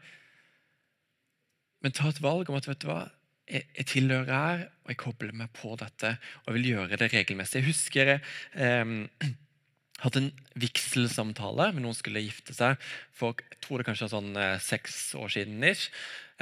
Men 1.83 1.97
ta 1.97 2.09
et 2.09 2.23
valg 2.23 2.51
om 2.51 2.59
at 2.59 2.69
vet 2.71 2.85
du 2.85 2.89
hva, 2.93 3.03
jeg, 3.51 3.67
jeg 3.75 3.89
tilhører 3.91 4.33
her, 4.33 4.67
og 4.85 4.95
jeg 4.95 5.01
kobler 5.03 5.37
meg 5.37 5.51
på 5.59 5.75
dette. 5.81 6.17
Og 6.43 6.53
jeg 6.53 6.59
vil 6.61 6.71
gjøre 6.77 6.99
det 7.01 7.11
regelmessig. 7.13 7.61
Jeg 7.61 7.69
husker 7.73 8.15
jeg 8.15 8.23
eh, 8.55 9.33
hadde 10.05 10.23
en 10.23 10.33
vigselsamtale 10.63 11.73
med 11.75 11.83
noen 11.83 11.95
som 11.95 12.05
skulle 12.05 12.25
gifte 12.25 12.55
seg 12.57 12.79
for 13.15 13.39
jeg 13.39 13.61
tror 13.63 13.79
det 13.79 13.87
kanskje 13.87 14.09
er 14.09 14.15
sånn 14.15 14.33
eh, 14.39 14.61
seks 14.63 15.01
år 15.19 15.35
siden. 15.35 15.63
ish. 15.67 15.91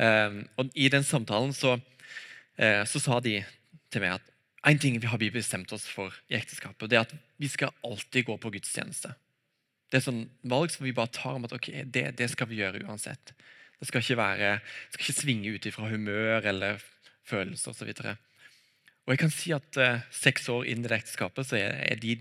Eh, 0.01 0.43
og 0.57 0.75
I 0.75 0.91
den 0.93 1.05
samtalen 1.07 1.53
så, 1.57 1.77
eh, 2.57 2.83
så 2.89 3.03
sa 3.03 3.21
de 3.21 3.41
til 3.91 4.05
meg 4.05 4.17
at 4.19 4.31
en 4.71 4.79
ting 4.81 4.99
vi 5.01 5.09
har 5.09 5.21
bestemt 5.33 5.73
oss 5.73 5.87
for 5.89 6.15
i 6.29 6.37
ekteskapet, 6.37 6.91
det 6.91 6.99
er 6.99 7.07
at 7.07 7.15
vi 7.41 7.49
skal 7.49 7.73
alltid 7.85 8.27
gå 8.29 8.37
på 8.37 8.53
gudstjeneste. 8.57 9.15
Det 9.91 9.99
er 9.99 10.05
sånn 10.05 10.27
valg 10.47 10.71
som 10.71 10.85
vi 10.87 10.95
bare 10.95 11.11
tar 11.13 11.39
om 11.39 11.47
at 11.49 11.55
ok, 11.57 11.71
det, 11.89 12.11
det 12.19 12.29
skal 12.31 12.49
vi 12.51 12.61
gjøre 12.61 12.85
uansett. 12.87 13.33
Det 13.81 13.89
skal 13.89 14.05
ikke, 14.05 14.19
være, 14.21 14.51
skal 14.93 15.07
ikke 15.07 15.17
svinge 15.17 15.55
ut 15.55 15.67
ifra 15.67 15.89
humør 15.89 16.45
eller 16.47 16.83
følelser 17.27 17.73
osv. 17.73 17.89
Og, 17.89 18.11
og 19.07 19.15
jeg 19.15 19.23
kan 19.23 19.33
si 19.33 19.55
at 19.57 19.81
uh, 19.81 20.05
seks 20.13 20.51
år 20.53 20.69
inn 20.69 20.85
i 20.85 20.91
det 20.91 21.01
ekteskapet 21.01 21.49
så 21.49 21.57
er, 21.59 21.81
er 21.89 21.99
de 21.99 22.19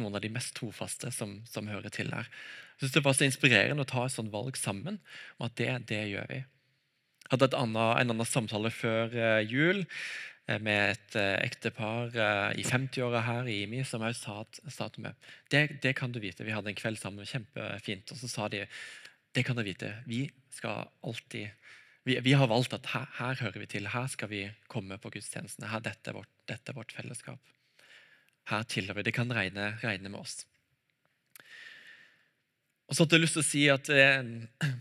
noen 0.00 0.16
av 0.16 0.24
de 0.24 0.32
mest 0.32 0.54
trofaste 0.56 1.12
som, 1.14 1.36
som 1.46 1.68
hører 1.68 1.92
til 1.92 2.10
her. 2.16 2.30
Jeg 2.80 2.86
synes 2.86 2.96
Det 2.96 3.04
var 3.04 3.18
så 3.18 3.28
inspirerende 3.28 3.84
å 3.84 3.92
ta 3.92 4.06
et 4.08 4.16
sånt 4.16 4.32
valg 4.32 4.56
sammen. 4.58 4.98
om 5.38 5.46
at 5.46 5.54
det, 5.60 5.70
det 5.92 6.00
gjør 6.08 6.26
vi. 6.32 6.40
Hadde 7.32 7.48
et 7.48 7.56
annet, 7.56 8.02
en 8.02 8.12
annen 8.12 8.28
samtale 8.28 8.70
før 8.74 9.14
eh, 9.16 9.40
jul 9.48 9.82
eh, 9.82 10.58
med 10.60 10.92
et 10.92 11.16
eh, 11.16 11.36
ektepar 11.46 12.12
i 12.58 12.64
50-åra 12.68 13.22
her 13.24 13.48
i 13.48 13.62
IMI 13.64 13.82
som 13.88 14.04
også 14.04 14.20
sa, 14.26 14.34
at- 14.44 14.60
sa 14.74 14.88
til 14.92 15.06
meg 15.08 15.30
det, 15.54 15.62
det 15.84 15.94
kan 15.96 16.12
du 16.12 16.20
vite. 16.20 16.44
Vi 16.44 16.52
hadde 16.52 16.68
en 16.72 16.76
kveld 16.78 17.00
sammen, 17.00 17.24
kjempefint. 17.28 18.12
Og 18.12 18.20
så 18.20 18.28
sa 18.28 18.48
de 18.52 18.66
det 19.32 19.46
kan 19.48 19.56
du 19.56 19.64
vite. 19.64 19.94
Vi 20.04 20.26
skal 20.52 20.90
alltid 21.08 21.48
vi, 22.04 22.18
vi 22.20 22.32
har 22.34 22.48
valgt 22.50 22.72
at 22.74 22.88
her, 22.92 23.06
her 23.16 23.38
hører 23.38 23.60
vi 23.62 23.66
til. 23.70 23.86
Her 23.88 24.08
skal 24.10 24.28
vi 24.28 24.42
komme 24.68 24.96
på 24.98 25.10
gudstjenestene. 25.14 25.68
Her, 25.70 25.80
dette, 25.84 26.10
er 26.10 26.16
vårt, 26.18 26.30
dette 26.50 26.72
er 26.72 26.76
vårt 26.76 26.92
fellesskap. 26.92 27.38
Her 28.50 28.64
tilhører 28.66 28.98
vi. 28.98 29.04
Det 29.06 29.14
kan 29.14 29.30
regne, 29.32 29.68
regne 29.84 30.10
med 30.10 30.18
oss. 30.18 30.40
Og 32.90 32.96
så 32.98 33.04
hadde 33.04 33.20
jeg 33.20 33.24
lyst 33.24 33.38
til 33.38 33.44
å 33.44 33.46
si 33.46 33.62
at 33.72 33.88
eh, 33.94 34.74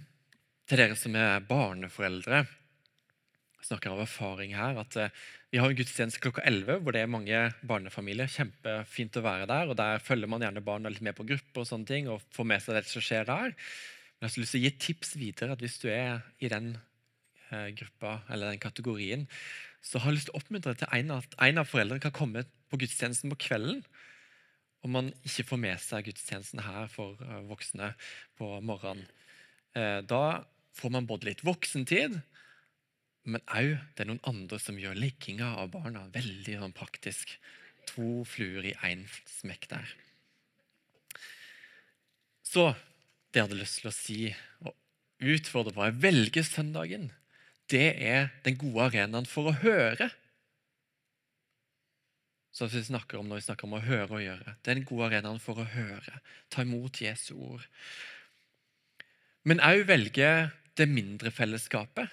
til 0.72 0.80
dere 0.80 0.96
som 0.96 1.16
er 1.20 1.44
barneforeldre 1.44 2.46
Jeg 2.46 3.68
snakker 3.68 3.92
av 3.92 4.06
erfaring 4.06 4.54
her. 4.56 4.78
at 4.80 4.96
eh, 4.96 5.10
Vi 5.52 5.60
har 5.60 5.68
en 5.68 5.76
gudstjeneste 5.76 6.22
klokka 6.24 6.46
11 6.48 6.78
hvor 6.80 6.96
det 6.96 7.02
er 7.04 7.10
mange 7.12 7.40
barnefamilier. 7.68 8.30
Kjempefint 8.32 9.18
å 9.20 9.24
være 9.26 9.50
der. 9.50 9.68
og 9.68 9.76
Der 9.76 10.00
følger 10.00 10.32
man 10.32 10.42
gjerne 10.42 10.64
barna 10.64 10.90
litt 10.90 11.04
med 11.04 11.18
på 11.18 11.28
grupper 11.28 11.62
og 11.62 11.68
sånne 11.68 11.86
ting, 11.90 12.08
og 12.08 12.24
får 12.32 12.48
med 12.48 12.64
seg 12.64 12.78
det 12.78 12.84
som 12.88 13.04
skjer 13.04 13.28
der. 13.28 13.52
Men 13.52 14.30
jeg 14.30 14.32
har 14.32 14.44
lyst 14.46 14.56
til 14.56 14.62
å 14.62 14.64
gi 14.64 14.70
et 14.72 14.80
tips 14.86 15.12
videre. 15.20 15.52
at 15.52 15.60
Hvis 15.60 15.76
du 15.84 15.90
er 15.92 16.24
i 16.40 16.48
den 16.54 16.72
eh, 17.52 17.68
gruppa 17.76 18.22
eller 18.32 18.54
den 18.54 18.64
kategorien, 18.64 19.28
så 19.84 20.00
har 20.00 20.12
jeg 20.12 20.22
lyst 20.22 20.32
til 20.32 20.38
å 20.38 20.40
oppmuntre 20.40 20.76
til 20.80 20.88
at 20.88 21.36
en 21.44 21.60
av 21.60 21.68
foreldrene 21.68 22.02
kan 22.02 22.16
komme 22.16 22.46
på 22.72 22.80
gudstjenesten 22.80 23.36
på 23.36 23.42
kvelden. 23.50 23.84
Om 24.88 24.96
man 24.96 25.12
ikke 25.28 25.50
får 25.52 25.62
med 25.68 25.84
seg 25.84 26.08
gudstjenesten 26.08 26.64
her 26.64 26.88
for 26.88 27.20
eh, 27.28 27.44
voksne 27.52 27.92
på 28.40 28.56
morgenen. 28.64 29.04
Da 29.72 30.44
får 30.78 30.94
man 30.94 31.08
både 31.10 31.30
litt 31.30 31.44
voksentid, 31.46 32.20
men 33.30 33.44
òg 33.54 33.76
det 33.94 34.04
er 34.04 34.10
noen 34.10 34.24
andre 34.28 34.58
som 34.62 34.80
gjør 34.82 34.98
legginga 34.98 35.54
av 35.62 35.74
barna 35.76 36.08
veldig 36.14 36.58
sånn 36.62 36.78
praktisk. 36.78 37.36
To 37.94 38.24
fluer 38.30 38.72
i 38.72 38.78
én 38.88 39.04
smekk 39.30 39.68
der. 39.72 39.92
Så 42.46 42.72
det 43.32 43.40
jeg 43.40 43.48
hadde 43.48 43.60
lyst 43.62 43.82
til 43.82 43.90
å 43.90 43.96
si 43.96 44.20
og 44.66 44.74
utfordre 45.22 45.74
på, 45.76 45.84
er 45.86 46.00
velge 46.02 46.44
søndagen. 46.46 47.12
Det 47.72 47.94
er 48.04 48.32
den 48.46 48.58
gode 48.60 48.90
arenaen 48.90 49.30
for 49.30 49.52
å 49.52 49.58
høre. 49.62 50.10
Som 52.52 52.68
vi 52.74 52.82
snakker 52.84 53.22
om 53.22 53.30
når 53.30 53.40
vi 53.40 53.46
snakker 53.46 53.70
om 53.70 53.78
å 53.78 53.86
høre 53.86 54.18
og 54.18 54.24
gjøre. 54.26 54.56
Det 54.60 54.74
er 54.74 54.82
den 54.82 54.88
gode 54.90 55.08
arenaen 55.08 55.40
for 55.40 55.62
å 55.62 55.68
høre. 55.72 56.18
Ta 56.52 56.66
imot 56.66 57.00
Jesu 57.00 57.36
ord. 57.38 57.64
Men 59.48 59.64
òg 59.64 59.86
velge 59.90 60.32
det 60.80 60.88
mindre 60.90 61.32
fellesskapet, 61.34 62.12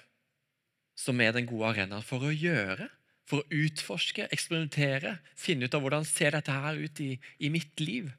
som 0.99 1.19
er 1.23 1.35
den 1.35 1.47
gode 1.47 1.73
arenaen 1.73 2.05
for 2.05 2.25
å 2.27 2.33
gjøre. 2.33 2.89
For 3.29 3.43
å 3.43 3.59
utforske, 3.61 4.25
eksperimentere, 4.33 5.19
finne 5.37 5.67
ut 5.69 5.75
av 5.77 5.83
hvordan 5.83 6.07
ser 6.07 6.33
dette 6.33 6.49
her 6.49 6.79
ut 6.81 7.01
i, 7.03 7.11
i 7.37 7.51
mitt 7.53 7.77
liv. 7.83 8.09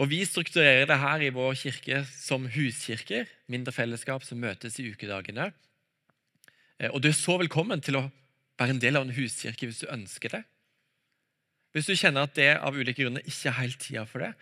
Og 0.00 0.08
Vi 0.12 0.22
strukturerer 0.24 0.86
det 0.88 1.00
her 1.02 1.24
i 1.26 1.32
vår 1.34 1.58
kirke 1.58 2.04
som 2.14 2.46
huskirker, 2.54 3.26
mindre 3.50 3.74
fellesskap 3.74 4.24
som 4.24 4.40
møtes 4.40 4.78
i 4.80 4.86
ukedagene. 4.92 5.50
Eh, 6.78 6.88
Og 6.88 7.02
Du 7.02 7.10
er 7.10 7.18
så 7.18 7.36
velkommen 7.36 7.82
til 7.82 7.98
å 7.98 8.06
være 8.60 8.76
en 8.76 8.80
del 8.80 8.96
av 8.96 9.04
en 9.04 9.14
huskirke 9.16 9.66
hvis 9.66 9.82
du 9.82 9.90
ønsker 9.92 10.38
det. 10.38 10.44
Hvis 11.74 11.90
du 11.90 11.94
kjenner 11.94 12.24
at 12.26 12.34
det 12.38 12.56
av 12.56 12.74
ulike 12.74 13.02
grunner 13.02 13.26
ikke 13.26 13.50
er 13.50 13.60
helt 13.60 13.82
tida 13.82 14.06
for 14.08 14.24
det, 14.24 14.32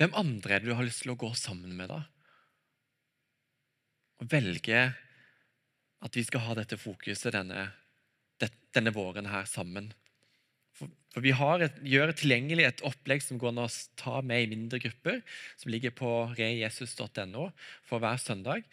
hvem 0.00 0.16
andre 0.18 0.56
er 0.56 0.64
det 0.64 0.72
du 0.72 0.76
har 0.76 0.84
lyst 0.84 1.04
til 1.04 1.14
å 1.14 1.20
gå 1.20 1.30
sammen 1.38 1.76
med 1.76 1.92
da? 1.92 2.02
Og 4.22 4.30
velge 4.32 4.80
at 6.06 6.16
vi 6.16 6.24
skal 6.24 6.44
ha 6.46 6.56
dette 6.58 6.78
fokuset 6.80 7.34
denne, 7.34 7.68
denne 8.76 8.92
våren 8.94 9.28
her 9.30 9.48
sammen. 9.48 9.90
For, 10.76 10.92
for 11.14 11.24
Vi 11.24 11.32
et, 11.32 11.80
gjør 11.88 12.12
tilgjengelig 12.12 12.66
et 12.68 12.84
opplegg 12.84 13.24
som 13.24 13.40
går 13.40 13.54
an 13.54 13.64
å 13.64 13.70
ta 13.96 14.20
med 14.20 14.44
i 14.44 14.50
mindre 14.52 14.80
grupper, 14.82 15.22
som 15.56 15.72
ligger 15.72 15.94
på 15.96 16.12
rejesus.no 16.36 17.50
for 17.88 18.02
hver 18.02 18.20
søndag 18.20 18.64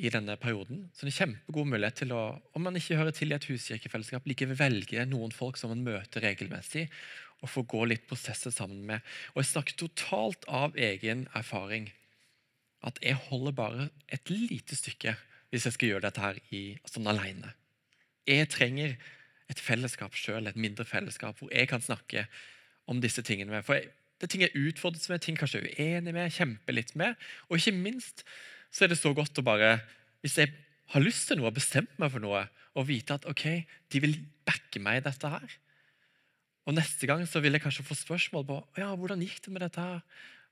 i 0.00 0.08
denne 0.12 0.36
perioden. 0.40 0.86
Så 0.94 1.04
det 1.04 1.10
er 1.10 1.12
en 1.12 1.18
kjempegod 1.18 1.68
mulighet 1.74 1.98
til 2.02 2.14
å, 2.16 2.22
om 2.56 2.64
man 2.64 2.78
ikke 2.78 2.96
hører 2.96 3.14
til 3.16 3.32
i 3.32 3.36
et 3.36 3.48
huskirkefellesskap, 3.50 4.28
likevel 4.28 4.56
velge 4.56 5.04
noen 5.08 5.34
folk 5.34 5.60
som 5.60 5.74
man 5.74 5.84
møter 5.84 6.24
regelmessig, 6.24 6.86
og 7.40 7.48
få 7.48 7.64
gå 7.68 7.86
litt 7.88 8.06
prosesser 8.08 8.52
sammen 8.52 8.84
med. 8.88 9.04
Og 9.34 9.42
Jeg 9.42 9.50
snakker 9.52 9.76
totalt 9.80 10.46
av 10.48 10.76
egen 10.76 11.26
erfaring. 11.36 11.88
At 12.86 13.00
jeg 13.04 13.18
holder 13.28 13.56
bare 13.56 13.88
et 14.08 14.30
lite 14.32 14.76
stykke 14.76 15.16
hvis 15.50 15.66
jeg 15.66 15.74
skal 15.74 15.90
gjøre 15.90 16.04
dette 16.06 16.22
her 16.22 16.36
i, 16.54 16.62
sånn 16.86 17.08
alene. 17.10 17.52
Jeg 18.28 18.48
trenger 18.52 18.94
et 19.50 19.58
fellesskap 19.58 20.14
sjøl, 20.14 20.46
et 20.46 20.58
mindre 20.60 20.86
fellesskap, 20.86 21.40
hvor 21.40 21.50
jeg 21.50 21.66
kan 21.70 21.82
snakke 21.82 22.28
om 22.90 23.00
disse 23.02 23.24
tingene 23.26 23.50
med. 23.50 23.66
For 23.66 23.76
jeg, 23.76 23.90
det 24.20 24.28
er 24.28 24.32
ting 24.34 24.44
jeg 24.44 24.68
utfordres 24.68 25.08
med, 25.10 25.22
ting 25.24 25.38
kanskje 25.38 25.64
jeg 25.64 25.74
er 25.74 25.98
uenig 25.98 26.14
med, 26.14 26.30
kjemper 26.34 26.76
litt 26.76 26.94
med. 26.98 27.18
Og 27.48 27.58
ikke 27.58 27.74
minst 27.74 28.22
så 28.70 28.86
er 28.86 28.92
det 28.92 29.00
så 29.00 29.10
godt 29.16 29.38
å 29.40 29.46
bare 29.46 29.80
Hvis 30.20 30.36
jeg 30.36 30.52
har 30.92 31.00
lyst 31.00 31.30
til 31.30 31.38
noe 31.40 31.48
bestemt 31.54 31.94
meg 31.96 32.10
for 32.12 32.20
noe, 32.20 32.42
og 32.76 32.86
vite 32.90 33.16
at 33.16 33.24
ok, 33.26 33.44
de 33.90 34.02
vil 34.04 34.18
backe 34.46 34.82
meg 34.82 35.00
i 35.00 35.04
dette 35.06 35.30
her. 35.32 35.54
Og 36.68 36.76
neste 36.76 37.08
gang 37.08 37.24
så 37.26 37.40
vil 37.40 37.56
jeg 37.56 37.64
kanskje 37.64 37.86
få 37.88 37.96
spørsmål 37.96 38.44
på 38.46 38.58
ja, 38.82 38.90
hvordan 38.92 39.24
gikk 39.24 39.40
det 39.46 39.54
med 39.54 39.64
dette. 39.64 39.80
her? 39.80 40.02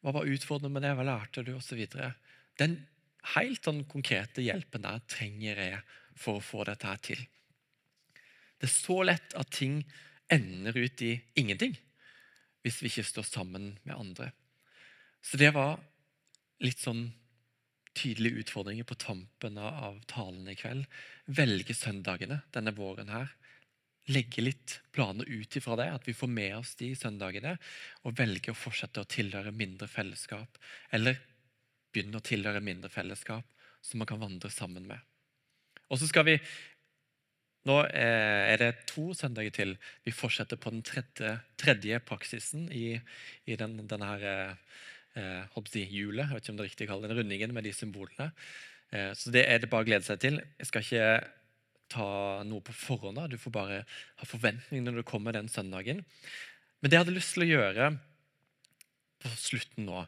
Hva 0.03 0.15
var 0.15 0.31
utfordrende 0.31 0.73
med 0.75 0.87
det? 0.87 0.95
Hva 0.97 1.07
lærte 1.07 1.45
du? 1.47 1.55
Og 1.57 1.65
videre. 1.75 2.13
Den 2.59 2.79
helt 3.35 3.65
den 3.67 3.83
konkrete 3.91 4.45
hjelpen 4.45 4.87
der 4.87 5.03
trenger 5.11 5.63
jeg 5.63 5.81
for 6.19 6.39
å 6.39 6.45
få 6.45 6.65
dette 6.69 6.89
her 6.89 7.03
til. 7.03 7.21
Det 8.59 8.67
er 8.67 8.75
så 8.75 9.03
lett 9.07 9.35
at 9.39 9.53
ting 9.55 9.83
ender 10.33 10.77
ut 10.77 11.03
i 11.07 11.15
ingenting 11.41 11.77
hvis 12.65 12.81
vi 12.83 12.91
ikke 12.91 13.07
står 13.07 13.27
sammen 13.29 13.71
med 13.87 13.95
andre. 13.95 14.33
Så 15.23 15.39
det 15.41 15.53
var 15.55 15.79
litt 16.63 16.83
sånn 16.83 17.07
tydelige 17.99 18.45
utfordringer 18.45 18.87
på 18.87 18.99
tampen 18.99 19.59
av 19.63 19.99
talen 20.11 20.47
i 20.51 20.57
kveld. 20.59 20.85
Velge 21.27 21.75
søndagene 21.75 22.43
denne 22.55 22.75
våren 22.77 23.11
her. 23.13 23.31
Legge 24.09 24.43
litt 24.43 24.79
planer 24.95 25.29
ut 25.29 25.57
ifra 25.59 25.77
det, 25.77 25.89
at 25.93 26.07
vi 26.09 26.17
får 26.17 26.31
med 26.33 26.57
oss 26.57 26.75
de 26.81 26.95
søndagene. 26.97 27.57
Og 28.09 28.17
velge 28.19 28.55
å 28.55 28.57
fortsette 28.57 29.05
å 29.05 29.09
tilhøre 29.09 29.53
mindre 29.53 29.89
fellesskap. 29.91 30.59
Eller 30.97 31.21
begynne 31.93 32.21
å 32.21 32.25
tilhøre 32.25 32.65
mindre 32.65 32.91
fellesskap 32.93 33.47
som 33.85 34.01
man 34.01 34.09
kan 34.09 34.21
vandre 34.21 34.51
sammen 34.53 34.89
med. 34.89 34.99
Og 35.89 36.01
så 36.01 36.11
skal 36.11 36.29
vi 36.29 36.41
Nå 37.69 37.75
eh, 37.91 38.55
er 38.55 38.61
det 38.63 38.69
to 38.89 39.11
søndager 39.19 39.53
til. 39.53 39.73
Vi 40.07 40.13
fortsetter 40.15 40.57
på 40.57 40.71
den 40.73 40.81
tredje, 40.87 41.35
tredje 41.61 41.99
praksisen 42.07 42.69
i, 42.73 42.95
i 43.45 43.57
den, 43.61 43.75
denne 43.91 44.09
her, 44.09 44.25
eh, 44.25 44.79
eh, 45.21 45.81
hjulet. 45.91 46.31
Jeg 46.31 46.39
vet 46.39 46.47
ikke 46.47 46.55
om 46.55 46.61
det 46.61 46.65
er 46.65 46.71
riktig 46.71 46.87
å 46.87 46.91
kalle 46.93 47.11
den 47.11 47.19
rundingen 47.19 47.53
med 47.53 47.67
de 47.69 47.75
symbolene. 47.77 48.31
Eh, 48.95 49.11
så 49.13 49.35
det 49.35 49.45
er 49.51 49.61
det 49.61 49.69
bare 49.69 49.85
å 49.85 49.89
glede 49.91 50.07
seg 50.07 50.23
til. 50.23 50.41
Jeg 50.57 50.71
skal 50.71 50.87
ikke 50.87 51.11
ta 51.93 52.09
noe 52.47 52.65
på 52.65 52.75
forhånd. 52.77 53.19
da. 53.19 53.27
Du 53.29 53.39
får 53.41 53.55
bare 53.55 53.83
ha 53.85 54.29
forventninger 54.29 54.85
når 54.85 55.01
du 55.01 55.09
kommer 55.09 55.37
den 55.37 55.51
søndagen. 55.53 56.05
Men 56.81 56.91
det 56.91 56.99
jeg 56.99 57.05
hadde 57.05 57.17
lyst 57.17 57.35
til 57.35 57.47
å 57.47 57.53
gjøre 57.53 57.93
på 59.19 59.35
slutten 59.35 59.89
nå, 59.89 60.05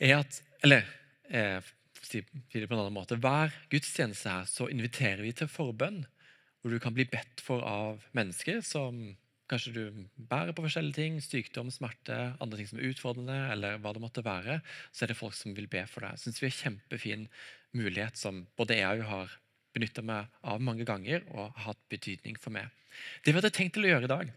er 0.00 0.20
at 0.22 0.42
Eller 0.64 0.86
eh, 1.28 1.60
si 2.00 2.22
det 2.22 2.64
på 2.66 2.74
en 2.74 2.80
annen 2.80 2.94
måte, 2.94 3.18
hver 3.20 3.52
gudstjeneste 3.70 4.32
her 4.32 4.46
så 4.48 4.70
inviterer 4.72 5.20
vi 5.22 5.34
til 5.36 5.50
forbønn, 5.52 6.00
hvor 6.60 6.72
du 6.72 6.80
kan 6.82 6.94
bli 6.96 7.04
bedt 7.10 7.42
for 7.44 7.60
av 7.66 8.06
mennesker 8.16 8.62
som 8.64 9.14
kanskje 9.50 9.72
du 9.76 9.82
bærer 10.16 10.54
på 10.56 10.64
forskjellige 10.64 10.96
ting, 10.96 11.18
sykdom, 11.22 11.70
smerte, 11.70 12.16
andre 12.42 12.58
ting 12.58 12.70
som 12.70 12.80
er 12.80 12.88
utfordrende, 12.90 13.36
eller 13.52 13.78
hva 13.82 13.92
det 13.94 14.02
måtte 14.02 14.24
være, 14.26 14.58
så 14.90 15.04
er 15.04 15.12
det 15.12 15.18
folk 15.20 15.36
som 15.38 15.54
vil 15.54 15.68
be 15.70 15.84
for 15.90 16.06
deg. 16.06 16.18
Syns 16.18 16.40
vi 16.42 16.48
er 16.48 16.56
kjempefin 16.56 17.28
mulighet 17.76 18.18
som 18.18 18.44
både 18.58 18.80
jeg 18.80 19.04
og 19.04 19.10
har 19.12 19.36
benytta 19.76 20.04
meg 20.06 20.32
av 20.42 20.62
mange 20.64 20.86
ganger 20.88 21.24
og 21.34 21.50
har 21.50 21.70
hatt 21.70 21.82
betydning 21.92 22.38
for 22.40 22.54
meg. 22.56 22.72
Det 23.22 23.32
vi 23.32 23.40
hadde 23.40 23.52
tenkt 23.54 23.76
til 23.76 23.86
å 23.86 23.92
gjøre 23.92 24.08
i 24.08 24.12
dag, 24.12 24.32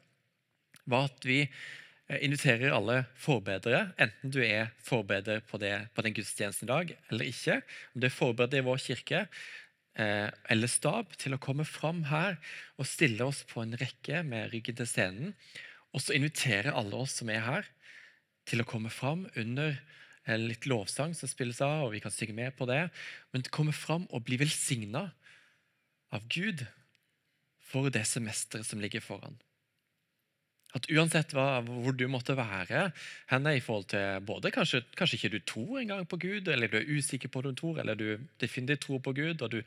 var 0.89 1.07
at 1.07 1.25
vi 1.27 1.39
eh, 1.45 2.19
inviterer 2.25 2.75
alle 2.75 3.03
forbedere, 3.19 3.89
enten 4.01 4.33
du 4.33 4.41
er 4.43 4.73
forbeder 4.83 5.43
på, 5.47 5.61
på 5.61 6.05
den 6.05 6.15
gudstjenesten 6.17 6.67
i 6.67 6.73
dag 6.73 6.93
eller 7.11 7.31
ikke, 7.31 7.59
om 7.93 8.01
du 8.01 8.09
er 8.09 8.15
forbereder 8.15 8.61
i 8.61 8.67
vår 8.67 8.81
kirke 8.83 9.25
eh, 9.99 10.27
eller 10.51 10.71
stab, 10.71 11.15
til 11.21 11.35
å 11.35 11.41
komme 11.41 11.67
fram 11.67 12.05
her 12.09 12.39
og 12.77 12.89
stille 12.89 13.27
oss 13.27 13.43
på 13.49 13.63
en 13.63 13.77
rekke 13.79 14.23
med 14.27 14.51
ryggen 14.53 14.79
til 14.79 14.89
scenen. 14.89 15.35
Og 15.93 16.03
så 16.03 16.15
inviterer 16.17 16.75
alle 16.77 16.97
oss 16.99 17.19
som 17.21 17.31
er 17.33 17.45
her, 17.45 17.69
til 18.49 18.63
å 18.63 18.67
komme 18.67 18.89
fram 18.89 19.27
under 19.37 19.75
eh, 19.75 20.39
litt 20.39 20.65
lovsang 20.69 21.13
som 21.17 21.29
spilles 21.29 21.61
av, 21.65 21.85
og 21.85 21.93
vi 21.93 22.01
kan 22.01 22.13
synge 22.13 22.37
med 22.37 22.55
på 22.57 22.65
det. 22.69 22.87
Men 23.33 23.45
komme 23.53 23.75
fram 23.75 24.07
og 24.09 24.25
bli 24.25 24.39
velsigna 24.41 25.09
av 26.15 26.25
Gud 26.31 26.65
for 27.69 27.91
det 27.93 28.05
semesteret 28.09 28.65
som 28.65 28.81
ligger 28.81 29.03
foran. 29.03 29.37
At 30.77 30.85
uansett 30.93 31.31
hva, 31.33 31.63
hvor 31.65 31.95
du 31.97 32.03
måtte 32.11 32.35
være 32.37 32.91
henne 33.31 33.55
i 33.57 33.61
forhold 33.63 33.87
til 33.89 34.19
både 34.25 34.51
Kanskje, 34.53 34.83
kanskje 34.97 35.17
ikke 35.17 35.31
du 35.33 35.39
tror 35.49 35.79
engang 35.81 36.05
på 36.05 36.19
Gud, 36.21 36.51
eller 36.51 36.69
du 36.69 36.77
er 36.77 36.91
usikker 36.93 37.31
på 37.33 37.41
om 37.41 37.47
du 37.49 37.57
tror, 37.57 37.79
eller 37.81 37.97
du 37.97 38.21
definitivt 38.41 38.85
tror 38.85 39.01
på 39.01 39.15
Gud, 39.17 39.41
og 39.41 39.55
du 39.55 39.63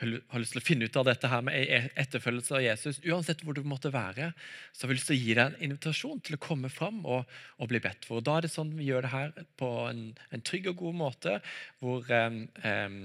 har 0.00 0.40
lyst 0.40 0.56
til 0.56 0.62
å 0.62 0.64
finne 0.64 0.88
ut 0.88 0.96
av 0.96 1.06
dette 1.06 1.28
her 1.30 1.44
med 1.44 1.54
e- 1.60 1.92
etterfølgelse 2.02 2.56
av 2.56 2.64
Jesus. 2.64 3.00
Uansett 3.04 3.44
hvor 3.44 3.54
du 3.54 3.62
måtte 3.68 3.92
være, 3.94 4.32
så 4.72 4.86
har 4.86 4.90
vi 4.90 4.96
lyst 4.98 5.10
til 5.12 5.18
å 5.18 5.20
gi 5.20 5.34
deg 5.36 5.44
en 5.44 5.66
invitasjon 5.68 6.22
til 6.26 6.38
å 6.38 6.42
komme 6.42 6.70
fram 6.72 7.02
og, 7.04 7.30
og 7.60 7.70
bli 7.70 7.82
bedt 7.84 8.08
for. 8.08 8.18
Og 8.18 8.26
Da 8.26 8.38
er 8.38 8.46
det 8.48 8.52
sånn 8.54 8.72
vi 8.78 8.88
gjør 8.88 9.06
det 9.06 9.12
her 9.14 9.34
på 9.60 9.70
en, 9.90 10.06
en 10.32 10.46
trygg 10.50 10.70
og 10.72 10.80
god 10.82 10.98
måte, 11.04 11.36
hvor 11.84 12.08
em, 12.16 12.46
em, 12.66 12.96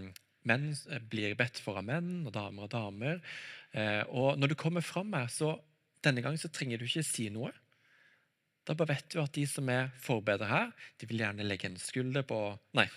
menn 0.50 0.70
blir 1.12 1.36
bedt 1.38 1.60
for 1.62 1.80
av 1.82 1.86
menn, 1.88 2.26
og 2.26 2.34
damer 2.36 2.68
av 2.68 2.74
damer. 2.74 3.22
Eh, 3.76 4.04
og 4.10 4.40
når 4.40 4.54
du 4.54 4.60
kommer 4.60 4.86
fram 4.86 5.14
her, 5.18 5.28
så 5.32 5.56
denne 6.06 6.24
gangen 6.24 6.42
så 6.42 6.52
trenger 6.54 6.80
du 6.80 6.86
ikke 6.88 7.06
si 7.06 7.30
noe. 7.34 7.52
Da 8.66 8.74
bare 8.74 8.96
vet 8.96 9.12
du 9.14 9.20
at 9.22 9.34
de 9.36 9.46
som 9.50 9.68
er 9.70 9.92
forbedret 10.02 10.50
her, 10.50 10.72
de 10.98 11.10
vil 11.10 11.22
gjerne 11.22 11.46
legge 11.46 11.70
en 11.70 11.82
skulder 11.82 12.26
på 12.26 12.40
Nei. 12.78 12.88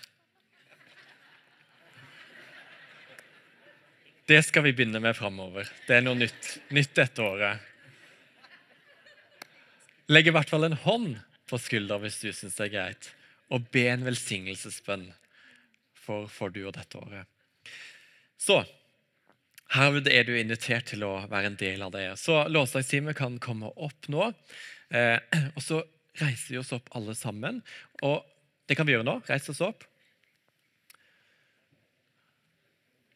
Det 4.28 4.42
skal 4.44 4.66
vi 4.66 4.74
begynne 4.76 5.00
med 5.00 5.16
framover. 5.16 5.68
Det 5.86 5.94
er 5.96 6.02
noe 6.04 6.18
nytt. 6.18 6.50
Nytt 6.76 6.92
dette 6.98 7.24
året. 7.24 7.64
Legg 10.12 10.28
i 10.28 10.32
hvert 10.36 10.50
fall 10.52 10.68
en 10.68 10.76
hånd 10.84 11.14
på 11.48 11.60
skuldra 11.60 11.96
hvis 12.02 12.20
du 12.20 12.28
syns 12.32 12.56
det 12.58 12.66
er 12.66 12.74
greit, 12.74 13.08
og 13.52 13.64
be 13.72 13.86
en 13.88 14.04
velsignelsesbønn 14.04 15.06
for, 15.96 16.28
for 16.32 16.52
du 16.52 16.62
og 16.66 16.74
dette 16.76 17.00
året. 17.00 17.28
Så 18.38 18.62
her 19.74 19.98
er 20.08 20.24
du 20.24 20.32
invitert 20.38 20.88
til 20.88 21.04
å 21.04 21.12
være 21.28 21.50
en 21.50 21.58
del 21.60 21.82
av 21.84 21.92
det. 21.92 22.06
Så 22.20 22.40
lovsangstimen 22.48 23.16
kan 23.16 23.36
komme 23.42 23.68
opp 23.76 24.08
nå. 24.08 24.30
Eh, 24.94 25.18
og 25.56 25.62
så 25.64 25.82
reiser 26.18 26.54
vi 26.54 26.60
oss 26.62 26.72
opp 26.76 26.88
alle 26.96 27.14
sammen. 27.18 27.60
Og 28.06 28.22
det 28.68 28.78
kan 28.78 28.88
vi 28.88 28.96
gjøre 28.96 29.06
nå. 29.08 29.18
Reise 29.28 29.52
oss 29.52 29.64
opp. 29.64 29.84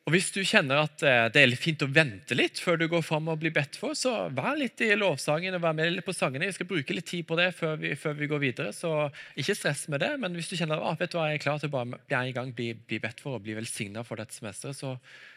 Og 0.02 0.16
Hvis 0.16 0.32
du 0.34 0.40
kjenner 0.42 0.80
at 0.82 1.02
eh, 1.06 1.28
det 1.30 1.44
er 1.44 1.52
fint 1.54 1.82
å 1.84 1.86
vente 1.86 2.34
litt 2.34 2.58
før 2.58 2.80
du 2.80 2.88
går 2.90 3.04
fram 3.06 3.28
og 3.30 3.38
blir 3.38 3.52
bedt 3.54 3.76
for, 3.78 3.94
så 3.94 4.26
vær 4.34 4.56
litt 4.58 4.80
i 4.82 4.88
lovsangen 4.98 5.54
og 5.54 5.62
vær 5.62 5.76
med 5.78 5.92
litt 5.92 6.06
på 6.06 6.14
sangene. 6.16 6.48
Vi 6.50 6.56
skal 6.56 6.66
bruke 6.72 6.96
litt 6.96 7.06
tid 7.06 7.22
på 7.28 7.36
det 7.38 7.52
før 7.54 7.76
vi, 7.78 7.92
før 7.94 8.16
vi 8.18 8.26
går 8.32 8.40
videre, 8.42 8.72
så 8.74 9.06
ikke 9.38 9.54
stress 9.54 9.84
med 9.92 10.02
det. 10.02 10.10
Men 10.18 10.34
hvis 10.34 10.50
du 10.50 10.56
kjenner 10.58 10.82
at 10.82 10.98
vet 10.98 11.12
du 11.12 11.20
hva, 11.20 11.28
jeg 11.30 11.38
er 11.38 11.44
klar 11.44 11.62
til 11.62 11.70
å 11.70 11.74
bare 11.76 12.00
bli 12.00 12.34
gang, 12.34 12.50
bli, 12.56 12.72
bli 12.74 12.98
bedt 13.04 13.22
for 13.22 13.38
og 13.38 13.44
bli 13.46 13.54
velsigna 13.60 14.02
for 14.06 14.18
dette 14.18 14.34
semesteret, 14.34 14.74
så, 14.80 14.96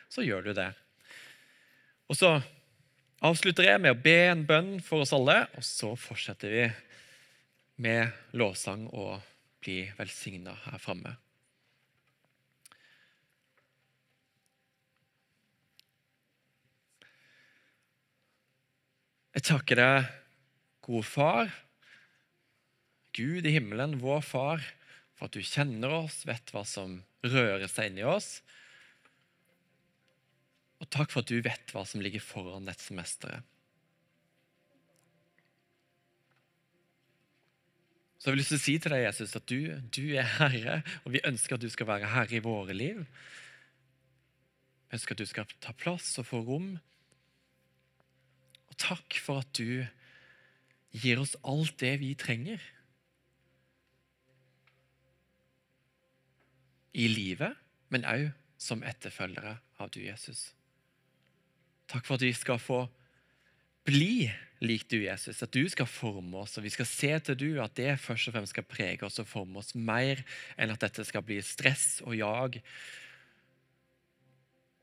så 0.10 0.26
gjør 0.26 0.50
du 0.50 0.56
det. 0.58 0.72
Og 2.10 2.18
så 2.18 2.32
avslutter 3.26 3.70
jeg 3.70 3.84
med 3.84 3.94
å 3.94 4.02
be 4.02 4.18
en 4.32 4.48
bønn 4.50 4.72
for 4.86 5.06
oss 5.06 5.14
alle, 5.14 5.44
og 5.54 5.66
så 5.66 5.94
fortsetter 5.94 6.56
vi 6.56 6.66
med 7.86 8.34
lovsang 8.34 8.88
og 8.90 9.20
bli 9.62 9.84
velsigna 10.00 10.58
her 10.66 10.82
framme. 10.82 11.14
Jeg 19.36 19.44
takker 19.50 19.80
deg, 19.82 20.12
gode 20.86 21.04
far, 21.04 21.50
Gud 23.16 23.48
i 23.48 23.52
himmelen, 23.56 23.98
vår 24.00 24.22
far, 24.24 24.64
for 25.16 25.28
at 25.28 25.36
du 25.36 25.44
kjenner 25.44 25.92
oss, 26.04 26.22
vet 26.28 26.52
hva 26.52 26.66
som 26.68 26.98
rører 27.24 27.68
seg 27.72 27.92
inni 27.92 28.04
oss. 28.08 28.40
Og 30.84 30.88
takk 30.92 31.12
for 31.12 31.24
at 31.24 31.32
du 31.32 31.40
vet 31.44 31.72
hva 31.76 31.86
som 31.88 32.04
ligger 32.04 32.24
foran 32.24 32.68
dette 32.68 32.84
semesteret. 32.84 33.44
Så 38.20 38.32
jeg 38.32 38.34
har 38.34 38.40
lyst 38.40 38.52
til 38.56 38.58
å 38.58 38.66
si 38.66 38.74
til 38.82 38.94
deg, 38.96 39.04
Jesus, 39.06 39.36
at 39.38 39.52
du, 39.52 39.60
du 39.94 40.04
er 40.18 40.32
herre, 40.40 40.80
og 41.06 41.14
vi 41.14 41.24
ønsker 41.28 41.56
at 41.56 41.64
du 41.64 41.70
skal 41.70 41.92
være 41.92 42.10
herre 42.10 42.40
i 42.40 42.44
våre 42.44 42.74
liv. 42.76 43.04
Vi 44.90 44.98
ønsker 44.98 45.14
at 45.14 45.22
du 45.22 45.30
skal 45.30 45.52
ta 45.62 45.76
plass 45.78 46.08
og 46.24 46.32
få 46.32 46.42
rom. 46.48 46.72
Og 48.76 48.82
takk 48.84 49.16
for 49.24 49.40
at 49.40 49.52
du 49.56 49.86
gir 50.92 51.20
oss 51.22 51.38
alt 51.48 51.78
det 51.80 51.94
vi 52.02 52.12
trenger. 52.20 52.60
I 56.96 57.08
livet, 57.08 57.56
men 57.92 58.08
òg 58.08 58.30
som 58.60 58.84
etterfølgere 58.84 59.58
av 59.80 59.92
du, 59.96 60.02
Jesus. 60.04 60.50
Takk 61.88 62.04
for 62.08 62.20
at 62.20 62.26
vi 62.28 62.34
skal 62.36 62.60
få 62.60 62.82
bli 63.88 64.28
lik 64.64 64.88
du, 64.92 64.98
Jesus. 65.06 65.40
At 65.44 65.56
du 65.56 65.64
skal 65.72 65.88
forme 65.88 66.44
oss, 66.44 66.58
og 66.60 66.68
vi 66.68 66.74
skal 66.74 66.88
se 66.90 67.14
til 67.28 67.40
du 67.40 67.50
at 67.64 67.76
det 67.80 67.96
først 68.02 68.28
og 68.28 68.36
fremst 68.36 68.56
skal 68.56 68.68
prege 68.68 69.08
oss 69.08 69.22
og 69.24 69.30
forme 69.30 69.64
oss 69.64 69.76
mer 69.76 70.24
enn 70.60 70.74
at 70.74 70.84
dette 70.84 71.08
skal 71.08 71.24
bli 71.24 71.40
stress 71.44 72.02
og 72.04 72.16
jag 72.20 72.60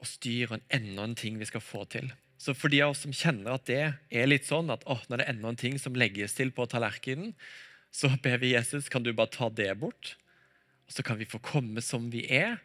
og 0.02 0.08
styr 0.08 0.56
og 0.56 0.68
enda 0.72 1.04
en 1.04 1.16
ting 1.18 1.36
vi 1.38 1.48
skal 1.48 1.64
få 1.64 1.84
til. 1.92 2.08
Så 2.42 2.56
for 2.58 2.72
de 2.72 2.80
av 2.82 2.90
oss 2.90 3.04
som 3.04 3.14
kjenner 3.14 3.54
at 3.54 3.68
det 3.68 3.82
er 4.10 4.26
litt 4.26 4.48
sånn 4.48 4.72
at 4.74 4.82
oh, 4.90 4.98
når 5.06 5.20
det 5.20 5.26
er 5.26 5.34
enda 5.36 5.52
en 5.52 5.60
ting 5.60 5.76
som 5.78 5.94
legges 5.94 6.34
til 6.34 6.50
på 6.54 6.66
tallerkenen, 6.66 7.36
så 7.94 8.08
ber 8.24 8.40
vi 8.42 8.54
Jesus, 8.56 8.88
kan 8.90 9.04
du 9.04 9.12
bare 9.14 9.30
ta 9.30 9.46
det 9.52 9.70
bort? 9.78 10.16
Og 10.88 10.96
så 10.96 11.04
kan 11.06 11.20
vi 11.20 11.28
få 11.28 11.38
komme 11.44 11.84
som 11.84 12.08
vi 12.10 12.24
er. 12.26 12.56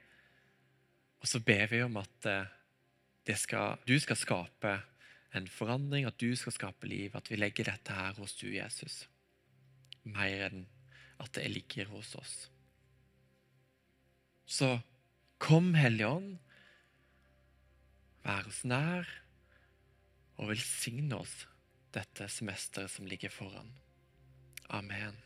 Og 1.21 1.29
så 1.29 1.41
ber 1.43 1.67
vi 1.69 1.83
om 1.85 1.99
at 1.99 2.29
eh, 2.31 3.35
skal, 3.37 3.77
du 3.85 3.93
skal 4.01 4.17
skape 4.17 4.73
en 5.37 5.51
forandring, 5.51 6.07
at 6.07 6.17
du 6.17 6.31
skal 6.39 6.55
skape 6.55 6.89
liv. 6.89 7.13
At 7.13 7.29
vi 7.29 7.37
legger 7.37 7.69
dette 7.69 7.99
her 7.99 8.17
hos 8.17 8.33
du, 8.39 8.47
Jesus. 8.55 9.03
Mer 10.07 10.47
enn 10.47 10.65
at 11.21 11.35
det 11.37 11.51
ligger 11.53 11.91
hos 11.91 12.15
oss. 12.17 12.35
Så 14.47 14.73
kom, 15.43 15.75
Hellige 15.77 16.09
Ånd. 16.17 16.35
Vær 18.25 18.49
oss 18.49 18.63
nær 18.65 19.17
og 20.37 20.51
velsigne 20.51 21.17
oss 21.17 21.45
dette 21.95 22.27
semesteret 22.29 22.91
som 22.93 23.07
ligger 23.09 23.33
foran. 23.33 23.71
Amen. 24.69 25.17